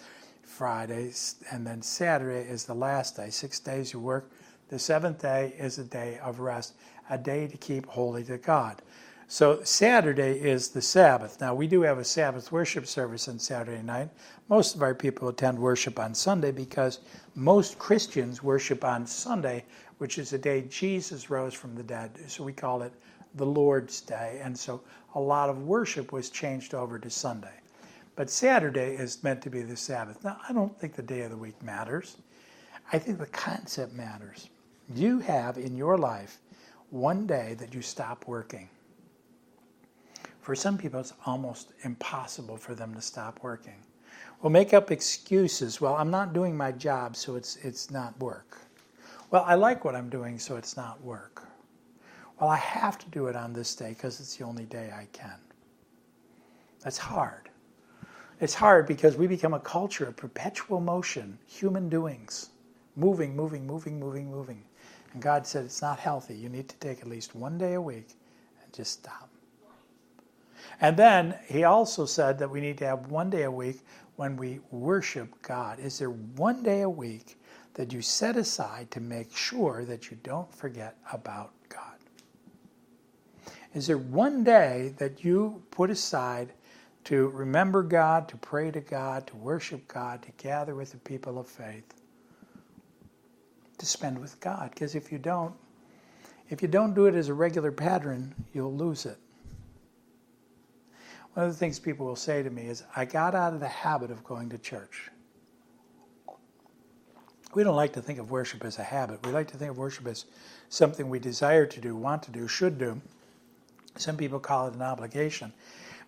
Friday, 0.43 1.13
and 1.51 1.67
then 1.67 1.83
Saturday 1.83 2.49
is 2.49 2.65
the 2.65 2.73
last 2.73 3.15
day. 3.15 3.29
Six 3.29 3.61
days 3.61 3.93
you 3.93 4.01
work. 4.01 4.31
The 4.71 4.79
seventh 4.79 5.21
day 5.21 5.53
is 5.59 5.79
a 5.79 5.85
day 5.85 6.19
of 6.23 6.41
rest, 6.41 6.73
a 7.11 7.19
day 7.19 7.47
to 7.47 7.59
keep 7.59 7.85
holy 7.85 8.25
to 8.25 8.39
God. 8.39 8.81
So 9.29 9.63
Saturday 9.65 10.41
is 10.41 10.69
the 10.69 10.81
Sabbath. 10.81 11.43
Now 11.43 11.55
we 11.55 11.67
do 11.67 11.83
have 11.83 11.99
a 11.99 12.05
Sabbath 12.05 12.53
worship 12.53 12.87
service 12.87 13.29
on 13.29 13.39
Saturday 13.39 13.83
night. 13.83 14.09
Most 14.49 14.75
of 14.75 14.83
our 14.83 14.95
people 14.95 15.29
attend 15.29 15.59
worship 15.59 15.99
on 15.99 16.15
Sunday 16.15 16.53
because 16.53 17.01
most 17.35 17.79
Christians 17.79 18.43
worship 18.43 18.83
on 18.83 19.07
Sunday 19.07 19.65
which 19.99 20.19
is 20.19 20.31
the 20.31 20.39
day 20.39 20.63
Jesus 20.69 21.31
rose 21.31 21.55
from 21.55 21.75
the 21.75 21.83
dead. 21.83 22.11
So 22.29 22.45
we 22.45 22.53
call 22.53 22.83
it 22.83 22.93
the 23.35 23.47
Lord's 23.47 24.01
Day. 24.01 24.41
And 24.43 24.57
so 24.57 24.83
a 25.15 25.21
lot 25.21 25.49
of 25.49 25.63
worship 25.63 26.13
was 26.13 26.31
changed 26.31 26.75
over 26.75 26.99
to 26.99 27.11
Sunday. 27.11 27.55
But 28.15 28.31
Saturday 28.31 28.95
is 28.95 29.23
meant 29.23 29.43
to 29.43 29.51
be 29.51 29.63
the 29.63 29.77
Sabbath. 29.77 30.23
Now, 30.23 30.39
I 30.49 30.53
don't 30.53 30.79
think 30.79 30.95
the 30.95 31.03
day 31.03 31.23
of 31.23 31.31
the 31.31 31.37
week 31.37 31.61
matters. 31.63 32.17
I 32.93 32.99
think 32.99 33.19
the 33.19 33.27
concept 33.27 33.95
matters. 33.95 34.51
You 34.95 35.21
have 35.21 35.57
in 35.57 35.77
your 35.77 35.97
life 35.97 36.39
one 36.91 37.27
day 37.27 37.55
that 37.59 37.73
you 37.75 37.81
stop 37.81 38.27
working. 38.27 38.69
For 40.41 40.55
some 40.55 40.77
people, 40.77 41.01
it's 41.01 41.15
almost 41.25 41.73
impossible 41.85 42.57
for 42.57 42.75
them 42.75 42.95
to 42.95 43.01
stop 43.01 43.39
working. 43.43 43.77
We'll 44.43 44.51
make 44.51 44.75
up 44.75 44.91
excuses. 44.91 45.81
Well, 45.81 45.95
I'm 45.95 46.11
not 46.11 46.33
doing 46.35 46.57
my 46.57 46.73
job, 46.73 47.17
so 47.17 47.37
it's, 47.37 47.57
it's 47.57 47.91
not 47.91 48.19
work. 48.19 48.59
Well, 49.33 49.45
I 49.47 49.55
like 49.55 49.83
what 49.83 49.97
I'm 49.97 50.11
doing, 50.11 50.39
so 50.39 50.57
it's 50.57 50.77
not 50.77 51.03
work. 51.03 51.49
Well, 52.39 52.51
I 52.51 52.59
have 52.59 52.99
to 52.99 53.09
do 53.09 53.29
it 53.29 53.35
on 53.35 53.55
this 53.55 53.75
day 53.75 53.89
because 53.89 54.21
it's 54.21 54.37
the 54.37 54.45
only 54.45 54.67
day 54.67 54.93
I 54.95 55.09
can. 55.13 55.39
That's 56.85 56.99
hard. 56.99 57.49
It's 58.43 58.53
hard 58.53 58.87
because 58.87 59.17
we 59.17 59.27
become 59.27 59.55
a 59.55 59.61
culture 59.61 60.05
of 60.05 60.17
perpetual 60.17 60.81
motion, 60.81 61.39
human 61.47 61.89
doings, 61.89 62.51
moving, 62.95 63.35
moving, 63.35 63.67
moving, 63.67 63.99
moving, 63.99 64.31
moving. 64.31 64.63
And 65.15 65.23
God 65.23 65.47
said 65.47 65.65
it's 65.65 65.81
not 65.81 65.99
healthy. 65.99 66.35
You 66.35 66.51
need 66.51 66.69
to 66.69 66.77
take 66.77 67.01
at 67.01 67.09
least 67.09 67.35
one 67.35 67.57
day 67.57 67.73
a 67.73 67.81
week 67.81 68.09
and 68.63 68.71
just 68.75 68.93
stop. 68.93 69.31
And 70.79 70.95
then 70.95 71.39
he 71.47 71.65
also 71.65 72.05
said 72.05 72.39
that 72.39 72.51
we 72.51 72.61
need 72.61 72.77
to 72.79 72.87
have 72.87 73.07
one 73.07 73.31
day 73.31 73.45
a 73.45 73.51
week 73.51 73.81
when 74.17 74.37
we 74.37 74.61
worship 74.71 75.41
God. 75.41 75.81
Is 75.81 75.99
there 75.99 76.11
one 76.11 76.63
day 76.63 76.83
a 76.83 76.91
week 76.91 77.39
that 77.75 77.93
you 77.93 78.03
set 78.03 78.37
aside 78.37 78.91
to 78.91 79.01
make 79.01 79.35
sure 79.37 79.85
that 79.85 80.11
you 80.11 80.19
don't 80.23 80.53
forget 80.55 80.97
about 81.13 81.53
God? 81.69 81.97
Is 83.75 83.87
there 83.87 83.99
one 83.99 84.45
day 84.45 84.93
that 84.99 85.25
you 85.25 85.63
put 85.71 85.91
aside 85.91 86.53
to 87.05 87.29
remember 87.29 87.83
God, 87.83 88.29
to 88.29 88.37
pray 88.37 88.71
to 88.71 88.81
God, 88.81 89.27
to 89.29 89.37
worship 89.37 89.89
God, 89.89 90.23
to 90.23 90.31
gather 90.33 90.75
with 90.75 90.93
the 90.93 90.99
people 90.99 91.39
of 91.39 91.47
faith, 91.47 91.95
to 93.79 93.87
spend 93.87 94.19
with 94.19 94.39
God? 94.41 94.71
Because 94.71 94.95
if 94.95 95.11
you 95.11 95.19
don't, 95.19 95.55
if 96.51 96.61
you 96.61 96.69
don't 96.69 96.95
do 96.95 97.07
it 97.07 97.15
as 97.15 97.29
a 97.29 97.35
regular 97.35 97.73
pattern, 97.73 98.35
you'll 98.53 98.75
lose 98.75 99.07
it. 99.07 99.17
One 101.33 101.47
of 101.47 101.53
the 101.53 101.59
things 101.59 101.79
people 101.79 102.05
will 102.05 102.15
say 102.15 102.43
to 102.43 102.51
me 102.51 102.67
is, 102.67 102.85
I 102.95 103.07
got 103.07 103.35
out 103.35 103.55
of 103.55 103.61
the 103.61 103.69
habit 103.69 104.11
of 104.11 104.23
going 104.23 104.51
to 104.51 104.59
church. 104.59 105.11
We 107.55 107.65
don't 107.65 107.77
like 107.77 107.93
to 107.95 108.03
think 108.03 108.19
of 108.19 108.31
worship 108.31 108.65
as 108.65 108.79
a 108.79 108.83
habit. 108.83 109.27
We 109.27 109.33
like 109.33 109.49
to 109.49 109.59
think 109.59 109.71
of 109.71 109.79
worship 109.79 110.07
as 110.07 110.25
something 110.71 111.11
we 111.11 111.19
desire 111.19 111.67
to 111.67 111.81
do, 111.81 111.95
want 111.95 112.23
to 112.25 112.31
do, 112.31 112.49
should 112.49 112.79
do. 112.79 113.01
Some 113.97 114.17
people 114.17 114.41
call 114.41 114.69
it 114.69 114.75
an 114.75 114.83
obligation. 114.83 115.53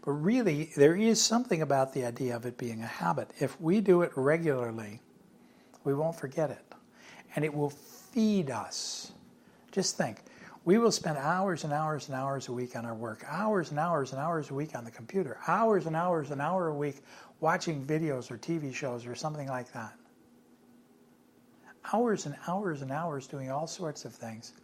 But 0.05 0.13
really, 0.13 0.71
there 0.77 0.97
is 0.97 1.21
something 1.21 1.61
about 1.63 1.93
the 1.93 2.05
idea 2.05 2.35
of 2.35 2.47
it 2.47 2.57
being 2.57 2.83
a 2.83 2.87
habit. 2.87 3.31
If 3.41 3.61
we 3.61 3.81
do 3.81 4.03
it 4.03 4.13
regularly, 4.17 5.01
we 5.85 5.93
won't 5.95 6.17
forget 6.17 6.51
it. 6.51 6.65
And 7.37 7.45
it 7.45 7.53
will 7.53 7.71
feed 7.71 8.51
us. 8.51 9.13
Just 9.71 9.99
think 9.99 10.19
we 10.65 10.79
will 10.79 10.93
spend 10.93 11.19
hours 11.19 11.65
and 11.65 11.73
hours 11.73 12.09
and 12.09 12.17
hours 12.17 12.49
a 12.49 12.53
week 12.53 12.75
on 12.75 12.87
our 12.87 12.95
work, 12.95 13.25
hours 13.29 13.71
and 13.71 13.79
hours 13.79 14.13
and 14.13 14.21
hours 14.21 14.51
a 14.51 14.55
week 14.55 14.75
on 14.75 14.85
the 14.85 14.91
computer, 14.91 15.39
hours 15.47 15.87
and 15.87 15.95
hours 15.95 16.31
an 16.31 16.41
hour 16.41 16.69
a 16.69 16.75
week 16.75 17.03
watching 17.41 17.85
videos 17.85 18.31
or 18.31 18.39
TV 18.39 18.75
shows 18.75 19.05
or 19.05 19.15
something 19.15 19.49
like 19.49 19.71
that. 19.73 19.93
Hours 21.93 22.27
and 22.27 22.35
hours 22.49 22.83
and 22.83 22.91
hours 22.91 23.27
doing 23.27 23.51
all 23.51 23.67
sorts 23.67 24.05
of 24.05 24.15
things. 24.15 24.55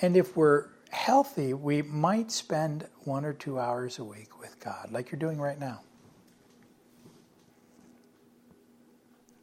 And 0.00 0.16
if 0.16 0.36
we're 0.36 0.68
healthy, 0.90 1.54
we 1.54 1.82
might 1.82 2.30
spend 2.30 2.86
one 3.04 3.24
or 3.24 3.32
two 3.32 3.58
hours 3.58 3.98
a 3.98 4.04
week 4.04 4.40
with 4.40 4.58
God, 4.58 4.90
like 4.90 5.12
you're 5.12 5.18
doing 5.18 5.40
right 5.40 5.58
now. 5.58 5.80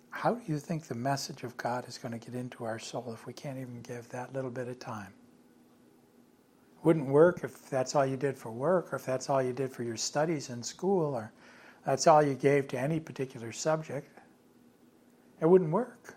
How 0.09 0.35
do 0.35 0.41
you 0.51 0.59
think 0.59 0.83
the 0.83 0.95
message 0.95 1.43
of 1.43 1.55
God 1.57 1.87
is 1.87 1.97
going 1.97 2.11
to 2.11 2.23
get 2.23 2.35
into 2.35 2.63
our 2.63 2.77
soul 2.77 3.11
if 3.13 3.25
we 3.25 3.33
can't 3.33 3.57
even 3.57 3.81
give 3.81 4.07
that 4.09 4.33
little 4.33 4.51
bit 4.51 4.67
of 4.67 4.77
time? 4.77 5.13
Wouldn't 6.83 7.07
work 7.07 7.43
if 7.43 7.69
that's 7.69 7.95
all 7.95 8.05
you 8.05 8.17
did 8.17 8.37
for 8.37 8.51
work, 8.51 8.91
or 8.91 8.97
if 8.97 9.05
that's 9.05 9.29
all 9.29 9.41
you 9.41 9.53
did 9.53 9.71
for 9.71 9.83
your 9.83 9.97
studies 9.97 10.49
in 10.49 10.61
school, 10.61 11.13
or 11.13 11.31
that's 11.85 12.07
all 12.07 12.21
you 12.21 12.33
gave 12.33 12.67
to 12.69 12.79
any 12.79 12.99
particular 12.99 13.51
subject. 13.51 14.19
It 15.41 15.49
wouldn't 15.49 15.71
work. 15.71 16.15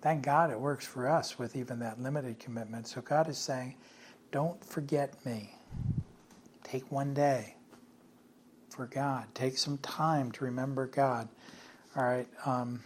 Thank 0.00 0.22
God 0.22 0.50
it 0.50 0.60
works 0.60 0.86
for 0.86 1.08
us 1.08 1.38
with 1.38 1.56
even 1.56 1.80
that 1.80 2.00
limited 2.00 2.38
commitment. 2.38 2.86
So 2.86 3.00
God 3.00 3.28
is 3.28 3.38
saying, 3.38 3.74
don't 4.30 4.62
forget 4.64 5.14
me. 5.26 5.54
Take 6.62 6.92
one 6.92 7.14
day 7.14 7.56
for 8.68 8.86
God. 8.86 9.26
Take 9.34 9.58
some 9.58 9.78
time 9.78 10.30
to 10.32 10.44
remember 10.44 10.86
God. 10.86 11.28
All 11.96 12.04
right. 12.04 12.28
Um, 12.44 12.80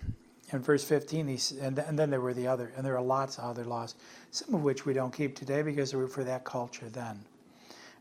in 0.53 0.61
verse 0.61 0.85
15, 0.85 1.29
he, 1.29 1.39
and, 1.61 1.79
and 1.79 1.99
then 1.99 2.11
there 2.11 2.21
were 2.21 2.35
the 2.35 2.47
other, 2.47 2.73
and 2.77 2.85
there 2.85 2.97
are 2.97 3.03
lots 3.03 3.39
of 3.39 3.45
other 3.45 3.65
laws, 3.65 3.95
some 4.31 4.55
of 4.55 4.63
which 4.63 4.87
we 4.87 4.93
don't 4.93 5.13
keep 5.13 5.35
today 5.35 5.63
because 5.63 5.91
they 5.91 5.97
were 5.97 6.09
for 6.09 6.25
that 6.25 6.45
culture 6.45 6.89
then. 6.89 7.21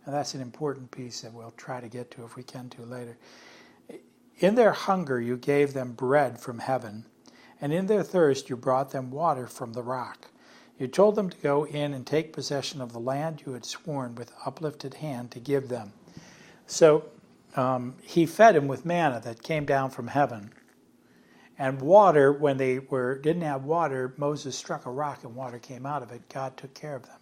And 0.05 0.13
that's 0.13 0.33
an 0.33 0.41
important 0.41 0.91
piece 0.91 1.21
that 1.21 1.33
we'll 1.33 1.53
try 1.57 1.79
to 1.79 1.87
get 1.87 2.11
to 2.11 2.25
if 2.25 2.35
we 2.35 2.43
can 2.43 2.69
to 2.69 2.81
later. 2.83 3.17
In 4.41 4.55
their 4.55 4.73
hunger, 4.73 5.21
you 5.21 5.37
gave 5.37 5.73
them 5.73 5.93
bread 5.93 6.39
from 6.39 6.59
heaven 6.59 7.05
and 7.61 7.71
in 7.71 7.85
their 7.85 8.03
thirst 8.03 8.49
you 8.49 8.57
brought 8.57 8.91
them 8.91 9.11
water 9.11 9.45
from 9.47 9.73
the 9.73 9.83
rock. 9.83 10.27
You 10.79 10.87
told 10.87 11.15
them 11.15 11.29
to 11.29 11.37
go 11.37 11.65
in 11.65 11.93
and 11.93 12.07
take 12.07 12.33
possession 12.33 12.81
of 12.81 12.91
the 12.91 12.99
land 12.99 13.43
you 13.45 13.53
had 13.53 13.65
sworn 13.65 14.15
with 14.15 14.33
uplifted 14.45 14.95
hand 14.95 15.29
to 15.31 15.39
give 15.39 15.69
them. 15.69 15.93
So 16.65 17.05
um, 17.55 17.95
he 18.01 18.25
fed 18.25 18.55
them 18.55 18.67
with 18.67 18.83
manna 18.83 19.21
that 19.23 19.43
came 19.43 19.65
down 19.65 19.91
from 19.91 20.07
heaven. 20.07 20.51
And 21.59 21.79
water, 21.79 22.33
when 22.33 22.57
they 22.57 22.79
were 22.79 23.19
didn't 23.19 23.43
have 23.43 23.65
water, 23.65 24.15
Moses 24.17 24.57
struck 24.57 24.87
a 24.87 24.91
rock 24.91 25.23
and 25.23 25.35
water 25.35 25.59
came 25.59 25.85
out 25.85 26.01
of 26.01 26.11
it. 26.11 26.27
God 26.29 26.57
took 26.57 26.73
care 26.73 26.95
of 26.95 27.03
them. 27.05 27.19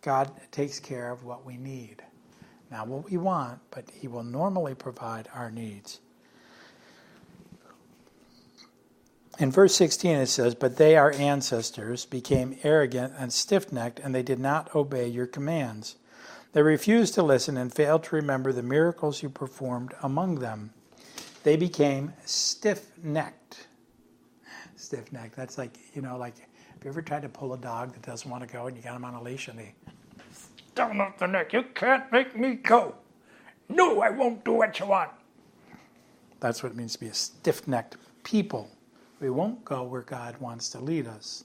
God 0.00 0.32
takes 0.50 0.80
care 0.80 1.12
of 1.12 1.24
what 1.24 1.46
we 1.46 1.56
need. 1.56 2.02
Not 2.72 2.88
what 2.88 3.08
we 3.08 3.16
want, 3.18 3.60
but 3.70 3.84
He 3.92 4.08
will 4.08 4.24
normally 4.24 4.74
provide 4.74 5.28
our 5.32 5.50
needs. 5.52 6.00
In 9.38 9.50
verse 9.50 9.74
16 9.74 10.16
it 10.16 10.26
says, 10.26 10.54
But 10.54 10.76
they, 10.76 10.96
our 10.96 11.12
ancestors, 11.12 12.06
became 12.06 12.58
arrogant 12.62 13.14
and 13.18 13.32
stiff 13.32 13.72
necked, 13.72 14.00
and 14.00 14.14
they 14.14 14.22
did 14.22 14.38
not 14.38 14.74
obey 14.74 15.08
your 15.08 15.26
commands. 15.26 15.96
They 16.52 16.62
refused 16.62 17.14
to 17.14 17.22
listen 17.22 17.56
and 17.56 17.74
failed 17.74 18.04
to 18.04 18.16
remember 18.16 18.52
the 18.52 18.62
miracles 18.62 19.22
you 19.22 19.28
performed 19.28 19.92
among 20.02 20.36
them. 20.36 20.72
They 21.42 21.56
became 21.56 22.12
stiff 22.24 22.86
necked. 23.02 23.66
Stiff 24.76 25.12
necked. 25.12 25.36
That's 25.36 25.58
like, 25.58 25.76
you 25.94 26.00
know, 26.00 26.16
like, 26.16 26.38
have 26.38 26.84
you 26.84 26.90
ever 26.90 27.02
tried 27.02 27.22
to 27.22 27.28
pull 27.28 27.54
a 27.54 27.58
dog 27.58 27.92
that 27.92 28.02
doesn't 28.02 28.30
want 28.30 28.46
to 28.46 28.52
go 28.52 28.66
and 28.66 28.76
you 28.76 28.82
got 28.82 28.94
him 28.94 29.04
on 29.04 29.14
a 29.14 29.22
leash 29.22 29.48
and 29.48 29.58
they 29.58 29.74
down 30.74 31.00
off 31.00 31.18
the 31.18 31.26
neck? 31.26 31.52
You 31.52 31.64
can't 31.74 32.10
make 32.12 32.36
me 32.38 32.54
go. 32.54 32.94
No, 33.68 34.00
I 34.00 34.10
won't 34.10 34.44
do 34.44 34.52
what 34.52 34.78
you 34.78 34.86
want. 34.86 35.10
That's 36.40 36.62
what 36.62 36.72
it 36.72 36.76
means 36.76 36.92
to 36.92 37.00
be 37.00 37.06
a 37.08 37.14
stiff 37.14 37.66
necked 37.66 37.96
people. 38.22 38.70
We 39.20 39.30
won't 39.30 39.64
go 39.64 39.82
where 39.84 40.02
God 40.02 40.38
wants 40.38 40.68
to 40.70 40.80
lead 40.80 41.06
us. 41.06 41.44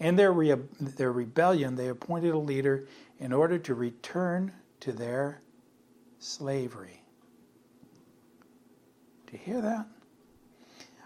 In 0.00 0.16
their, 0.16 0.32
re- 0.32 0.56
their 0.80 1.12
rebellion, 1.12 1.76
they 1.76 1.88
appointed 1.88 2.34
a 2.34 2.38
leader 2.38 2.86
in 3.20 3.32
order 3.32 3.58
to 3.58 3.74
return 3.74 4.52
to 4.80 4.92
their 4.92 5.40
slavery. 6.18 7.02
Do 9.26 9.32
you 9.34 9.38
hear 9.38 9.60
that? 9.60 9.86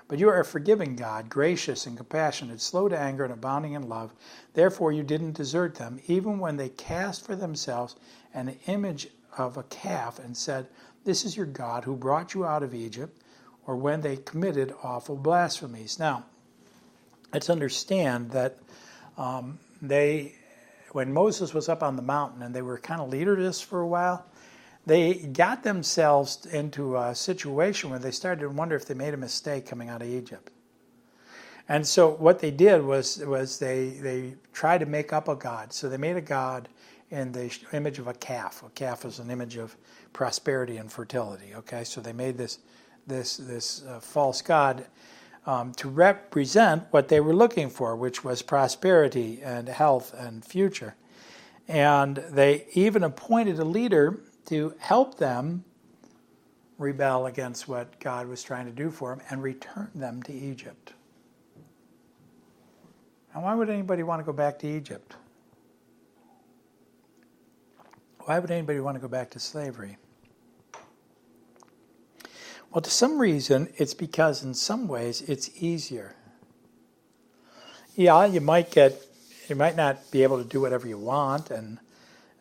But 0.09 0.21
you 0.21 0.29
are 0.29 0.41
a 0.41 0.45
forgiving 0.45 0.95
God, 0.95 1.29
gracious 1.29 1.87
and 1.87 1.97
compassionate, 1.97 2.61
slow 2.61 2.89
to 2.89 2.99
anger 2.99 3.25
and 3.25 3.33
abounding 3.33 3.73
in 3.73 3.89
love. 3.89 4.15
Therefore, 4.55 4.93
you 4.93 5.03
didn't 5.03 5.33
desert 5.33 5.75
them, 5.75 6.01
even 6.07 6.39
when 6.39 6.57
they 6.57 6.69
cast 6.69 7.27
for 7.27 7.35
themselves 7.35 7.97
an 8.33 8.57
image 8.67 9.09
of 9.37 9.57
a 9.57 9.65
calf 9.65 10.19
and 10.19 10.37
said, 10.37 10.69
This 11.05 11.25
is 11.25 11.37
your 11.37 11.47
God 11.47 11.85
who 11.85 11.97
brought 11.97 12.35
you 12.35 12.45
out 12.45 12.63
of 12.63 12.73
Egypt 12.73 13.21
or 13.67 13.77
when 13.77 14.01
they 14.01 14.17
committed 14.17 14.75
awful 14.83 15.17
blasphemies. 15.17 15.99
Now, 15.99 16.25
let's 17.33 17.51
understand 17.51 18.31
that 18.31 18.59
um, 19.19 19.59
they, 19.83 20.35
when 20.93 21.13
Moses 21.13 21.53
was 21.53 21.69
up 21.69 21.83
on 21.83 21.97
the 21.97 22.03
mountain 22.03 22.43
and 22.43 22.55
they 22.55 22.63
were 22.63 22.79
kind 22.79 23.01
of 23.01 23.09
leaderless 23.09 23.61
for 23.61 23.81
a 23.81 23.87
while, 23.87 24.25
they 24.87 25.15
got 25.15 25.65
themselves 25.65 26.47
into 26.47 26.97
a 26.97 27.15
situation 27.15 27.91
where 27.91 27.99
they 27.99 28.13
started 28.13 28.43
to 28.43 28.49
wonder 28.49 28.77
if 28.77 28.87
they 28.87 28.95
made 28.95 29.15
a 29.15 29.17
mistake 29.19 29.67
coming 29.67 29.89
out 29.89 30.01
of 30.01 30.09
Egypt. 30.09 30.53
And 31.69 31.85
so 31.85 32.11
what 32.11 32.39
they 32.39 32.53
did 32.53 32.83
was 32.85 33.19
was 33.19 33.59
they 33.59 33.89
they 33.89 34.35
tried 34.53 34.79
to 34.79 34.87
make 34.87 35.13
up 35.13 35.27
a 35.27 35.35
god. 35.35 35.73
So 35.73 35.89
they 35.89 35.97
made 35.97 36.17
a 36.17 36.21
god 36.21 36.69
in 37.11 37.33
the 37.33 37.53
image 37.73 37.99
of 37.99 38.07
a 38.07 38.15
calf. 38.15 38.63
A 38.65 38.71
calf 38.71 39.05
is 39.05 39.19
an 39.19 39.31
image 39.31 39.57
of 39.57 39.77
prosperity 40.13 40.77
and 40.77 40.91
fertility. 40.91 41.55
Okay, 41.57 41.83
so 41.83 42.01
they 42.01 42.13
made 42.13 42.37
this 42.37 42.61
this 43.07 43.37
this 43.37 43.85
uh, 43.85 44.01
false 44.01 44.43
god 44.43 44.87
um, 45.47 45.73
to 45.75 45.89
represent 45.89 46.85
what 46.91 47.09
they 47.09 47.21
were 47.21 47.35
looking 47.35 47.71
for, 47.71 47.95
which 47.95 48.25
was 48.25 48.43
prosperity 48.43 49.41
and 49.43 49.69
health 49.69 50.13
and 50.13 50.45
future. 50.45 50.97
And 51.69 52.17
they 52.17 52.67
even 52.73 53.05
appointed 53.05 53.59
a 53.59 53.65
leader 53.65 54.21
to 54.47 54.75
help 54.79 55.19
them 55.19 55.65
rebel 56.79 57.27
against 57.27 57.69
what 57.69 57.99
God 58.01 58.29
was 58.29 58.43
trying 58.43 58.67
to 58.67 58.73
do 58.73 58.91
for 58.91 59.15
them 59.15 59.25
and 59.31 59.43
return 59.43 59.91
them 59.95 60.23
to 60.25 60.33
Egypt. 60.33 60.93
Now, 63.35 63.43
why 63.43 63.55
would 63.55 63.71
anybody 63.71 64.03
want 64.03 64.21
to 64.21 64.25
go 64.25 64.33
back 64.33 64.59
to 64.61 64.69
Egypt? 64.69 65.17
Why 68.21 68.39
would 68.39 68.51
anybody 68.51 68.81
want 68.81 68.97
to 68.97 69.01
go 69.01 69.09
back 69.09 69.31
to 69.31 69.39
slavery? 69.39 69.97
Well, 72.77 72.83
to 72.83 72.91
some 72.91 73.19
reason, 73.19 73.73
it's 73.79 73.95
because 73.95 74.45
in 74.45 74.53
some 74.53 74.87
ways 74.87 75.23
it's 75.23 75.49
easier. 75.63 76.15
Yeah, 77.95 78.27
you 78.27 78.43
might 78.43 78.71
get, 78.71 79.01
you 79.49 79.57
might 79.57 79.77
not 79.77 80.11
be 80.11 80.23
able 80.23 80.37
to 80.43 80.47
do 80.47 80.61
whatever 80.61 80.87
you 80.87 80.99
want, 80.99 81.51
and 81.51 81.79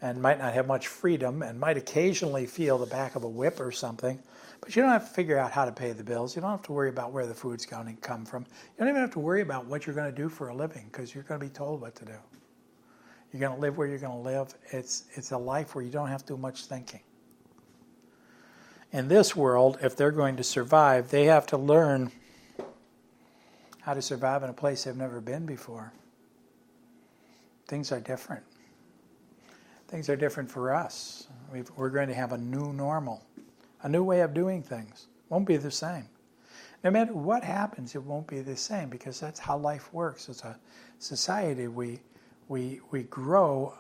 and 0.02 0.22
might 0.22 0.38
not 0.40 0.54
have 0.54 0.68
much 0.68 0.88
freedom 0.88 1.42
and 1.42 1.58
might 1.58 1.78
occasionally 1.78 2.48
feel 2.48 2.78
the 2.78 2.86
back 2.86 3.16
of 3.16 3.24
a 3.24 3.30
whip 3.30 3.62
or 3.62 3.72
something. 3.72 4.20
But 4.60 4.76
you 4.76 4.82
don't 4.82 4.92
have 4.92 5.08
to 5.08 5.14
figure 5.14 5.38
out 5.38 5.54
how 5.54 5.64
to 5.64 5.72
pay 5.72 5.94
the 5.94 6.04
bills. 6.04 6.36
You 6.36 6.42
don't 6.42 6.52
have 6.52 6.64
to 6.64 6.74
worry 6.74 6.90
about 6.90 7.14
where 7.14 7.26
the 7.26 7.34
food's 7.34 7.66
going 7.66 7.96
to 7.96 8.02
come 8.02 8.26
from. 8.26 8.42
You 8.44 8.80
don't 8.80 8.90
even 8.90 9.00
have 9.00 9.14
to 9.14 9.20
worry 9.20 9.40
about 9.40 9.68
what 9.68 9.88
you're 9.88 9.96
going 9.96 10.14
to 10.14 10.22
do 10.22 10.28
for 10.28 10.50
a 10.50 10.54
living 10.54 10.90
because 10.92 11.16
you're 11.16 11.24
going 11.24 11.40
to 11.40 11.46
be 11.46 11.50
told 11.50 11.80
what 11.80 11.96
to 11.96 12.04
do. 12.04 12.18
You're 13.32 13.40
going 13.40 13.56
to 13.56 13.62
live 13.62 13.78
where 13.78 13.88
you're 13.88 14.00
going 14.00 14.22
to 14.22 14.30
live. 14.30 14.54
It's, 14.72 15.06
it's 15.14 15.32
a 15.32 15.38
life 15.38 15.76
where 15.76 15.84
you 15.86 15.92
don't 15.92 16.10
have 16.10 16.26
to 16.26 16.34
do 16.34 16.38
much 16.38 16.66
thinking. 16.66 17.00
In 18.96 19.10
this 19.10 19.36
world, 19.36 19.78
if 19.82 19.98
they're 19.98 20.10
going 20.10 20.38
to 20.38 20.44
survive, 20.44 21.10
they 21.10 21.26
have 21.26 21.46
to 21.48 21.58
learn 21.58 22.14
how 23.82 23.94
to 23.94 24.02
survive 24.02 24.42
in 24.42 24.50
a 24.50 24.54
place 24.54 24.86
they've 24.86 24.96
never 24.96 25.20
been 25.20 25.46
before. 25.46 25.92
Things 27.68 27.92
are 27.92 28.00
different. 28.00 28.46
Things 29.90 30.08
are 30.08 30.16
different 30.16 30.50
for 30.50 30.74
us. 30.74 31.28
we 31.52 31.64
are 31.78 31.90
going 31.90 32.08
to 32.08 32.14
have 32.14 32.32
a 32.32 32.38
new 32.38 32.72
normal, 32.72 33.22
a 33.84 33.90
new 33.90 34.02
way 34.02 34.22
of 34.22 34.34
doing 34.34 34.64
things. 34.64 35.08
Won't 35.28 35.46
be 35.46 35.58
the 35.58 35.72
same. 35.72 36.08
No 36.82 36.90
matter 36.90 37.12
what 37.12 37.44
happens, 37.44 37.96
it 37.96 38.04
won't 38.04 38.28
be 38.28 38.40
the 38.40 38.56
same 38.56 38.88
because 38.88 39.20
that's 39.20 39.42
how 39.42 39.58
life 39.58 39.92
works. 39.92 40.30
As 40.30 40.42
a 40.44 40.58
society, 41.00 41.68
we 41.68 42.00
we 42.48 42.80
we 42.92 43.04
grow 43.04 43.74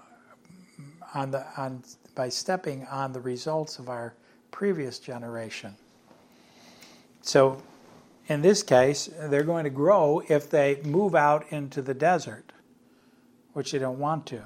on 1.14 1.32
the 1.32 1.46
on 1.56 1.84
by 2.16 2.28
stepping 2.28 2.86
on 2.88 3.14
the 3.14 3.22
results 3.22 3.80
of 3.80 3.88
our 3.88 4.14
previous 4.56 5.00
generation. 5.00 5.76
So, 7.22 7.62
in 8.28 8.42
this 8.42 8.64
case, 8.64 9.10
they're 9.24 9.44
going 9.44 9.66
to 9.66 9.70
grow 9.70 10.24
if 10.30 10.50
they 10.50 10.80
move 10.86 11.14
out 11.14 11.52
into 11.52 11.82
the 11.82 11.94
desert, 11.94 12.54
which 13.52 13.74
they 13.74 13.80
don't 13.80 14.00
want 14.00 14.26
to. 14.28 14.42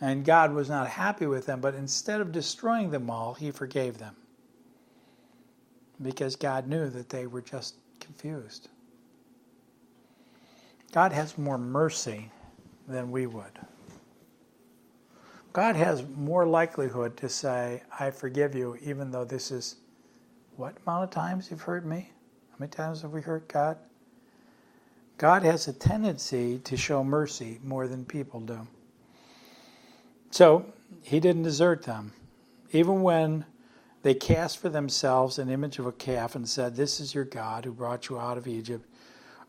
And 0.00 0.24
God 0.24 0.54
was 0.54 0.70
not 0.70 0.88
happy 0.88 1.26
with 1.26 1.44
them, 1.44 1.60
but 1.60 1.74
instead 1.74 2.22
of 2.22 2.32
destroying 2.32 2.90
them 2.90 3.10
all, 3.10 3.34
He 3.34 3.50
forgave 3.50 3.98
them. 3.98 4.16
Because 6.00 6.34
God 6.34 6.66
knew 6.66 6.88
that 6.88 7.10
they 7.10 7.26
were 7.26 7.42
just 7.42 7.74
confused. 8.00 8.70
God 10.92 11.12
has 11.12 11.36
more 11.36 11.58
mercy 11.58 12.30
than 12.88 13.10
we 13.10 13.26
would. 13.26 13.58
God 15.56 15.74
has 15.74 16.04
more 16.14 16.46
likelihood 16.46 17.16
to 17.16 17.30
say, 17.30 17.82
I 17.98 18.10
forgive 18.10 18.54
you, 18.54 18.76
even 18.82 19.10
though 19.10 19.24
this 19.24 19.50
is 19.50 19.76
what 20.56 20.76
amount 20.84 21.04
of 21.04 21.10
times 21.10 21.50
you've 21.50 21.62
hurt 21.62 21.86
me? 21.86 22.10
How 22.50 22.56
many 22.58 22.68
times 22.68 23.00
have 23.00 23.12
we 23.12 23.22
hurt 23.22 23.48
God? 23.48 23.78
God 25.16 25.42
has 25.44 25.66
a 25.66 25.72
tendency 25.72 26.58
to 26.58 26.76
show 26.76 27.02
mercy 27.02 27.58
more 27.64 27.88
than 27.88 28.04
people 28.04 28.40
do. 28.40 28.68
So 30.30 30.66
he 31.00 31.20
didn't 31.20 31.44
desert 31.44 31.84
them. 31.84 32.12
Even 32.72 33.00
when 33.00 33.46
they 34.02 34.12
cast 34.12 34.58
for 34.58 34.68
themselves 34.68 35.38
an 35.38 35.48
image 35.48 35.78
of 35.78 35.86
a 35.86 35.92
calf 35.92 36.34
and 36.34 36.46
said, 36.46 36.76
This 36.76 37.00
is 37.00 37.14
your 37.14 37.24
God 37.24 37.64
who 37.64 37.72
brought 37.72 38.10
you 38.10 38.18
out 38.18 38.36
of 38.36 38.46
Egypt, 38.46 38.86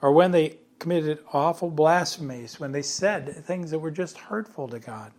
or 0.02 0.14
when 0.14 0.32
they 0.32 0.56
committed 0.80 1.20
awful 1.34 1.70
blasphemies, 1.70 2.62
when 2.62 2.72
they 2.72 2.82
said 2.82 3.36
things 3.46 3.72
that 3.72 3.80
were 3.80 3.92
just 3.92 4.18
hurtful 4.18 4.70
to 4.70 4.80
God. 4.80 5.12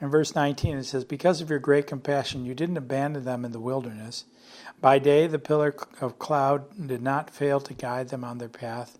In 0.00 0.08
verse 0.08 0.34
19, 0.34 0.78
it 0.78 0.84
says, 0.84 1.04
Because 1.04 1.40
of 1.40 1.50
your 1.50 1.58
great 1.58 1.86
compassion, 1.86 2.46
you 2.46 2.54
didn't 2.54 2.78
abandon 2.78 3.24
them 3.24 3.44
in 3.44 3.52
the 3.52 3.60
wilderness. 3.60 4.24
By 4.80 4.98
day, 4.98 5.26
the 5.26 5.38
pillar 5.38 5.74
of 6.00 6.18
cloud 6.18 6.86
did 6.86 7.02
not 7.02 7.28
fail 7.28 7.60
to 7.60 7.74
guide 7.74 8.08
them 8.08 8.24
on 8.24 8.38
their 8.38 8.48
path, 8.48 8.98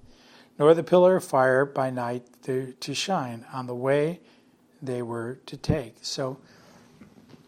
nor 0.59 0.75
the 0.75 0.83
pillar 0.83 1.17
of 1.17 1.25
fire 1.25 1.65
by 1.65 1.89
night 1.89 2.27
to, 2.43 2.75
shine 2.95 3.47
on 3.53 3.67
the 3.67 3.75
way 3.75 4.21
they 4.83 5.01
were 5.01 5.39
to 5.47 5.57
take. 5.57 5.97
So, 6.03 6.39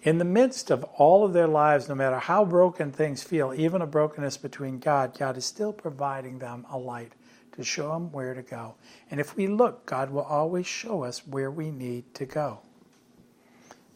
in 0.02 0.18
the 0.18 0.24
midst 0.24 0.70
of 0.70 0.82
all 0.96 1.24
of 1.24 1.32
their 1.32 1.46
lives, 1.46 1.88
no 1.88 1.94
matter 1.94 2.18
how 2.18 2.44
broken 2.44 2.90
things 2.90 3.22
feel, 3.22 3.54
even 3.54 3.82
a 3.82 3.86
brokenness 3.86 4.36
between 4.38 4.78
God, 4.78 5.16
God 5.16 5.36
is 5.36 5.44
still 5.44 5.72
providing 5.72 6.38
them 6.38 6.66
a 6.70 6.78
light 6.78 7.12
to 7.52 7.62
show 7.62 7.90
them 7.92 8.10
where 8.10 8.34
to 8.34 8.42
go. 8.42 8.74
And 9.10 9.20
if 9.20 9.36
we 9.36 9.46
look, 9.46 9.86
God 9.86 10.10
will 10.10 10.22
always 10.22 10.66
show 10.66 11.04
us 11.04 11.26
where 11.26 11.50
we 11.50 11.70
need 11.70 12.14
to 12.14 12.26
go, 12.26 12.60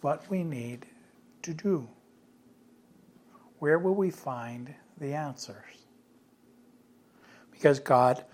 what 0.01 0.29
we 0.31 0.45
need 0.45 0.87
to 1.43 1.55
do. 1.55 1.89
Where 3.59 3.79
will 3.79 3.95
we 3.95 4.11
find 4.11 4.75
the 4.99 5.15
answers? 5.15 5.87
Because 7.51 7.81
God 7.81 8.25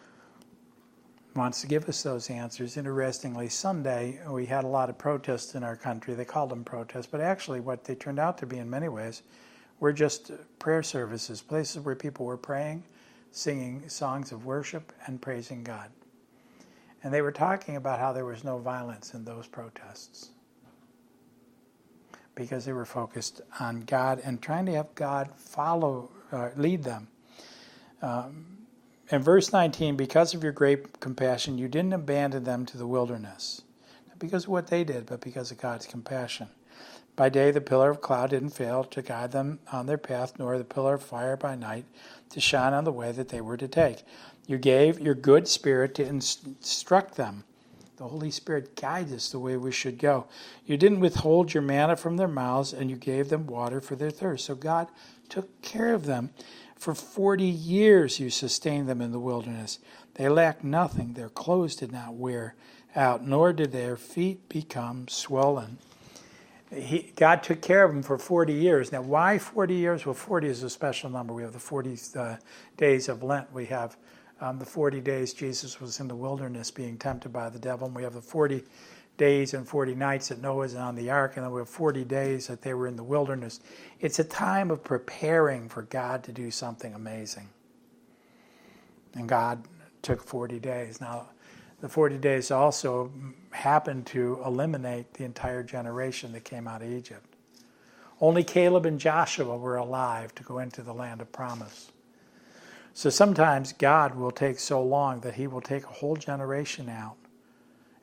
wants 1.35 1.61
to 1.61 1.67
give 1.67 1.89
us 1.89 2.03
those 2.03 2.29
answers. 2.29 2.77
Interestingly, 2.77 3.49
Sunday 3.49 4.21
we 4.29 4.47
had 4.47 4.65
a 4.65 4.69
lot 4.69 4.91
of 4.91 4.99
protests 4.99 5.55
in 5.55 5.63
our 5.63 5.77
country. 5.77 6.15
They 6.15 6.25
called 6.25 6.51
them 6.51 6.65
protests, 6.65 7.07
but 7.07 7.21
actually, 7.21 7.61
what 7.61 7.85
they 7.85 7.95
turned 7.95 8.19
out 8.19 8.37
to 8.39 8.47
be 8.47 8.59
in 8.59 8.69
many 8.69 8.89
ways 8.89 9.23
were 9.81 9.93
just 9.93 10.33
prayer 10.59 10.83
services, 10.83 11.41
places 11.41 11.85
where 11.85 11.97
people 11.97 12.27
were 12.27 12.37
praying, 12.37 12.85
singing 13.31 13.89
songs 13.89 14.33
of 14.33 14.45
worship, 14.45 14.93
and 15.07 15.23
praising 15.23 15.63
God. 15.63 15.91
And 17.03 17.13
they 17.13 17.23
were 17.23 17.33
talking 17.33 17.77
about 17.77 17.99
how 17.99 18.13
there 18.13 18.25
was 18.25 18.45
no 18.45 18.59
violence 18.59 19.15
in 19.15 19.25
those 19.25 19.47
protests 19.47 20.32
because 22.35 22.65
they 22.65 22.73
were 22.73 22.85
focused 22.85 23.41
on 23.61 23.81
God 23.83 24.21
and 24.25 24.41
trying 24.41 24.67
to 24.67 24.73
have 24.73 24.95
God 24.95 25.31
follow, 25.37 26.11
uh, 26.31 26.51
lead 26.57 26.85
them. 26.85 27.09
Um, 28.01 28.53
in 29.11 29.23
verse 29.23 29.53
19, 29.53 29.97
because 29.97 30.35
of 30.35 30.43
your 30.43 30.53
great 30.53 31.01
compassion, 31.01 31.59
you 31.59 31.69
didn't 31.69 31.93
abandon 31.93 32.45
them 32.45 32.65
to 32.67 32.79
the 32.79 32.87
wilderness. 32.87 33.63
Not 34.09 34.19
because 34.19 34.45
of 34.45 34.51
what 34.51 34.69
they 34.69 34.85
did, 34.85 35.07
but 35.07 35.21
because 35.21 35.51
of 35.51 35.59
God's 35.59 35.87
compassion. 35.87 36.49
By 37.15 37.29
day, 37.29 37.51
the 37.51 37.61
pillar 37.61 37.91
of 37.91 38.01
cloud 38.01 38.31
didn't 38.31 38.51
fail 38.51 38.85
to 38.85 39.03
guide 39.03 39.33
them 39.33 39.59
on 39.71 39.85
their 39.87 39.99
path, 39.99 40.39
nor 40.39 40.57
the 40.57 40.65
pillar 40.65 40.95
of 40.95 41.03
fire 41.03 41.37
by 41.37 41.55
night 41.55 41.85
to 42.31 42.41
shine 42.41 42.73
on 42.73 42.85
the 42.85 42.93
way 42.93 43.13
that 43.13 43.29
they 43.29 43.43
were 43.43 43.59
to 43.59 43.69
take. 43.69 44.03
You 44.47 44.57
gave 44.57 44.99
your 44.99 45.15
good 45.15 45.47
spirit 45.47 45.95
to 45.97 46.07
instruct 46.07 47.17
them. 47.17 47.45
The 48.03 48.09
Holy 48.09 48.33
Spirit 48.33 48.75
guides 48.75 49.13
us 49.13 49.29
the 49.29 49.39
way 49.39 49.57
we 49.57 49.71
should 49.71 49.97
go. 49.97 50.27
You 50.67 50.77
didn't 50.77 50.99
withhold 50.99 51.55
your 51.55 51.63
manna 51.63 51.95
from 51.95 52.17
their 52.17 52.27
mouths, 52.27 52.73
and 52.73 52.91
you 52.91 52.97
gave 52.97 53.29
them 53.29 53.47
water 53.47 53.81
for 53.81 53.95
their 53.95 54.11
thirst. 54.11 54.47
So 54.47 54.57
God 54.57 54.89
took 55.29 55.63
care 55.63 55.95
of 55.95 56.05
them 56.05 56.31
for 56.75 56.97
forty 56.97 57.45
years 57.45 58.19
you 58.19 58.29
sustained 58.29 58.89
them 58.89 59.01
in 59.01 59.13
the 59.13 59.21
wilderness. 59.21 59.79
They 60.15 60.29
lacked 60.29 60.65
nothing. 60.65 61.13
Their 61.13 61.29
clothes 61.29 61.77
did 61.77 61.93
not 61.93 62.15
wear 62.15 62.57
out, 62.97 63.25
nor 63.25 63.53
did 63.53 63.71
their 63.71 63.97
feet 63.97 64.49
become 64.49 65.07
swollen. 65.07 65.79
He, 66.75 67.13
God 67.15 67.45
took 67.45 67.63
care 67.63 67.85
of 67.85 67.93
them 67.93 68.03
for 68.03 68.19
40 68.19 68.53
years. 68.53 68.91
Now, 68.91 69.03
why 69.03 69.39
40 69.39 69.75
years? 69.75 70.05
Well, 70.05 70.15
40 70.15 70.49
is 70.49 70.65
a 70.65 70.71
special 70.71 71.09
number. 71.09 71.33
We 71.33 71.43
have 71.43 71.53
the 71.53 71.61
40 71.61 71.97
uh, 72.17 72.37
days 72.77 73.09
of 73.09 73.23
Lent. 73.23 73.53
We 73.53 73.67
have 73.67 73.97
um, 74.43 74.59
the 74.59 74.67
40 74.67 75.01
days 75.01 75.33
Jesus 75.33 75.81
was 75.81 76.01
in 76.01 76.09
the 76.09 76.17
wilderness 76.17 76.73
being 76.73 76.99
tempted 76.99 77.33
by 77.33 77.49
the 77.49 77.61
devil. 77.61 77.87
And 77.87 77.95
we 77.95 78.03
have 78.03 78.15
the 78.15 78.21
40 78.21 78.65
days 79.17 79.55
and 79.55 79.69
40 79.69 79.95
nights 79.95 80.29
that 80.29 80.43
Noah 80.43 80.57
was 80.57 80.75
on 80.75 80.97
the 80.97 81.11
ark, 81.11 81.37
and 81.37 81.45
then 81.45 81.53
we 81.53 81.61
have 81.61 81.69
40 81.69 82.05
days 82.05 82.49
that 82.49 82.61
they 82.61 82.75
were 82.75 82.89
in 82.89 82.97
the 82.97 83.05
wilderness. 83.05 83.61
It's 84.01 84.19
a 84.19 84.25
time 84.25 84.73
of 84.73 84.83
preparing 84.83 85.69
for 85.69 85.83
God 85.83 86.25
to 86.25 86.33
do 86.33 86.51
something 86.51 86.93
amazing. 86.93 87.51
And 89.15 89.29
God 89.29 89.63
took 90.03 90.21
40 90.21 90.59
days. 90.59 91.01
Now, 91.01 91.29
the 91.81 91.89
40 91.89 92.19
days 92.19 92.51
also 92.51 93.13
happened 93.51 94.07
to 94.07 94.41
eliminate 94.45 95.15
the 95.15 95.25
entire 95.25 95.63
generation 95.63 96.33
that 96.33 96.43
came 96.43 96.67
out 96.67 96.83
of 96.83 96.91
Egypt. 96.91 97.37
Only 98.21 98.43
Caleb 98.43 98.87
and 98.87 98.99
Joshua 98.99 99.57
were 99.57 99.77
alive 99.77 100.35
to 100.35 100.43
go 100.43 100.59
into 100.59 100.83
the 100.83 100.93
land 100.93 101.21
of 101.21 101.31
promise. 101.31 101.92
So 102.95 103.09
sometimes 103.09 103.73
God 103.73 104.15
will 104.15 104.31
take 104.31 104.59
so 104.59 104.83
long 104.83 105.21
that 105.21 105.35
he 105.35 105.47
will 105.47 105.63
take 105.63 105.85
a 105.85 105.89
whole 105.89 106.17
generation 106.17 106.89
out 106.89 107.17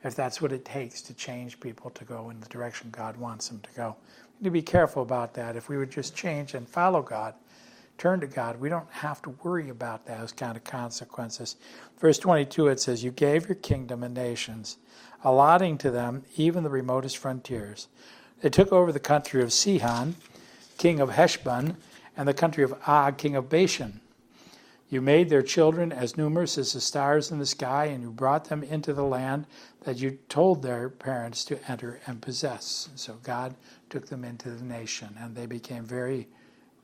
if 0.02 0.14
that's 0.14 0.40
what 0.40 0.52
it 0.52 0.64
takes 0.64 1.02
to 1.02 1.14
change 1.14 1.60
people 1.60 1.90
to 1.90 2.04
go 2.04 2.30
in 2.30 2.40
the 2.40 2.48
direction 2.48 2.90
God 2.90 3.16
wants 3.16 3.48
them 3.48 3.60
to 3.60 3.70
go. 3.76 3.96
We 4.38 4.44
need 4.44 4.48
to 4.48 4.50
be 4.50 4.62
careful 4.62 5.02
about 5.02 5.34
that. 5.34 5.56
If 5.56 5.68
we 5.68 5.76
would 5.76 5.90
just 5.90 6.16
change 6.16 6.54
and 6.54 6.68
follow 6.68 7.02
God, 7.02 7.34
turn 7.98 8.20
to 8.20 8.26
God, 8.26 8.58
we 8.58 8.70
don't 8.70 8.90
have 8.90 9.20
to 9.22 9.30
worry 9.42 9.68
about 9.68 10.06
those 10.06 10.32
kind 10.32 10.56
of 10.56 10.64
consequences. 10.64 11.56
Verse 11.98 12.18
22, 12.18 12.68
it 12.68 12.80
says, 12.80 13.04
You 13.04 13.10
gave 13.10 13.46
your 13.46 13.56
kingdom 13.56 14.02
and 14.02 14.14
nations, 14.14 14.78
allotting 15.22 15.76
to 15.78 15.90
them 15.90 16.24
even 16.36 16.64
the 16.64 16.70
remotest 16.70 17.18
frontiers. 17.18 17.88
They 18.40 18.48
took 18.48 18.72
over 18.72 18.90
the 18.90 18.98
country 18.98 19.42
of 19.42 19.52
Sihon, 19.52 20.16
king 20.78 20.98
of 20.98 21.10
Heshbon, 21.10 21.76
and 22.16 22.26
the 22.26 22.34
country 22.34 22.64
of 22.64 22.74
Og, 22.86 23.18
king 23.18 23.36
of 23.36 23.50
Bashan. 23.50 24.00
You 24.90 25.00
made 25.00 25.28
their 25.28 25.42
children 25.42 25.92
as 25.92 26.16
numerous 26.16 26.58
as 26.58 26.72
the 26.72 26.80
stars 26.80 27.30
in 27.30 27.38
the 27.38 27.46
sky, 27.46 27.84
and 27.86 28.02
you 28.02 28.10
brought 28.10 28.46
them 28.46 28.64
into 28.64 28.92
the 28.92 29.04
land 29.04 29.46
that 29.84 29.98
you 29.98 30.18
told 30.28 30.62
their 30.62 30.88
parents 30.88 31.44
to 31.44 31.70
enter 31.70 32.00
and 32.08 32.20
possess. 32.20 32.88
So 32.96 33.18
God 33.22 33.54
took 33.88 34.08
them 34.08 34.24
into 34.24 34.50
the 34.50 34.64
nation, 34.64 35.16
and 35.20 35.36
they 35.36 35.46
became 35.46 35.84
very 35.84 36.26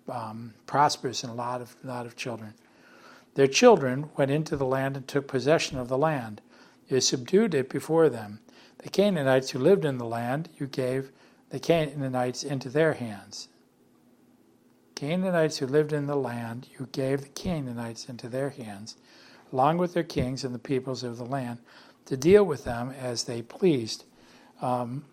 um, 0.08 0.54
prosperous 0.66 1.24
and 1.24 1.32
a 1.32 1.36
lot 1.36 1.60
of 1.60 1.74
lot 1.82 2.06
of 2.06 2.14
children. 2.14 2.54
Their 3.34 3.48
children 3.48 4.08
went 4.16 4.30
into 4.30 4.56
the 4.56 4.64
land 4.64 4.96
and 4.96 5.08
took 5.08 5.26
possession 5.26 5.76
of 5.76 5.88
the 5.88 5.98
land. 5.98 6.40
You 6.88 7.00
subdued 7.00 7.54
it 7.54 7.68
before 7.68 8.08
them. 8.08 8.38
The 8.78 8.88
Canaanites 8.88 9.50
who 9.50 9.58
lived 9.58 9.84
in 9.84 9.98
the 9.98 10.06
land, 10.06 10.48
you 10.58 10.68
gave 10.68 11.10
the 11.50 11.58
Canaanites 11.58 12.44
into 12.44 12.68
their 12.68 12.94
hands. 12.94 13.48
Canaanites 14.96 15.58
who 15.58 15.66
lived 15.66 15.92
in 15.92 16.06
the 16.06 16.16
land, 16.16 16.66
you 16.78 16.88
gave 16.90 17.20
the 17.20 17.28
Canaanites 17.28 18.08
into 18.08 18.28
their 18.28 18.50
hands, 18.50 18.96
along 19.52 19.76
with 19.78 19.94
their 19.94 20.02
kings 20.02 20.42
and 20.42 20.54
the 20.54 20.58
peoples 20.58 21.04
of 21.04 21.18
the 21.18 21.24
land, 21.24 21.58
to 22.06 22.16
deal 22.16 22.42
with 22.42 22.64
them 22.64 22.90
as 22.90 23.24
they 23.24 23.42
pleased. 23.42 24.04
Um, 24.60 25.04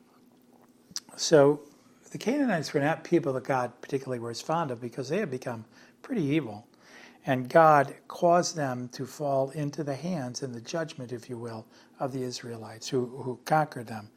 so 1.17 1.61
the 2.11 2.17
Canaanites 2.17 2.73
were 2.73 2.79
not 2.79 3.03
people 3.03 3.34
that 3.34 3.43
God 3.43 3.73
particularly 3.81 4.19
was 4.19 4.41
fond 4.41 4.71
of 4.71 4.81
because 4.81 5.09
they 5.09 5.17
had 5.17 5.29
become 5.29 5.65
pretty 6.01 6.23
evil. 6.23 6.65
And 7.25 7.49
God 7.49 7.95
caused 8.07 8.55
them 8.55 8.89
to 8.89 9.05
fall 9.05 9.49
into 9.51 9.84
the 9.84 9.95
hands 9.95 10.43
and 10.43 10.55
the 10.55 10.61
judgment, 10.61 11.11
if 11.11 11.29
you 11.29 11.38
will, 11.38 11.65
of 11.99 12.13
the 12.13 12.23
Israelites 12.23 12.88
who, 12.89 13.05
who 13.05 13.39
conquered 13.45 13.88
them. 13.88 14.09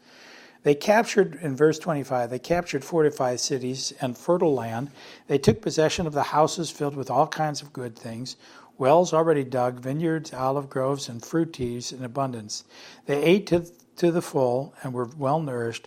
They 0.67 0.75
captured, 0.75 1.39
in 1.43 1.55
verse 1.55 1.79
25, 1.79 2.29
they 2.29 2.41
captured 2.41 2.85
fortified 2.85 3.39
cities 3.39 3.93
and 4.01 4.19
fertile 4.19 4.53
land. 4.53 4.91
They 5.29 5.39
took 5.39 5.62
possession 5.62 6.09
of 6.09 6.12
the 6.12 6.25
houses 6.25 6.73
filled 6.73 6.97
with 6.97 7.09
all 7.09 7.29
kinds 7.29 7.62
of 7.62 7.73
good 7.73 7.97
things, 7.97 8.35
wells 8.77 9.14
already 9.14 9.45
dug, 9.45 9.79
vineyards, 9.79 10.35
olive 10.35 10.69
groves, 10.69 11.09
and 11.09 11.25
fruit 11.25 11.53
trees 11.53 11.93
in 11.93 12.03
abundance. 12.03 12.64
They 13.05 13.23
ate 13.23 13.47
to, 13.47 13.67
to 13.99 14.11
the 14.11 14.21
full 14.21 14.75
and 14.83 14.93
were 14.93 15.09
well 15.17 15.39
nourished. 15.39 15.87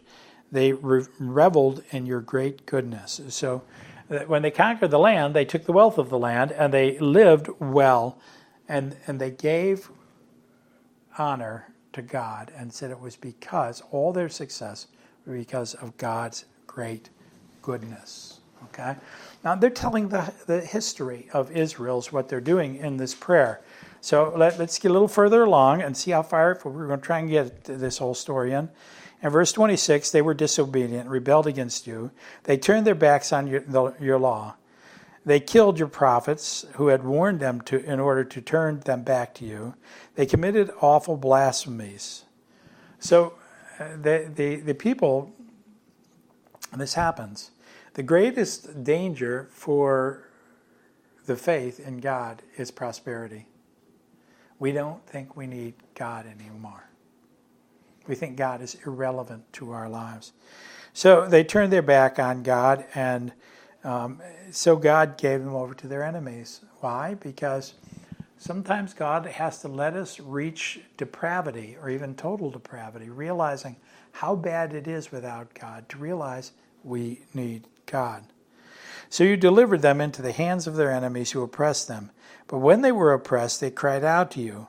They 0.49 0.71
re- 0.71 1.07
reveled 1.19 1.83
in 1.91 2.05
your 2.05 2.21
great 2.21 2.65
goodness. 2.65 3.19
So, 3.27 3.63
uh, 4.09 4.19
when 4.27 4.43
they 4.43 4.49
conquered 4.49 4.91
the 4.91 4.97
land, 4.97 5.35
they 5.35 5.43
took 5.43 5.65
the 5.65 5.73
wealth 5.73 5.97
of 5.97 6.09
the 6.09 6.17
land 6.17 6.53
and 6.53 6.73
they 6.73 6.97
lived 6.99 7.49
well, 7.59 8.17
and, 8.69 8.95
and 9.07 9.19
they 9.19 9.31
gave 9.31 9.89
honor 11.17 11.67
to 11.93 12.01
God 12.01 12.51
and 12.55 12.71
said 12.71 12.91
it 12.91 12.99
was 12.99 13.15
because 13.15 13.81
all 13.91 14.13
their 14.13 14.29
success 14.29 14.87
was 15.25 15.37
because 15.37 15.73
of 15.75 15.95
God's 15.97 16.45
great 16.67 17.09
goodness. 17.61 18.39
Okay? 18.65 18.95
Now 19.43 19.55
they're 19.55 19.69
telling 19.69 20.09
the, 20.09 20.33
the 20.45 20.61
history 20.61 21.29
of 21.33 21.51
Israel's 21.51 22.11
what 22.11 22.29
they're 22.29 22.41
doing 22.41 22.75
in 22.75 22.97
this 22.97 23.15
prayer. 23.15 23.61
So 24.01 24.33
let, 24.35 24.59
us 24.59 24.79
get 24.79 24.91
a 24.91 24.93
little 24.93 25.07
further 25.07 25.43
along 25.43 25.81
and 25.81 25.95
see 25.95 26.11
how 26.11 26.23
far 26.23 26.59
we're 26.63 26.87
going 26.87 26.99
to 26.99 27.05
try 27.05 27.19
and 27.19 27.29
get 27.29 27.65
this 27.65 27.97
whole 27.97 28.15
story 28.15 28.53
in. 28.53 28.69
In 29.21 29.29
verse 29.29 29.51
26, 29.51 30.11
they 30.11 30.21
were 30.21 30.33
disobedient, 30.33 31.09
rebelled 31.09 31.47
against 31.47 31.85
you. 31.85 32.11
They 32.43 32.57
turned 32.57 32.87
their 32.87 32.95
backs 32.95 33.33
on 33.33 33.47
your, 33.47 33.59
the, 33.61 33.93
your 33.99 34.17
law. 34.17 34.55
They 35.29 35.39
killed 35.39 35.77
your 35.77 35.89
prophets 35.89 36.65
who 36.73 36.87
had 36.87 37.03
warned 37.03 37.39
them 37.39 37.61
to, 37.61 37.77
in 37.85 37.99
order 37.99 38.23
to 38.23 38.41
turn 38.41 38.79
them 38.79 39.03
back 39.03 39.35
to 39.35 39.45
you. 39.45 39.75
They 40.15 40.25
committed 40.25 40.71
awful 40.81 41.17
blasphemies. 41.17 42.23
So 42.97 43.35
uh, 43.79 43.89
the, 44.01 44.31
the, 44.33 44.55
the 44.55 44.73
people, 44.73 45.31
this 46.75 46.95
happens. 46.95 47.51
The 47.93 48.01
greatest 48.01 48.83
danger 48.83 49.49
for 49.51 50.27
the 51.27 51.35
faith 51.35 51.79
in 51.79 51.99
God 51.99 52.41
is 52.57 52.71
prosperity. 52.71 53.45
We 54.57 54.71
don't 54.71 55.05
think 55.05 55.37
we 55.37 55.45
need 55.45 55.75
God 55.93 56.25
anymore. 56.25 56.89
We 58.07 58.15
think 58.15 58.35
God 58.35 58.63
is 58.63 58.77
irrelevant 58.83 59.43
to 59.53 59.73
our 59.73 59.89
lives. 59.89 60.33
So 60.93 61.27
they 61.27 61.43
turned 61.43 61.71
their 61.71 61.83
back 61.83 62.17
on 62.17 62.41
God 62.41 62.83
and 62.95 63.31
um, 63.83 64.21
so 64.51 64.75
God 64.75 65.17
gave 65.17 65.43
them 65.43 65.55
over 65.55 65.73
to 65.73 65.87
their 65.87 66.03
enemies. 66.03 66.61
Why? 66.79 67.15
Because 67.15 67.73
sometimes 68.37 68.93
God 68.93 69.25
has 69.25 69.61
to 69.61 69.67
let 69.67 69.95
us 69.95 70.19
reach 70.19 70.81
depravity 70.97 71.77
or 71.81 71.89
even 71.89 72.15
total 72.15 72.49
depravity, 72.49 73.09
realizing 73.09 73.75
how 74.11 74.35
bad 74.35 74.73
it 74.73 74.87
is 74.87 75.11
without 75.11 75.53
God, 75.53 75.87
to 75.89 75.97
realize 75.97 76.51
we 76.83 77.21
need 77.33 77.67
God. 77.85 78.23
So 79.09 79.23
you 79.23 79.37
delivered 79.37 79.81
them 79.81 80.01
into 80.01 80.21
the 80.21 80.31
hands 80.31 80.67
of 80.67 80.75
their 80.75 80.91
enemies 80.91 81.31
who 81.31 81.41
oppressed 81.41 81.87
them. 81.87 82.11
But 82.47 82.59
when 82.59 82.81
they 82.81 82.91
were 82.91 83.13
oppressed, 83.13 83.59
they 83.59 83.71
cried 83.71 84.03
out 84.03 84.31
to 84.31 84.41
you. 84.41 84.67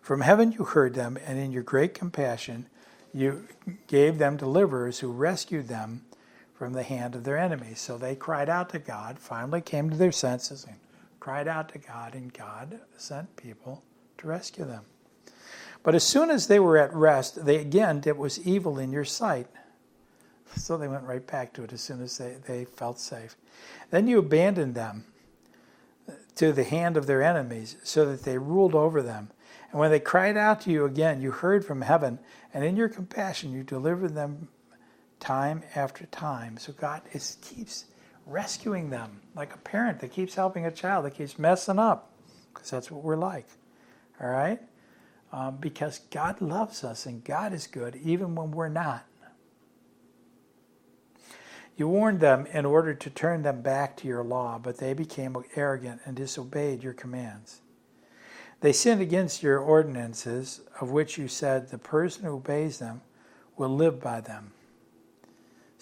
From 0.00 0.22
heaven 0.22 0.52
you 0.52 0.64
heard 0.64 0.94
them, 0.94 1.18
and 1.24 1.38
in 1.38 1.52
your 1.52 1.62
great 1.62 1.94
compassion 1.94 2.66
you 3.12 3.46
gave 3.86 4.18
them 4.18 4.36
deliverers 4.36 5.00
who 5.00 5.12
rescued 5.12 5.68
them 5.68 6.02
from 6.62 6.74
the 6.74 6.84
hand 6.84 7.16
of 7.16 7.24
their 7.24 7.36
enemies. 7.36 7.80
So 7.80 7.98
they 7.98 8.14
cried 8.14 8.48
out 8.48 8.68
to 8.68 8.78
God, 8.78 9.18
finally 9.18 9.60
came 9.60 9.90
to 9.90 9.96
their 9.96 10.12
senses, 10.12 10.64
and 10.64 10.76
cried 11.18 11.48
out 11.48 11.70
to 11.70 11.78
God, 11.78 12.14
and 12.14 12.32
God 12.32 12.78
sent 12.96 13.34
people 13.34 13.82
to 14.18 14.28
rescue 14.28 14.64
them. 14.64 14.84
But 15.82 15.96
as 15.96 16.04
soon 16.04 16.30
as 16.30 16.46
they 16.46 16.60
were 16.60 16.78
at 16.78 16.94
rest, 16.94 17.44
they 17.46 17.56
again 17.56 17.98
did 17.98 18.12
what 18.12 18.20
was 18.20 18.46
evil 18.46 18.78
in 18.78 18.92
your 18.92 19.04
sight. 19.04 19.48
So 20.54 20.76
they 20.76 20.86
went 20.86 21.02
right 21.02 21.26
back 21.26 21.52
to 21.54 21.64
it 21.64 21.72
as 21.72 21.80
soon 21.80 22.00
as 22.00 22.16
they, 22.18 22.36
they 22.46 22.64
felt 22.64 23.00
safe. 23.00 23.34
Then 23.90 24.06
you 24.06 24.20
abandoned 24.20 24.76
them 24.76 25.06
to 26.36 26.52
the 26.52 26.62
hand 26.62 26.96
of 26.96 27.08
their 27.08 27.24
enemies, 27.24 27.74
so 27.82 28.04
that 28.04 28.22
they 28.22 28.38
ruled 28.38 28.76
over 28.76 29.02
them. 29.02 29.32
And 29.72 29.80
when 29.80 29.90
they 29.90 29.98
cried 29.98 30.36
out 30.36 30.60
to 30.60 30.70
you 30.70 30.84
again, 30.84 31.20
you 31.20 31.32
heard 31.32 31.64
from 31.64 31.80
heaven, 31.80 32.20
and 32.54 32.64
in 32.64 32.76
your 32.76 32.88
compassion 32.88 33.50
you 33.50 33.64
delivered 33.64 34.14
them 34.14 34.46
time 35.22 35.62
after 35.76 36.04
time. 36.06 36.58
So 36.58 36.72
God 36.72 37.00
is, 37.12 37.38
keeps 37.40 37.86
rescuing 38.26 38.90
them 38.90 39.20
like 39.34 39.54
a 39.54 39.58
parent 39.58 40.00
that 40.00 40.12
keeps 40.12 40.34
helping 40.34 40.66
a 40.66 40.70
child 40.70 41.04
that 41.04 41.14
keeps 41.14 41.38
messing 41.38 41.78
up, 41.78 42.12
because 42.52 42.70
that's 42.70 42.90
what 42.90 43.02
we're 43.02 43.16
like. 43.16 43.46
All 44.20 44.28
right? 44.28 44.60
Um, 45.32 45.56
because 45.56 46.00
God 46.10 46.40
loves 46.40 46.84
us 46.84 47.06
and 47.06 47.24
God 47.24 47.54
is 47.54 47.66
good 47.66 47.96
even 47.96 48.34
when 48.34 48.50
we're 48.50 48.68
not. 48.68 49.06
You 51.76 51.88
warned 51.88 52.20
them 52.20 52.46
in 52.46 52.66
order 52.66 52.92
to 52.92 53.10
turn 53.10 53.42
them 53.42 53.62
back 53.62 53.96
to 53.98 54.08
your 54.08 54.22
law, 54.22 54.58
but 54.62 54.76
they 54.76 54.92
became 54.92 55.36
arrogant 55.56 56.02
and 56.04 56.14
disobeyed 56.14 56.82
your 56.82 56.92
commands. 56.92 57.62
They 58.60 58.72
sinned 58.72 59.00
against 59.00 59.42
your 59.42 59.58
ordinances, 59.58 60.60
of 60.80 60.90
which 60.90 61.16
you 61.16 61.28
said, 61.28 61.68
The 61.68 61.78
person 61.78 62.24
who 62.24 62.34
obeys 62.34 62.78
them 62.78 63.00
will 63.56 63.74
live 63.74 64.00
by 64.00 64.20
them. 64.20 64.52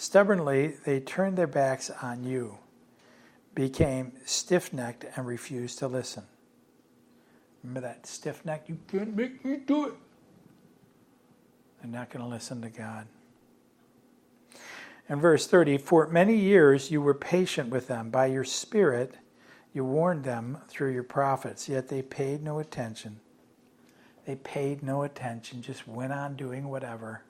Stubbornly, 0.01 0.77
they 0.87 0.99
turned 0.99 1.37
their 1.37 1.47
backs 1.47 1.91
on 2.01 2.25
you, 2.25 2.57
became 3.55 4.13
stiff 4.25 4.73
necked, 4.73 5.05
and 5.15 5.27
refused 5.27 5.79
to 5.81 5.89
listen. 5.89 6.23
Remember 7.63 7.87
that 7.87 8.07
stiff 8.07 8.43
necked? 8.47 8.71
You 8.71 8.79
can't 8.91 9.15
make 9.15 9.45
me 9.45 9.59
do 9.59 9.89
it. 9.89 9.93
They're 11.83 11.91
not 11.91 12.09
going 12.09 12.25
to 12.25 12.31
listen 12.31 12.63
to 12.63 12.71
God. 12.71 13.09
In 15.11 15.21
verse 15.21 15.47
30, 15.47 15.77
for 15.77 16.09
many 16.09 16.35
years 16.35 16.91
you 16.91 17.03
were 17.03 17.13
patient 17.13 17.69
with 17.69 17.87
them. 17.87 18.09
By 18.09 18.25
your 18.25 18.45
Spirit, 18.45 19.17
you 19.75 19.85
warned 19.85 20.25
them 20.25 20.63
through 20.69 20.95
your 20.95 21.03
prophets, 21.03 21.69
yet 21.69 21.89
they 21.89 22.01
paid 22.01 22.43
no 22.43 22.59
attention. 22.59 23.21
They 24.25 24.37
paid 24.37 24.83
no 24.83 25.03
attention, 25.03 25.61
just 25.61 25.87
went 25.87 26.15
on 26.15 26.37
doing 26.37 26.69
whatever. 26.71 27.23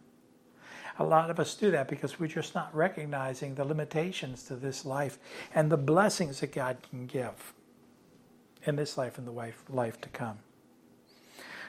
A 1.01 1.05
lot 1.05 1.30
of 1.30 1.40
us 1.40 1.55
do 1.55 1.70
that 1.70 1.88
because 1.88 2.20
we're 2.20 2.26
just 2.26 2.55
not 2.55 2.76
recognizing 2.76 3.55
the 3.55 3.64
limitations 3.64 4.42
to 4.44 4.55
this 4.55 4.84
life 4.84 5.18
and 5.55 5.72
the 5.72 5.78
blessings 5.78 6.40
that 6.40 6.53
God 6.53 6.76
can 6.90 7.07
give 7.07 7.55
in 8.64 8.76
this 8.76 8.98
life 8.98 9.16
and 9.16 9.26
the 9.26 9.32
life, 9.32 9.64
life 9.70 9.98
to 10.03 10.11
come. 10.11 10.40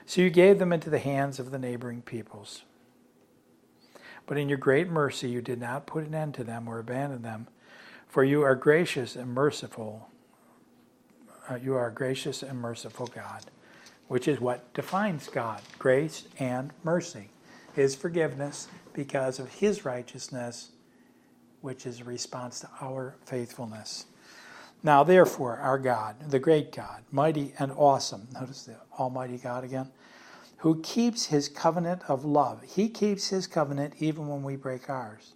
So 0.05 0.19
you 0.19 0.29
gave 0.29 0.59
them 0.59 0.73
into 0.73 0.89
the 0.89 0.99
hands 0.99 1.39
of 1.39 1.51
the 1.51 1.57
neighboring 1.57 2.01
peoples. 2.01 2.63
But 4.25 4.37
in 4.37 4.49
your 4.49 4.57
great 4.57 4.89
mercy, 4.89 5.29
you 5.29 5.41
did 5.41 5.61
not 5.61 5.87
put 5.87 6.05
an 6.05 6.13
end 6.13 6.33
to 6.33 6.43
them 6.43 6.67
or 6.67 6.77
abandon 6.77 7.21
them, 7.21 7.47
for 8.09 8.25
you 8.25 8.41
are 8.41 8.55
gracious 8.55 9.15
and 9.15 9.33
merciful. 9.33 10.09
Uh, 11.49 11.55
you 11.55 11.73
are 11.73 11.89
gracious 11.89 12.43
and 12.43 12.59
merciful 12.59 13.07
God, 13.07 13.45
which 14.09 14.27
is 14.27 14.41
what 14.41 14.73
defines 14.73 15.29
God 15.29 15.61
grace 15.79 16.27
and 16.37 16.71
mercy, 16.83 17.29
His 17.73 17.95
forgiveness 17.95 18.67
because 18.93 19.39
of 19.39 19.49
his 19.55 19.85
righteousness, 19.85 20.71
which 21.61 21.85
is 21.85 22.01
a 22.01 22.03
response 22.03 22.59
to 22.61 22.69
our 22.81 23.15
faithfulness. 23.25 24.05
Now, 24.83 25.03
therefore, 25.03 25.57
our 25.57 25.77
God, 25.77 26.15
the 26.31 26.39
great 26.39 26.71
God, 26.71 27.03
mighty 27.11 27.53
and 27.59 27.71
awesome, 27.71 28.27
notice 28.33 28.63
the 28.63 28.77
Almighty 28.99 29.37
God 29.37 29.63
again, 29.63 29.91
who 30.57 30.81
keeps 30.81 31.25
his 31.25 31.49
covenant 31.49 32.01
of 32.07 32.25
love. 32.25 32.63
He 32.63 32.89
keeps 32.89 33.29
his 33.29 33.47
covenant 33.47 33.93
even 33.99 34.27
when 34.27 34.43
we 34.43 34.55
break 34.55 34.89
ours. 34.89 35.33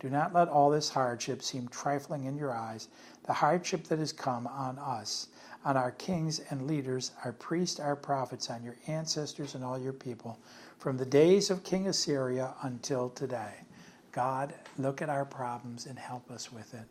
Do 0.00 0.10
not 0.10 0.34
let 0.34 0.48
all 0.48 0.70
this 0.70 0.90
hardship 0.90 1.42
seem 1.42 1.68
trifling 1.68 2.24
in 2.24 2.36
your 2.36 2.52
eyes, 2.52 2.88
the 3.26 3.32
hardship 3.32 3.84
that 3.88 3.98
has 3.98 4.12
come 4.12 4.46
on 4.46 4.78
us, 4.78 5.28
on 5.64 5.76
our 5.76 5.92
kings 5.92 6.40
and 6.50 6.66
leaders, 6.66 7.12
our 7.24 7.32
priests, 7.32 7.80
our 7.80 7.96
prophets, 7.96 8.50
on 8.50 8.62
your 8.62 8.76
ancestors 8.86 9.54
and 9.54 9.64
all 9.64 9.78
your 9.78 9.92
people 9.92 10.38
from 10.84 10.98
the 10.98 11.06
days 11.06 11.50
of 11.50 11.64
King 11.64 11.88
Assyria 11.88 12.54
until 12.62 13.08
today. 13.08 13.54
God, 14.12 14.52
look 14.78 15.00
at 15.00 15.08
our 15.08 15.24
problems 15.24 15.86
and 15.86 15.98
help 15.98 16.30
us 16.30 16.52
with 16.52 16.74
it. 16.74 16.84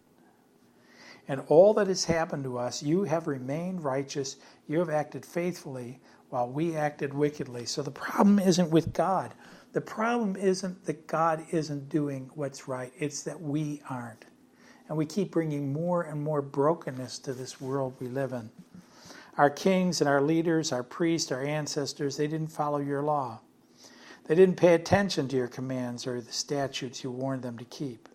And 1.28 1.44
all 1.48 1.76
that 1.76 1.88
has 1.88 2.06
happened 2.06 2.44
to 2.46 2.58
us, 2.58 2.84
you 2.84 3.04
have 3.04 3.28
remained 3.28 3.84
righteous, 3.84 4.38
you 4.68 4.80
have 4.80 4.90
acted 4.90 5.26
faithfully 5.26 6.02
while 6.32 6.50
we 6.50 6.76
acted 6.76 7.14
wickedly. 7.14 7.66
So 7.68 7.84
the 7.84 7.92
problem 7.92 8.40
isn't 8.40 8.72
with 8.72 8.94
God, 8.94 9.36
The 9.74 9.82
problem 9.82 10.36
isn't 10.36 10.86
that 10.86 11.08
God 11.08 11.46
isn't 11.52 11.90
doing 11.90 12.30
what's 12.36 12.68
right, 12.68 12.94
it's 12.98 13.24
that 13.24 13.42
we 13.42 13.82
aren't. 13.90 14.26
And 14.88 14.98
we 14.98 15.06
keep 15.06 15.32
bringing 15.32 15.74
more 15.74 16.04
and 16.04 16.24
more 16.24 16.42
brokenness 16.42 17.20
to 17.20 17.34
this 17.34 17.60
world 17.62 17.96
we 18.00 18.08
live 18.08 18.34
in. 18.34 18.52
Our 19.38 19.50
kings 19.50 20.02
and 20.02 20.10
our 20.10 20.22
leaders, 20.22 20.72
our 20.72 20.84
priests, 20.84 21.32
our 21.32 21.44
ancestors, 21.44 22.18
they 22.18 22.28
didn't 22.28 22.52
follow 22.52 22.80
your 22.80 23.04
law. 23.04 23.42
They 24.26 24.36
didn't 24.36 24.56
pay 24.56 24.74
attention 24.74 25.28
to 25.28 25.36
your 25.36 25.48
commands 25.48 26.08
or 26.08 26.22
the 26.22 26.32
statutes 26.32 27.04
you 27.04 27.12
warned 27.12 27.44
them 27.44 27.58
to 27.58 27.66
keep. 27.66 28.08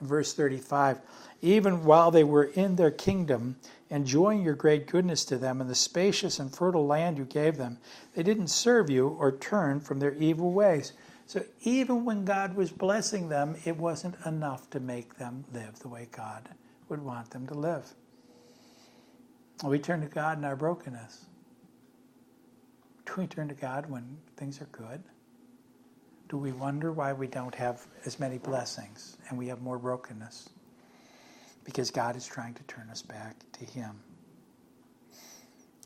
In 0.00 0.06
verse 0.06 0.32
35, 0.32 1.00
even 1.42 1.84
while 1.84 2.10
they 2.10 2.24
were 2.24 2.44
in 2.44 2.76
their 2.76 2.90
kingdom, 2.90 3.56
enjoying 3.90 4.42
your 4.42 4.54
great 4.54 4.86
goodness 4.86 5.24
to 5.26 5.36
them 5.36 5.60
and 5.60 5.68
the 5.68 5.74
spacious 5.74 6.38
and 6.38 6.54
fertile 6.54 6.86
land 6.86 7.18
you 7.18 7.24
gave 7.24 7.56
them, 7.56 7.78
they 8.14 8.22
didn't 8.22 8.48
serve 8.48 8.88
you 8.88 9.08
or 9.08 9.30
turn 9.36 9.80
from 9.80 9.98
their 9.98 10.14
evil 10.14 10.52
ways. 10.52 10.94
So 11.26 11.44
even 11.62 12.04
when 12.04 12.24
God 12.24 12.54
was 12.54 12.70
blessing 12.70 13.28
them, 13.28 13.56
it 13.64 13.76
wasn't 13.76 14.16
enough 14.26 14.68
to 14.70 14.80
make 14.80 15.16
them 15.16 15.44
live 15.52 15.78
the 15.78 15.88
way 15.88 16.08
God 16.10 16.48
would 16.88 17.02
want 17.02 17.30
them 17.30 17.46
to 17.48 17.54
live. 17.54 17.92
We 19.62 19.78
turn 19.78 20.00
to 20.00 20.08
God 20.08 20.38
in 20.38 20.44
our 20.44 20.56
brokenness. 20.56 21.26
Do 23.06 23.12
we 23.18 23.26
turn 23.26 23.48
to 23.48 23.54
God 23.54 23.88
when 23.88 24.16
things 24.36 24.60
are 24.60 24.66
good? 24.66 25.02
Do 26.28 26.38
we 26.38 26.52
wonder 26.52 26.92
why 26.92 27.12
we 27.12 27.26
don't 27.26 27.54
have 27.54 27.86
as 28.06 28.18
many 28.18 28.38
blessings 28.38 29.16
and 29.28 29.38
we 29.38 29.48
have 29.48 29.60
more 29.60 29.78
brokenness? 29.78 30.48
Because 31.64 31.90
God 31.90 32.16
is 32.16 32.26
trying 32.26 32.54
to 32.54 32.62
turn 32.64 32.88
us 32.90 33.02
back 33.02 33.36
to 33.52 33.64
Him. 33.64 34.00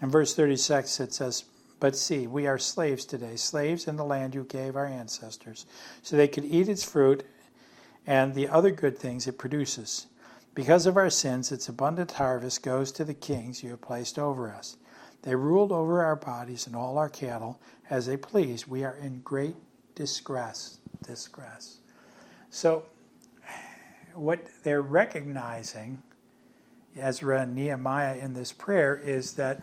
In 0.01 0.11
verse 0.11 0.35
36, 0.35 1.01
it 1.01 1.13
says, 1.13 1.45
But 1.81 1.97
see, 1.97 2.27
we 2.27 2.47
are 2.47 2.59
slaves 2.59 3.05
today, 3.05 3.37
slaves 3.37 3.89
in 3.89 3.97
the 3.97 4.05
land 4.05 4.35
you 4.35 4.45
gave 4.45 4.77
our 4.77 4.87
ancestors, 4.87 5.67
so 6.03 6.17
they 6.17 6.29
could 6.29 6.45
eat 6.45 6.69
its 6.69 6.85
fruit 6.85 7.25
and 8.07 8.35
the 8.35 8.49
other 8.49 8.71
good 8.71 8.99
things 8.99 9.27
it 9.27 9.39
produces. 9.39 10.07
Because 10.55 10.87
of 10.87 10.97
our 10.97 11.11
sins, 11.11 11.53
its 11.53 11.69
abundant 11.69 12.13
harvest 12.13 12.63
goes 12.63 12.91
to 12.93 13.05
the 13.05 13.15
kings 13.15 13.63
you 13.63 13.71
have 13.71 13.81
placed 13.81 14.19
over 14.19 14.51
us. 14.51 14.77
They 15.23 15.35
ruled 15.35 15.73
over 15.73 16.03
our 16.03 16.17
bodies 16.17 16.67
and 16.67 16.75
all 16.75 16.97
our 16.97 17.09
cattle 17.09 17.61
as 17.91 18.07
they 18.07 18.17
pleased. 18.17 18.67
We 18.67 18.85
are 18.85 18.97
in 18.97 19.21
great 19.21 19.57
distress. 19.99 20.79
Distress. 21.05 21.79
So, 22.51 22.85
what 24.15 24.47
they're 24.63 24.81
recognizing, 24.81 26.03
Ezra 26.97 27.43
and 27.43 27.55
Nehemiah 27.57 28.17
in 28.17 28.33
this 28.33 28.53
prayer, 28.53 28.97
is 28.97 29.33
that 29.33 29.61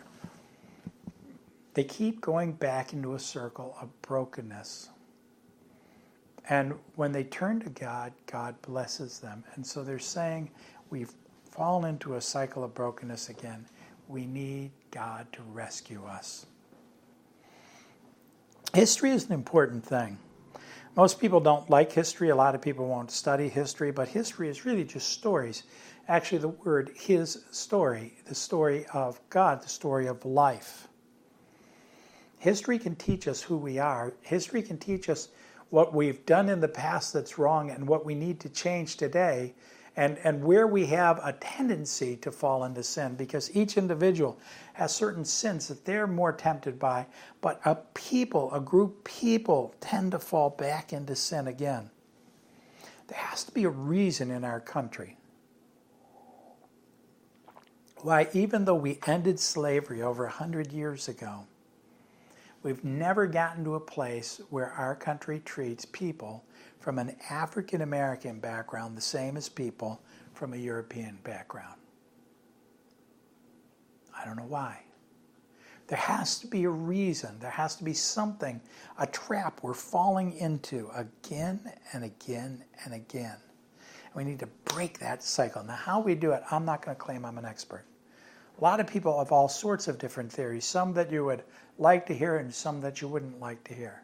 they 1.72 1.84
keep 1.84 2.20
going 2.20 2.52
back 2.52 2.92
into 2.92 3.14
a 3.14 3.18
circle 3.18 3.76
of 3.80 3.88
brokenness. 4.02 4.90
And 6.48 6.74
when 6.96 7.12
they 7.12 7.24
turn 7.24 7.60
to 7.60 7.70
God, 7.70 8.12
God 8.26 8.60
blesses 8.60 9.18
them. 9.18 9.42
And 9.54 9.66
so 9.66 9.82
they're 9.82 9.98
saying, 9.98 10.50
We've 10.90 11.12
fallen 11.50 11.88
into 11.88 12.14
a 12.14 12.20
cycle 12.20 12.62
of 12.62 12.74
brokenness 12.74 13.30
again. 13.30 13.64
We 14.06 14.26
need 14.26 14.70
God 14.90 15.26
to 15.32 15.42
rescue 15.52 16.04
us. 16.04 16.46
History 18.74 19.10
is 19.10 19.24
an 19.26 19.32
important 19.32 19.84
thing. 19.84 20.18
Most 20.96 21.20
people 21.20 21.40
don't 21.40 21.68
like 21.68 21.92
history. 21.92 22.30
A 22.30 22.36
lot 22.36 22.54
of 22.54 22.62
people 22.62 22.88
won't 22.88 23.10
study 23.10 23.50
history, 23.50 23.90
but 23.90 24.08
history 24.08 24.48
is 24.48 24.64
really 24.64 24.84
just 24.84 25.10
stories. 25.10 25.64
Actually, 26.08 26.38
the 26.38 26.48
word 26.48 26.92
his 26.96 27.44
story, 27.50 28.14
the 28.24 28.34
story 28.34 28.86
of 28.94 29.20
God, 29.28 29.62
the 29.62 29.68
story 29.68 30.06
of 30.06 30.24
life. 30.24 30.88
History 32.38 32.78
can 32.78 32.96
teach 32.96 33.28
us 33.28 33.42
who 33.42 33.58
we 33.58 33.78
are. 33.78 34.14
History 34.22 34.62
can 34.62 34.78
teach 34.78 35.10
us 35.10 35.28
what 35.68 35.92
we've 35.92 36.24
done 36.24 36.48
in 36.48 36.60
the 36.60 36.68
past 36.68 37.12
that's 37.12 37.38
wrong 37.38 37.70
and 37.70 37.86
what 37.86 38.06
we 38.06 38.14
need 38.14 38.40
to 38.40 38.48
change 38.48 38.96
today 38.96 39.54
and, 39.96 40.18
and 40.24 40.44
where 40.44 40.66
we 40.66 40.86
have 40.86 41.20
a 41.24 41.32
tendency 41.34 42.16
to 42.16 42.30
fall 42.30 42.64
into 42.64 42.82
sin 42.82 43.14
because 43.14 43.54
each 43.56 43.76
individual 43.76 44.38
has 44.74 44.94
certain 44.94 45.24
sins 45.24 45.68
that 45.68 45.84
they're 45.84 46.06
more 46.06 46.32
tempted 46.32 46.78
by, 46.78 47.06
but 47.40 47.60
a 47.64 47.76
people, 47.94 48.52
a 48.52 48.60
group 48.60 49.04
people 49.04 49.74
tend 49.80 50.12
to 50.12 50.18
fall 50.18 50.50
back 50.50 50.92
into 50.92 51.16
sin 51.16 51.48
again. 51.48 51.90
There 53.08 53.18
has 53.18 53.44
to 53.44 53.52
be 53.52 53.64
a 53.64 53.70
reason 53.70 54.30
in 54.30 54.44
our 54.44 54.60
country 54.60 55.16
why, 58.02 58.28
even 58.32 58.64
though 58.64 58.74
we 58.74 59.00
ended 59.06 59.40
slavery 59.40 60.02
over 60.02 60.24
100 60.24 60.72
years 60.72 61.08
ago, 61.08 61.44
we've 62.62 62.84
never 62.84 63.26
gotten 63.26 63.64
to 63.64 63.74
a 63.74 63.80
place 63.80 64.40
where 64.50 64.70
our 64.72 64.94
country 64.94 65.40
treats 65.44 65.84
people 65.86 66.44
from 66.86 67.00
an 67.00 67.16
African 67.30 67.80
American 67.80 68.38
background 68.38 68.96
the 68.96 69.00
same 69.00 69.36
as 69.36 69.48
people 69.48 70.00
from 70.34 70.54
a 70.54 70.56
European 70.56 71.18
background. 71.24 71.80
I 74.16 74.24
don't 74.24 74.36
know 74.36 74.46
why. 74.46 74.82
There 75.88 75.98
has 75.98 76.38
to 76.38 76.46
be 76.46 76.62
a 76.62 76.70
reason. 76.70 77.40
There 77.40 77.50
has 77.50 77.74
to 77.74 77.82
be 77.82 77.92
something, 77.92 78.60
a 79.00 79.06
trap 79.08 79.58
we're 79.62 79.74
falling 79.74 80.36
into 80.36 80.88
again 80.94 81.58
and 81.92 82.04
again 82.04 82.62
and 82.84 82.94
again. 82.94 83.38
We 84.14 84.22
need 84.22 84.38
to 84.38 84.48
break 84.66 85.00
that 85.00 85.24
cycle. 85.24 85.64
Now, 85.64 85.74
how 85.74 85.98
we 85.98 86.14
do 86.14 86.30
it, 86.30 86.44
I'm 86.52 86.64
not 86.64 86.84
going 86.84 86.96
to 86.96 87.02
claim 87.02 87.24
I'm 87.24 87.36
an 87.36 87.44
expert. 87.44 87.84
A 88.60 88.62
lot 88.62 88.78
of 88.78 88.86
people 88.86 89.18
have 89.18 89.32
all 89.32 89.48
sorts 89.48 89.88
of 89.88 89.98
different 89.98 90.30
theories, 90.30 90.64
some 90.64 90.94
that 90.94 91.10
you 91.10 91.24
would 91.24 91.42
like 91.78 92.06
to 92.06 92.14
hear 92.14 92.36
and 92.36 92.54
some 92.54 92.80
that 92.82 93.00
you 93.00 93.08
wouldn't 93.08 93.40
like 93.40 93.64
to 93.64 93.74
hear. 93.74 94.02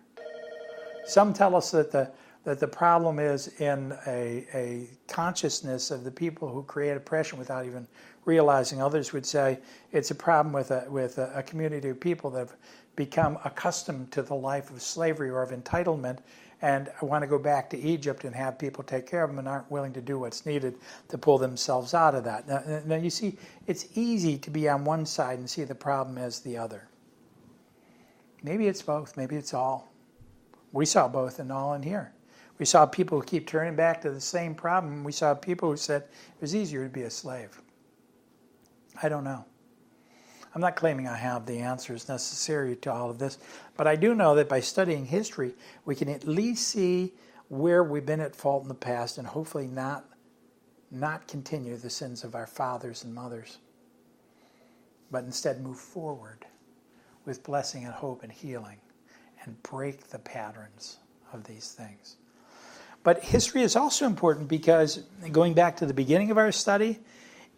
Some 1.04 1.32
tell 1.32 1.54
us 1.54 1.70
that 1.70 1.92
the 1.92 2.10
that 2.44 2.58
the 2.58 2.66
problem 2.66 3.18
is 3.18 3.48
in 3.60 3.96
a, 4.06 4.46
a 4.52 4.90
consciousness 5.06 5.90
of 5.90 6.02
the 6.04 6.10
people 6.10 6.48
who 6.48 6.62
create 6.64 6.96
oppression 6.96 7.38
without 7.38 7.66
even 7.66 7.86
realizing. 8.24 8.82
Others 8.82 9.12
would 9.12 9.26
say 9.26 9.58
it's 9.92 10.10
a 10.10 10.14
problem 10.14 10.52
with 10.52 10.70
a, 10.70 10.86
with 10.88 11.18
a, 11.18 11.32
a 11.34 11.42
community 11.42 11.88
of 11.88 12.00
people 12.00 12.30
that 12.30 12.40
have 12.40 12.56
become 12.96 13.38
accustomed 13.44 14.10
to 14.12 14.22
the 14.22 14.34
life 14.34 14.70
of 14.70 14.82
slavery 14.82 15.30
or 15.30 15.42
of 15.42 15.50
entitlement 15.50 16.18
and 16.62 16.88
want 17.00 17.22
to 17.22 17.26
go 17.26 17.38
back 17.38 17.68
to 17.70 17.78
Egypt 17.78 18.24
and 18.24 18.34
have 18.34 18.58
people 18.58 18.84
take 18.84 19.06
care 19.06 19.24
of 19.24 19.30
them 19.30 19.40
and 19.40 19.48
aren't 19.48 19.68
willing 19.70 19.92
to 19.92 20.00
do 20.00 20.18
what's 20.18 20.46
needed 20.46 20.76
to 21.08 21.18
pull 21.18 21.36
themselves 21.36 21.92
out 21.92 22.14
of 22.14 22.22
that. 22.22 22.46
Now, 22.46 22.82
now, 22.86 22.96
you 22.96 23.10
see, 23.10 23.36
it's 23.66 23.86
easy 23.96 24.38
to 24.38 24.50
be 24.50 24.68
on 24.68 24.84
one 24.84 25.04
side 25.04 25.38
and 25.40 25.50
see 25.50 25.64
the 25.64 25.74
problem 25.74 26.18
as 26.18 26.38
the 26.40 26.56
other. 26.56 26.88
Maybe 28.44 28.68
it's 28.68 28.82
both, 28.82 29.16
maybe 29.16 29.34
it's 29.36 29.54
all. 29.54 29.92
We 30.72 30.86
saw 30.86 31.08
both 31.08 31.40
and 31.40 31.50
all 31.50 31.74
in 31.74 31.82
here. 31.82 32.12
We 32.62 32.66
saw 32.66 32.86
people 32.86 33.18
who 33.18 33.26
keep 33.26 33.48
turning 33.48 33.74
back 33.74 34.00
to 34.02 34.12
the 34.12 34.20
same 34.20 34.54
problem. 34.54 35.02
We 35.02 35.10
saw 35.10 35.34
people 35.34 35.68
who 35.68 35.76
said 35.76 36.02
it 36.02 36.40
was 36.40 36.54
easier 36.54 36.84
to 36.84 36.88
be 36.88 37.02
a 37.02 37.10
slave. 37.10 37.60
I 39.02 39.08
don't 39.08 39.24
know. 39.24 39.44
I'm 40.54 40.60
not 40.60 40.76
claiming 40.76 41.08
I 41.08 41.16
have 41.16 41.44
the 41.44 41.58
answers 41.58 42.08
necessary 42.08 42.76
to 42.76 42.92
all 42.92 43.10
of 43.10 43.18
this, 43.18 43.38
but 43.76 43.88
I 43.88 43.96
do 43.96 44.14
know 44.14 44.36
that 44.36 44.48
by 44.48 44.60
studying 44.60 45.04
history, 45.04 45.56
we 45.86 45.96
can 45.96 46.08
at 46.08 46.24
least 46.24 46.68
see 46.68 47.14
where 47.48 47.82
we've 47.82 48.06
been 48.06 48.20
at 48.20 48.36
fault 48.36 48.62
in 48.62 48.68
the 48.68 48.74
past 48.76 49.18
and 49.18 49.26
hopefully 49.26 49.66
not 49.66 50.04
not 50.92 51.26
continue 51.26 51.76
the 51.76 51.90
sins 51.90 52.22
of 52.22 52.36
our 52.36 52.46
fathers 52.46 53.02
and 53.02 53.12
mothers, 53.12 53.58
but 55.10 55.24
instead 55.24 55.60
move 55.60 55.80
forward 55.80 56.46
with 57.24 57.42
blessing 57.42 57.86
and 57.86 57.92
hope 57.92 58.22
and 58.22 58.30
healing 58.30 58.78
and 59.42 59.60
break 59.64 60.10
the 60.10 60.20
patterns 60.20 60.98
of 61.32 61.42
these 61.42 61.72
things. 61.72 62.18
But 63.04 63.24
history 63.24 63.62
is 63.62 63.74
also 63.74 64.06
important 64.06 64.48
because, 64.48 65.02
going 65.32 65.54
back 65.54 65.76
to 65.78 65.86
the 65.86 65.94
beginning 65.94 66.30
of 66.30 66.38
our 66.38 66.52
study, 66.52 67.00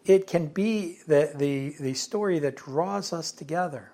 it 0.05 0.27
can 0.27 0.47
be 0.47 0.99
the, 1.07 1.31
the, 1.35 1.75
the 1.79 1.93
story 1.93 2.39
that 2.39 2.55
draws 2.55 3.13
us 3.13 3.31
together. 3.31 3.91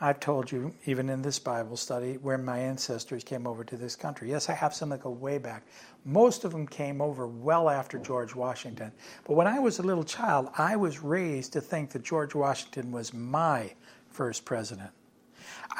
I've 0.00 0.20
told 0.20 0.52
you, 0.52 0.74
even 0.86 1.08
in 1.08 1.22
this 1.22 1.40
Bible 1.40 1.76
study, 1.76 2.14
where 2.14 2.38
my 2.38 2.58
ancestors 2.58 3.24
came 3.24 3.48
over 3.48 3.64
to 3.64 3.76
this 3.76 3.96
country. 3.96 4.30
Yes, 4.30 4.48
I 4.48 4.52
have 4.52 4.72
some 4.72 4.90
that 4.90 5.00
go 5.00 5.10
way 5.10 5.38
back. 5.38 5.66
Most 6.04 6.44
of 6.44 6.52
them 6.52 6.68
came 6.68 7.00
over 7.00 7.26
well 7.26 7.68
after 7.68 7.98
George 7.98 8.32
Washington. 8.32 8.92
But 9.24 9.34
when 9.34 9.48
I 9.48 9.58
was 9.58 9.80
a 9.80 9.82
little 9.82 10.04
child, 10.04 10.50
I 10.56 10.76
was 10.76 11.02
raised 11.02 11.52
to 11.54 11.60
think 11.60 11.90
that 11.90 12.04
George 12.04 12.32
Washington 12.32 12.92
was 12.92 13.12
my 13.12 13.72
first 14.08 14.44
president. 14.44 14.90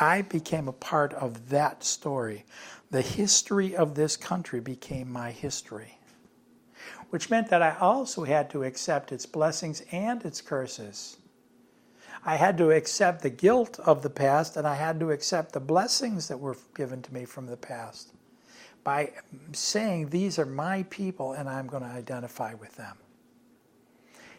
I 0.01 0.22
became 0.22 0.66
a 0.66 0.72
part 0.72 1.14
of 1.14 1.51
that 1.51 1.84
story 1.84 2.44
the 2.91 3.03
history 3.03 3.76
of 3.76 3.95
this 3.95 4.16
country 4.16 4.61
became 4.61 5.11
my 5.11 5.30
history, 5.30 5.99
which 7.11 7.30
meant 7.30 7.49
that 7.51 7.62
I 7.62 7.76
also 7.78 8.24
had 8.24 8.51
to 8.51 8.64
accept 8.64 9.12
its 9.12 9.26
blessings 9.26 9.82
and 9.93 10.24
its 10.24 10.41
curses. 10.41 11.18
I 12.24 12.36
had 12.36 12.59
to 12.59 12.70
accept 12.70 13.22
the 13.22 13.30
guilt 13.30 13.78
of 13.80 14.03
the 14.03 14.11
past 14.11 14.57
and 14.57 14.66
I 14.66 14.74
had 14.74 14.99
to 15.01 15.11
accept 15.11 15.53
the 15.53 15.61
blessings 15.61 16.28
that 16.28 16.41
were 16.41 16.57
given 16.74 17.03
to 17.03 17.14
me 17.14 17.24
from 17.24 17.47
the 17.47 17.57
past 17.57 18.12
by 18.84 19.12
saying, 19.53 20.09
These 20.09 20.39
are 20.39 20.47
my 20.47 20.84
people 20.84 21.32
and 21.32 21.49
I'm 21.49 21.66
going 21.66 21.82
to 21.82 21.89
identify 21.89 22.55
with 22.55 22.74
them. 22.76 22.97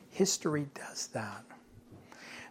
History 0.10 0.68
does 0.74 1.08
that. 1.08 1.46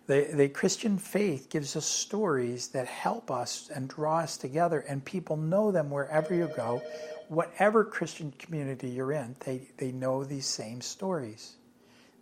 The, 0.09 0.27
the 0.33 0.49
Christian 0.49 0.97
faith 0.97 1.51
gives 1.51 1.77
us 1.77 1.85
stories 1.85 2.69
that 2.69 2.87
help 2.87 3.31
us 3.31 3.71
and 3.75 3.91
draw 3.91 4.21
us 4.21 4.39
together, 4.39 4.81
and 4.89 5.05
people 5.05 5.37
know 5.37 5.71
them 5.71 5.91
wherever 5.91 6.35
you 6.35 6.51
go. 6.57 6.83
Whatever 7.29 7.85
Christian 7.85 8.33
community 8.39 8.89
you're 8.89 9.13
in, 9.13 9.37
they, 9.45 9.69
they 9.77 9.93
know 9.93 10.25
these 10.25 10.47
same 10.47 10.81
stories. 10.81 11.57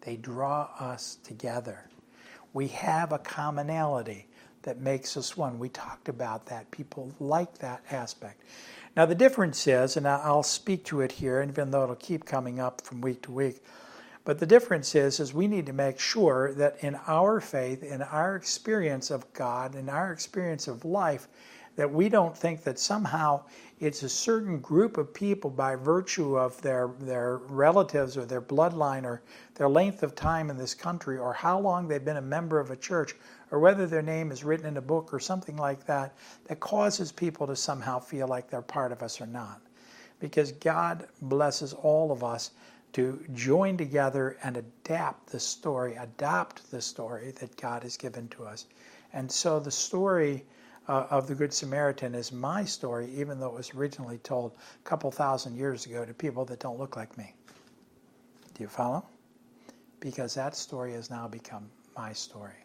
They 0.01 0.17
draw 0.17 0.69
us 0.81 1.19
together. 1.23 1.89
We 2.53 2.67
have 2.69 3.13
a 3.13 3.19
commonality 3.21 4.27
that 4.63 4.81
makes 4.81 5.17
us 5.17 5.37
one. 5.37 5.61
We 5.61 5.69
talked 5.69 6.09
about 6.09 6.47
that. 6.47 6.69
People 6.73 7.13
like 7.21 7.59
that 7.59 7.85
aspect. 7.93 8.43
Now, 8.97 9.07
the 9.07 9.15
difference 9.15 9.65
is, 9.69 9.97
and 9.97 10.09
I'll 10.09 10.43
speak 10.43 10.85
to 10.87 11.03
it 11.03 11.13
here, 11.13 11.41
even 11.49 11.71
though 11.71 11.85
it'll 11.85 11.95
keep 11.95 12.25
coming 12.25 12.59
up 12.59 12.81
from 12.81 13.01
week 13.01 13.23
to 13.23 13.31
week, 13.31 13.63
but 14.27 14.41
the 14.41 14.47
difference 14.47 14.97
is, 14.97 15.21
is 15.21 15.33
we 15.33 15.47
need 15.47 15.67
to 15.67 15.73
make 15.73 16.01
sure 16.01 16.53
that 16.55 16.83
in 16.83 16.99
our 17.07 17.41
faith, 17.41 17.85
in 17.85 18.03
our 18.03 18.35
experience 18.35 19.13
of 19.13 19.33
God, 19.33 19.77
in 19.77 19.89
our 19.89 20.13
experience 20.13 20.67
of 20.67 20.85
life, 20.85 21.29
that 21.77 21.93
we 21.93 22.09
don't 22.09 22.37
think 22.37 22.65
that 22.65 22.81
somehow 22.81 23.43
it's 23.79 24.03
a 24.03 24.09
certain 24.09 24.59
group 24.59 24.97
of 24.97 25.15
people 25.15 25.49
by 25.49 25.77
virtue 25.77 26.37
of 26.37 26.61
their, 26.61 26.91
their 26.99 27.37
relatives 27.37 28.17
or 28.17 28.25
their 28.25 28.43
bloodline 28.43 29.05
or 29.05 29.23
their 29.55 29.69
length 29.69 30.03
of 30.03 30.17
time 30.17 30.51
in 30.51 30.59
this 30.59 30.75
country 30.75 31.19
or 31.19 31.33
how 31.33 31.61
long 31.61 31.87
they've 31.87 32.05
been 32.05 32.17
a 32.17 32.23
member 32.23 32.59
of 32.59 32.73
a 32.73 32.77
church 32.77 33.15
or 33.53 33.61
whether 33.61 33.87
their 33.87 34.03
name 34.03 34.33
is 34.33 34.43
written 34.43 34.67
in 34.67 34.77
a 34.77 34.83
book 34.83 35.15
or 35.15 35.21
something 35.21 35.57
like 35.57 35.87
that 35.87 36.17
that 36.49 36.59
causes 36.59 37.13
people 37.13 37.47
to 37.47 37.55
somehow 37.55 38.01
feel 38.01 38.27
like 38.27 38.51
they're 38.51 38.61
part 38.61 38.91
of 38.91 39.05
us 39.05 39.21
or 39.21 39.27
not. 39.27 39.61
Because 40.19 40.51
God 40.51 41.07
blesses 41.23 41.75
all 41.75 42.11
of 42.11 42.25
us 42.25 42.51
to 42.97 43.23
join 43.35 43.77
together 43.77 44.39
and 44.43 44.57
adapt 44.57 45.27
the 45.27 45.39
story, 45.39 45.97
adopt 45.97 46.71
the 46.71 46.81
story 46.81 47.31
that 47.33 47.55
God 47.59 47.83
has 47.83 47.95
given 47.95 48.27
to 48.29 48.47
us. 48.47 48.65
And 49.13 49.31
so 49.31 49.61
the 49.61 49.71
story 49.71 50.47
uh, 50.89 51.07
of 51.11 51.27
the 51.27 51.35
Good 51.35 51.53
Samaritan 51.53 52.15
is 52.15 52.33
my 52.33 52.65
story, 52.65 53.11
even 53.15 53.39
though 53.39 53.49
it 53.49 53.53
was 53.53 53.75
originally 53.75 54.17
told 54.17 54.53
a 54.53 54.89
couple 54.89 55.11
thousand 55.11 55.57
years 55.57 55.85
ago 55.85 56.07
to 56.07 56.15
people 56.15 56.47
that 56.47 56.59
don't 56.59 56.79
look 56.79 56.97
like 56.97 57.19
me. 57.19 57.35
Do 58.55 58.63
you 58.63 58.69
follow? 58.69 59.05
Because 60.01 60.33
that 60.33 60.57
story 60.57 60.95
has 60.95 61.11
now 61.11 61.29
become 61.29 61.69
my 61.99 62.15
story. 62.15 62.65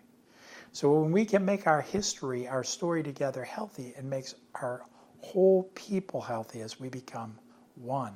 So 0.72 1.02
when 1.02 1.12
we 1.12 1.26
can 1.26 1.44
make 1.44 1.68
our 1.68 1.82
history, 1.82 2.48
our 2.48 2.64
story 2.64 3.04
together 3.04 3.44
healthy, 3.44 3.94
it 3.98 4.06
makes 4.06 4.36
our 4.56 4.86
whole 5.20 5.64
people 5.76 6.22
healthy 6.22 6.62
as 6.62 6.80
we 6.80 6.88
become 6.88 7.38
one 7.76 8.16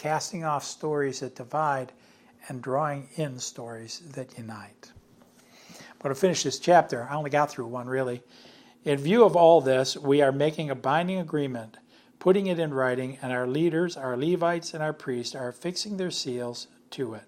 casting 0.00 0.44
off 0.44 0.64
stories 0.64 1.20
that 1.20 1.36
divide 1.36 1.92
and 2.48 2.62
drawing 2.62 3.06
in 3.16 3.38
stories 3.38 4.00
that 4.14 4.38
unite. 4.38 4.90
But 5.98 6.08
to 6.08 6.14
finish 6.14 6.42
this 6.42 6.58
chapter, 6.58 7.06
I 7.10 7.16
only 7.16 7.28
got 7.28 7.50
through 7.50 7.66
one 7.66 7.86
really. 7.86 8.22
In 8.84 8.96
view 8.96 9.24
of 9.24 9.36
all 9.36 9.60
this, 9.60 9.98
we 9.98 10.22
are 10.22 10.32
making 10.32 10.70
a 10.70 10.74
binding 10.74 11.18
agreement, 11.18 11.76
putting 12.18 12.46
it 12.46 12.58
in 12.58 12.72
writing, 12.72 13.18
and 13.20 13.30
our 13.30 13.46
leaders, 13.46 13.98
our 13.98 14.16
Levites, 14.16 14.72
and 14.72 14.82
our 14.82 14.94
priests 14.94 15.34
are 15.34 15.52
fixing 15.52 15.98
their 15.98 16.10
seals 16.10 16.68
to 16.92 17.12
it. 17.12 17.24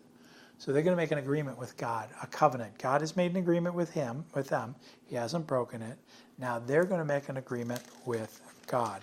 So 0.57 0.73
they're 0.73 0.83
going 0.83 0.97
to 0.97 1.03
make 1.03 1.11
an 1.11 1.19
agreement 1.19 1.59
with 1.59 1.77
God, 1.77 2.09
a 2.23 2.27
covenant. 2.27 2.79
God 2.79 3.03
has 3.03 3.17
made 3.17 3.33
an 3.33 3.37
agreement 3.37 3.75
with 3.75 3.91
him, 3.91 4.25
with 4.33 4.49
them. 4.49 4.77
He 5.05 5.17
hasn't 5.17 5.47
broken 5.47 5.83
it. 5.83 5.99
Now 6.39 6.59
they're 6.59 6.85
going 6.85 7.01
to 7.01 7.05
make 7.05 7.29
an 7.29 7.37
agreement 7.37 7.83
with 8.07 8.41
God. 8.67 9.03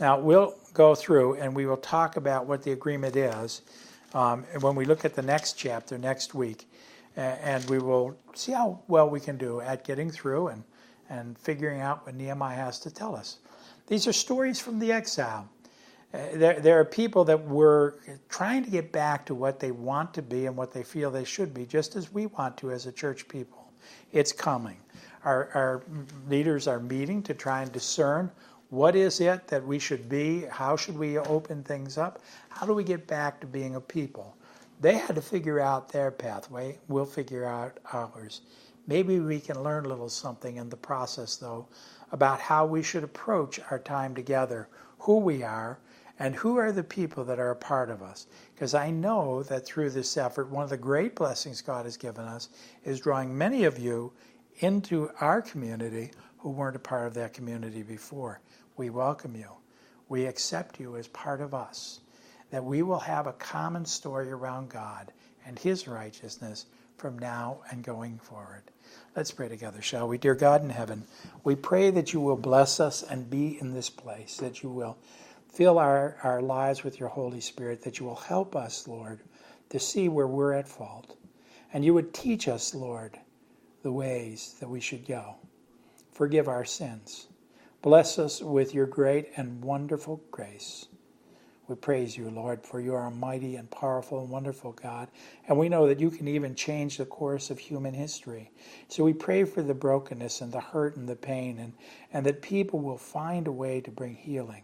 Now, 0.00 0.18
we'll 0.18 0.54
go 0.72 0.94
through 0.94 1.34
and 1.34 1.54
we 1.54 1.66
will 1.66 1.76
talk 1.76 2.16
about 2.16 2.46
what 2.46 2.62
the 2.62 2.72
agreement 2.72 3.14
is 3.14 3.62
um, 4.12 4.44
when 4.60 4.74
we 4.74 4.84
look 4.84 5.04
at 5.04 5.14
the 5.14 5.22
next 5.22 5.52
chapter 5.52 5.98
next 5.98 6.34
week. 6.34 6.68
And 7.16 7.64
we 7.70 7.78
will 7.78 8.16
see 8.34 8.52
how 8.52 8.80
well 8.88 9.08
we 9.08 9.20
can 9.20 9.36
do 9.38 9.60
at 9.60 9.84
getting 9.84 10.10
through 10.10 10.48
and, 10.48 10.64
and 11.08 11.38
figuring 11.38 11.80
out 11.80 12.04
what 12.04 12.16
Nehemiah 12.16 12.56
has 12.56 12.80
to 12.80 12.90
tell 12.90 13.14
us. 13.14 13.38
These 13.86 14.08
are 14.08 14.12
stories 14.12 14.58
from 14.58 14.80
the 14.80 14.90
exile. 14.90 15.48
Uh, 16.12 16.18
there, 16.34 16.58
there 16.58 16.80
are 16.80 16.84
people 16.84 17.24
that 17.24 17.44
were 17.46 18.00
trying 18.28 18.64
to 18.64 18.70
get 18.70 18.90
back 18.90 19.26
to 19.26 19.34
what 19.34 19.60
they 19.60 19.70
want 19.70 20.12
to 20.14 20.22
be 20.22 20.46
and 20.46 20.56
what 20.56 20.72
they 20.72 20.82
feel 20.82 21.10
they 21.10 21.24
should 21.24 21.54
be, 21.54 21.66
just 21.66 21.94
as 21.94 22.12
we 22.12 22.26
want 22.26 22.56
to 22.56 22.72
as 22.72 22.86
a 22.86 22.92
church 22.92 23.28
people. 23.28 23.70
It's 24.12 24.32
coming. 24.32 24.76
Our, 25.24 25.50
our 25.54 25.82
leaders 26.28 26.66
are 26.66 26.80
meeting 26.80 27.22
to 27.24 27.34
try 27.34 27.62
and 27.62 27.70
discern 27.70 28.30
what 28.70 28.96
is 28.96 29.20
it 29.20 29.46
that 29.48 29.66
we 29.66 29.78
should 29.78 30.08
be? 30.08 30.46
How 30.50 30.76
should 30.76 30.98
we 30.98 31.18
open 31.18 31.62
things 31.62 31.98
up? 31.98 32.20
How 32.48 32.66
do 32.66 32.74
we 32.74 32.84
get 32.84 33.06
back 33.06 33.40
to 33.40 33.46
being 33.46 33.76
a 33.76 33.80
people? 33.80 34.36
They 34.80 34.98
had 34.98 35.14
to 35.16 35.22
figure 35.22 35.60
out 35.60 35.88
their 35.88 36.10
pathway. 36.10 36.78
We'll 36.88 37.06
figure 37.06 37.44
out 37.44 37.78
ours. 37.92 38.40
Maybe 38.86 39.20
we 39.20 39.40
can 39.40 39.62
learn 39.62 39.86
a 39.86 39.88
little 39.88 40.08
something 40.08 40.56
in 40.56 40.68
the 40.68 40.76
process, 40.76 41.36
though, 41.36 41.68
about 42.12 42.40
how 42.40 42.66
we 42.66 42.82
should 42.82 43.04
approach 43.04 43.60
our 43.70 43.78
time 43.78 44.14
together, 44.14 44.68
who 44.98 45.18
we 45.18 45.42
are, 45.42 45.78
and 46.18 46.34
who 46.34 46.56
are 46.56 46.70
the 46.70 46.84
people 46.84 47.24
that 47.24 47.38
are 47.38 47.50
a 47.50 47.56
part 47.56 47.90
of 47.90 48.02
us. 48.02 48.26
Because 48.54 48.74
I 48.74 48.90
know 48.90 49.42
that 49.44 49.64
through 49.64 49.90
this 49.90 50.16
effort, 50.16 50.50
one 50.50 50.64
of 50.64 50.70
the 50.70 50.76
great 50.76 51.16
blessings 51.16 51.60
God 51.60 51.86
has 51.86 51.96
given 51.96 52.24
us 52.24 52.50
is 52.84 53.00
drawing 53.00 53.36
many 53.36 53.64
of 53.64 53.78
you 53.78 54.12
into 54.58 55.10
our 55.20 55.42
community 55.42 56.10
who 56.38 56.50
weren't 56.50 56.76
a 56.76 56.80
part 56.80 57.06
of 57.06 57.14
that 57.14 57.32
community 57.32 57.82
before. 57.82 58.40
We 58.76 58.90
welcome 58.90 59.36
you. 59.36 59.48
We 60.08 60.26
accept 60.26 60.80
you 60.80 60.96
as 60.96 61.08
part 61.08 61.40
of 61.40 61.54
us. 61.54 62.00
That 62.50 62.64
we 62.64 62.82
will 62.82 63.00
have 63.00 63.26
a 63.26 63.32
common 63.32 63.84
story 63.84 64.30
around 64.30 64.70
God 64.70 65.12
and 65.46 65.58
His 65.58 65.88
righteousness 65.88 66.66
from 66.96 67.18
now 67.18 67.58
and 67.70 67.82
going 67.82 68.18
forward. 68.18 68.62
Let's 69.16 69.30
pray 69.30 69.48
together, 69.48 69.82
shall 69.82 70.08
we? 70.08 70.18
Dear 70.18 70.34
God 70.34 70.62
in 70.62 70.70
heaven, 70.70 71.04
we 71.42 71.54
pray 71.54 71.90
that 71.90 72.12
you 72.12 72.20
will 72.20 72.36
bless 72.36 72.80
us 72.80 73.02
and 73.02 73.30
be 73.30 73.58
in 73.60 73.72
this 73.74 73.90
place, 73.90 74.36
that 74.38 74.62
you 74.62 74.70
will 74.70 74.96
fill 75.52 75.78
our, 75.78 76.16
our 76.22 76.42
lives 76.42 76.82
with 76.82 76.98
your 76.98 77.08
Holy 77.08 77.40
Spirit, 77.40 77.82
that 77.82 77.98
you 77.98 78.06
will 78.06 78.16
help 78.16 78.56
us, 78.56 78.88
Lord, 78.88 79.20
to 79.70 79.78
see 79.78 80.08
where 80.08 80.26
we're 80.26 80.52
at 80.52 80.68
fault. 80.68 81.16
And 81.72 81.84
you 81.84 81.94
would 81.94 82.14
teach 82.14 82.48
us, 82.48 82.74
Lord, 82.74 83.18
the 83.82 83.92
ways 83.92 84.56
that 84.60 84.68
we 84.68 84.80
should 84.80 85.06
go. 85.06 85.36
Forgive 86.12 86.48
our 86.48 86.64
sins. 86.64 87.26
Bless 87.84 88.18
us 88.18 88.40
with 88.40 88.72
your 88.72 88.86
great 88.86 89.28
and 89.36 89.62
wonderful 89.62 90.22
grace. 90.30 90.86
We 91.68 91.74
praise 91.74 92.16
you, 92.16 92.30
Lord, 92.30 92.64
for 92.64 92.80
you 92.80 92.94
are 92.94 93.08
a 93.08 93.10
mighty 93.10 93.56
and 93.56 93.70
powerful 93.70 94.20
and 94.20 94.30
wonderful 94.30 94.72
God. 94.72 95.10
And 95.46 95.58
we 95.58 95.68
know 95.68 95.86
that 95.86 96.00
you 96.00 96.10
can 96.10 96.26
even 96.26 96.54
change 96.54 96.96
the 96.96 97.04
course 97.04 97.50
of 97.50 97.58
human 97.58 97.92
history. 97.92 98.50
So 98.88 99.04
we 99.04 99.12
pray 99.12 99.44
for 99.44 99.60
the 99.60 99.74
brokenness 99.74 100.40
and 100.40 100.50
the 100.50 100.62
hurt 100.62 100.96
and 100.96 101.06
the 101.06 101.14
pain, 101.14 101.58
and, 101.58 101.74
and 102.10 102.24
that 102.24 102.40
people 102.40 102.80
will 102.80 102.96
find 102.96 103.46
a 103.46 103.52
way 103.52 103.82
to 103.82 103.90
bring 103.90 104.14
healing. 104.14 104.62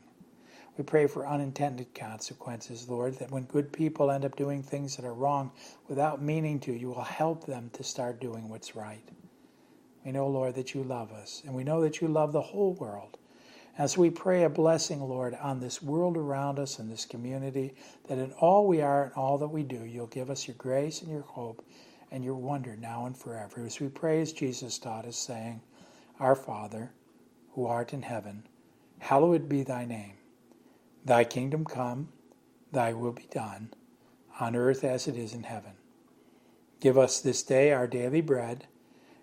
We 0.78 0.84
pray 0.84 1.06
for 1.06 1.26
unintended 1.26 1.94
consequences, 1.94 2.88
Lord, 2.88 3.18
that 3.18 3.30
when 3.30 3.44
good 3.44 3.70
people 3.70 4.10
end 4.10 4.24
up 4.24 4.34
doing 4.34 4.62
things 4.62 4.96
that 4.96 5.04
are 5.04 5.12
wrong 5.12 5.52
without 5.88 6.22
meaning 6.22 6.58
to, 6.60 6.72
you 6.72 6.88
will 6.88 7.02
help 7.02 7.44
them 7.44 7.68
to 7.74 7.82
start 7.84 8.18
doing 8.18 8.48
what's 8.48 8.74
right. 8.74 9.06
We 10.04 10.12
know, 10.12 10.28
Lord, 10.28 10.54
that 10.54 10.74
you 10.74 10.82
love 10.82 11.12
us, 11.12 11.42
and 11.44 11.54
we 11.54 11.64
know 11.64 11.82
that 11.82 12.00
you 12.00 12.08
love 12.08 12.32
the 12.32 12.40
whole 12.40 12.72
world. 12.72 13.18
As 13.76 13.96
we 13.96 14.10
pray 14.10 14.44
a 14.44 14.50
blessing, 14.50 15.00
Lord, 15.00 15.34
on 15.34 15.60
this 15.60 15.82
world 15.82 16.16
around 16.16 16.58
us 16.58 16.78
and 16.78 16.90
this 16.90 17.04
community, 17.04 17.74
that 18.08 18.18
in 18.18 18.32
all 18.32 18.66
we 18.66 18.80
are 18.80 19.04
and 19.04 19.12
all 19.14 19.38
that 19.38 19.48
we 19.48 19.62
do, 19.62 19.84
you'll 19.84 20.06
give 20.06 20.30
us 20.30 20.48
your 20.48 20.56
grace 20.56 21.02
and 21.02 21.10
your 21.10 21.22
hope 21.22 21.64
and 22.10 22.24
your 22.24 22.34
wonder 22.34 22.76
now 22.76 23.06
and 23.06 23.16
forever. 23.16 23.64
As 23.64 23.78
we 23.78 23.88
pray, 23.88 24.20
as 24.20 24.32
Jesus 24.32 24.78
taught 24.78 25.04
us, 25.04 25.16
saying, 25.16 25.60
Our 26.18 26.34
Father, 26.34 26.92
who 27.52 27.66
art 27.66 27.92
in 27.92 28.02
heaven, 28.02 28.44
hallowed 28.98 29.48
be 29.48 29.62
thy 29.62 29.84
name. 29.84 30.14
Thy 31.04 31.24
kingdom 31.24 31.64
come, 31.64 32.08
thy 32.72 32.92
will 32.92 33.12
be 33.12 33.28
done, 33.30 33.70
on 34.38 34.56
earth 34.56 34.84
as 34.84 35.08
it 35.08 35.16
is 35.16 35.32
in 35.32 35.44
heaven. 35.44 35.72
Give 36.80 36.98
us 36.98 37.20
this 37.20 37.42
day 37.42 37.72
our 37.72 37.86
daily 37.86 38.20
bread 38.20 38.66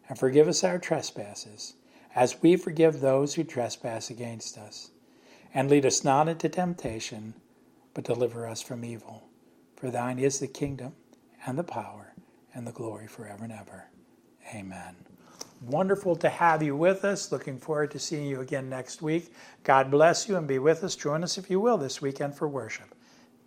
and 0.09 0.17
forgive 0.17 0.47
us 0.47 0.63
our 0.63 0.79
trespasses, 0.79 1.75
as 2.15 2.41
we 2.41 2.55
forgive 2.55 2.99
those 2.99 3.35
who 3.35 3.43
trespass 3.43 4.09
against 4.09 4.57
us. 4.57 4.91
And 5.53 5.69
lead 5.69 5.85
us 5.85 6.03
not 6.03 6.27
into 6.27 6.49
temptation, 6.49 7.33
but 7.93 8.03
deliver 8.03 8.47
us 8.47 8.61
from 8.61 8.85
evil. 8.85 9.27
For 9.75 9.89
thine 9.89 10.19
is 10.19 10.39
the 10.39 10.47
kingdom, 10.47 10.93
and 11.45 11.57
the 11.57 11.63
power, 11.63 12.13
and 12.53 12.65
the 12.65 12.71
glory 12.71 13.07
forever 13.07 13.43
and 13.43 13.53
ever. 13.53 13.85
Amen. 14.53 14.95
Wonderful 15.61 16.15
to 16.17 16.29
have 16.29 16.61
you 16.61 16.75
with 16.75 17.03
us. 17.03 17.31
Looking 17.31 17.59
forward 17.59 17.91
to 17.91 17.99
seeing 17.99 18.27
you 18.27 18.41
again 18.41 18.69
next 18.69 19.01
week. 19.01 19.33
God 19.63 19.89
bless 19.89 20.27
you 20.27 20.37
and 20.37 20.47
be 20.47 20.59
with 20.59 20.83
us. 20.83 20.95
Join 20.95 21.23
us 21.23 21.37
if 21.37 21.49
you 21.49 21.59
will 21.59 21.77
this 21.77 22.01
weekend 22.01 22.35
for 22.35 22.47
worship. 22.47 22.93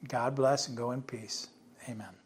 God 0.09 0.35
bless 0.35 0.69
and 0.69 0.77
go 0.77 0.91
in 0.91 1.03
peace. 1.03 1.49
Amen. 1.89 2.20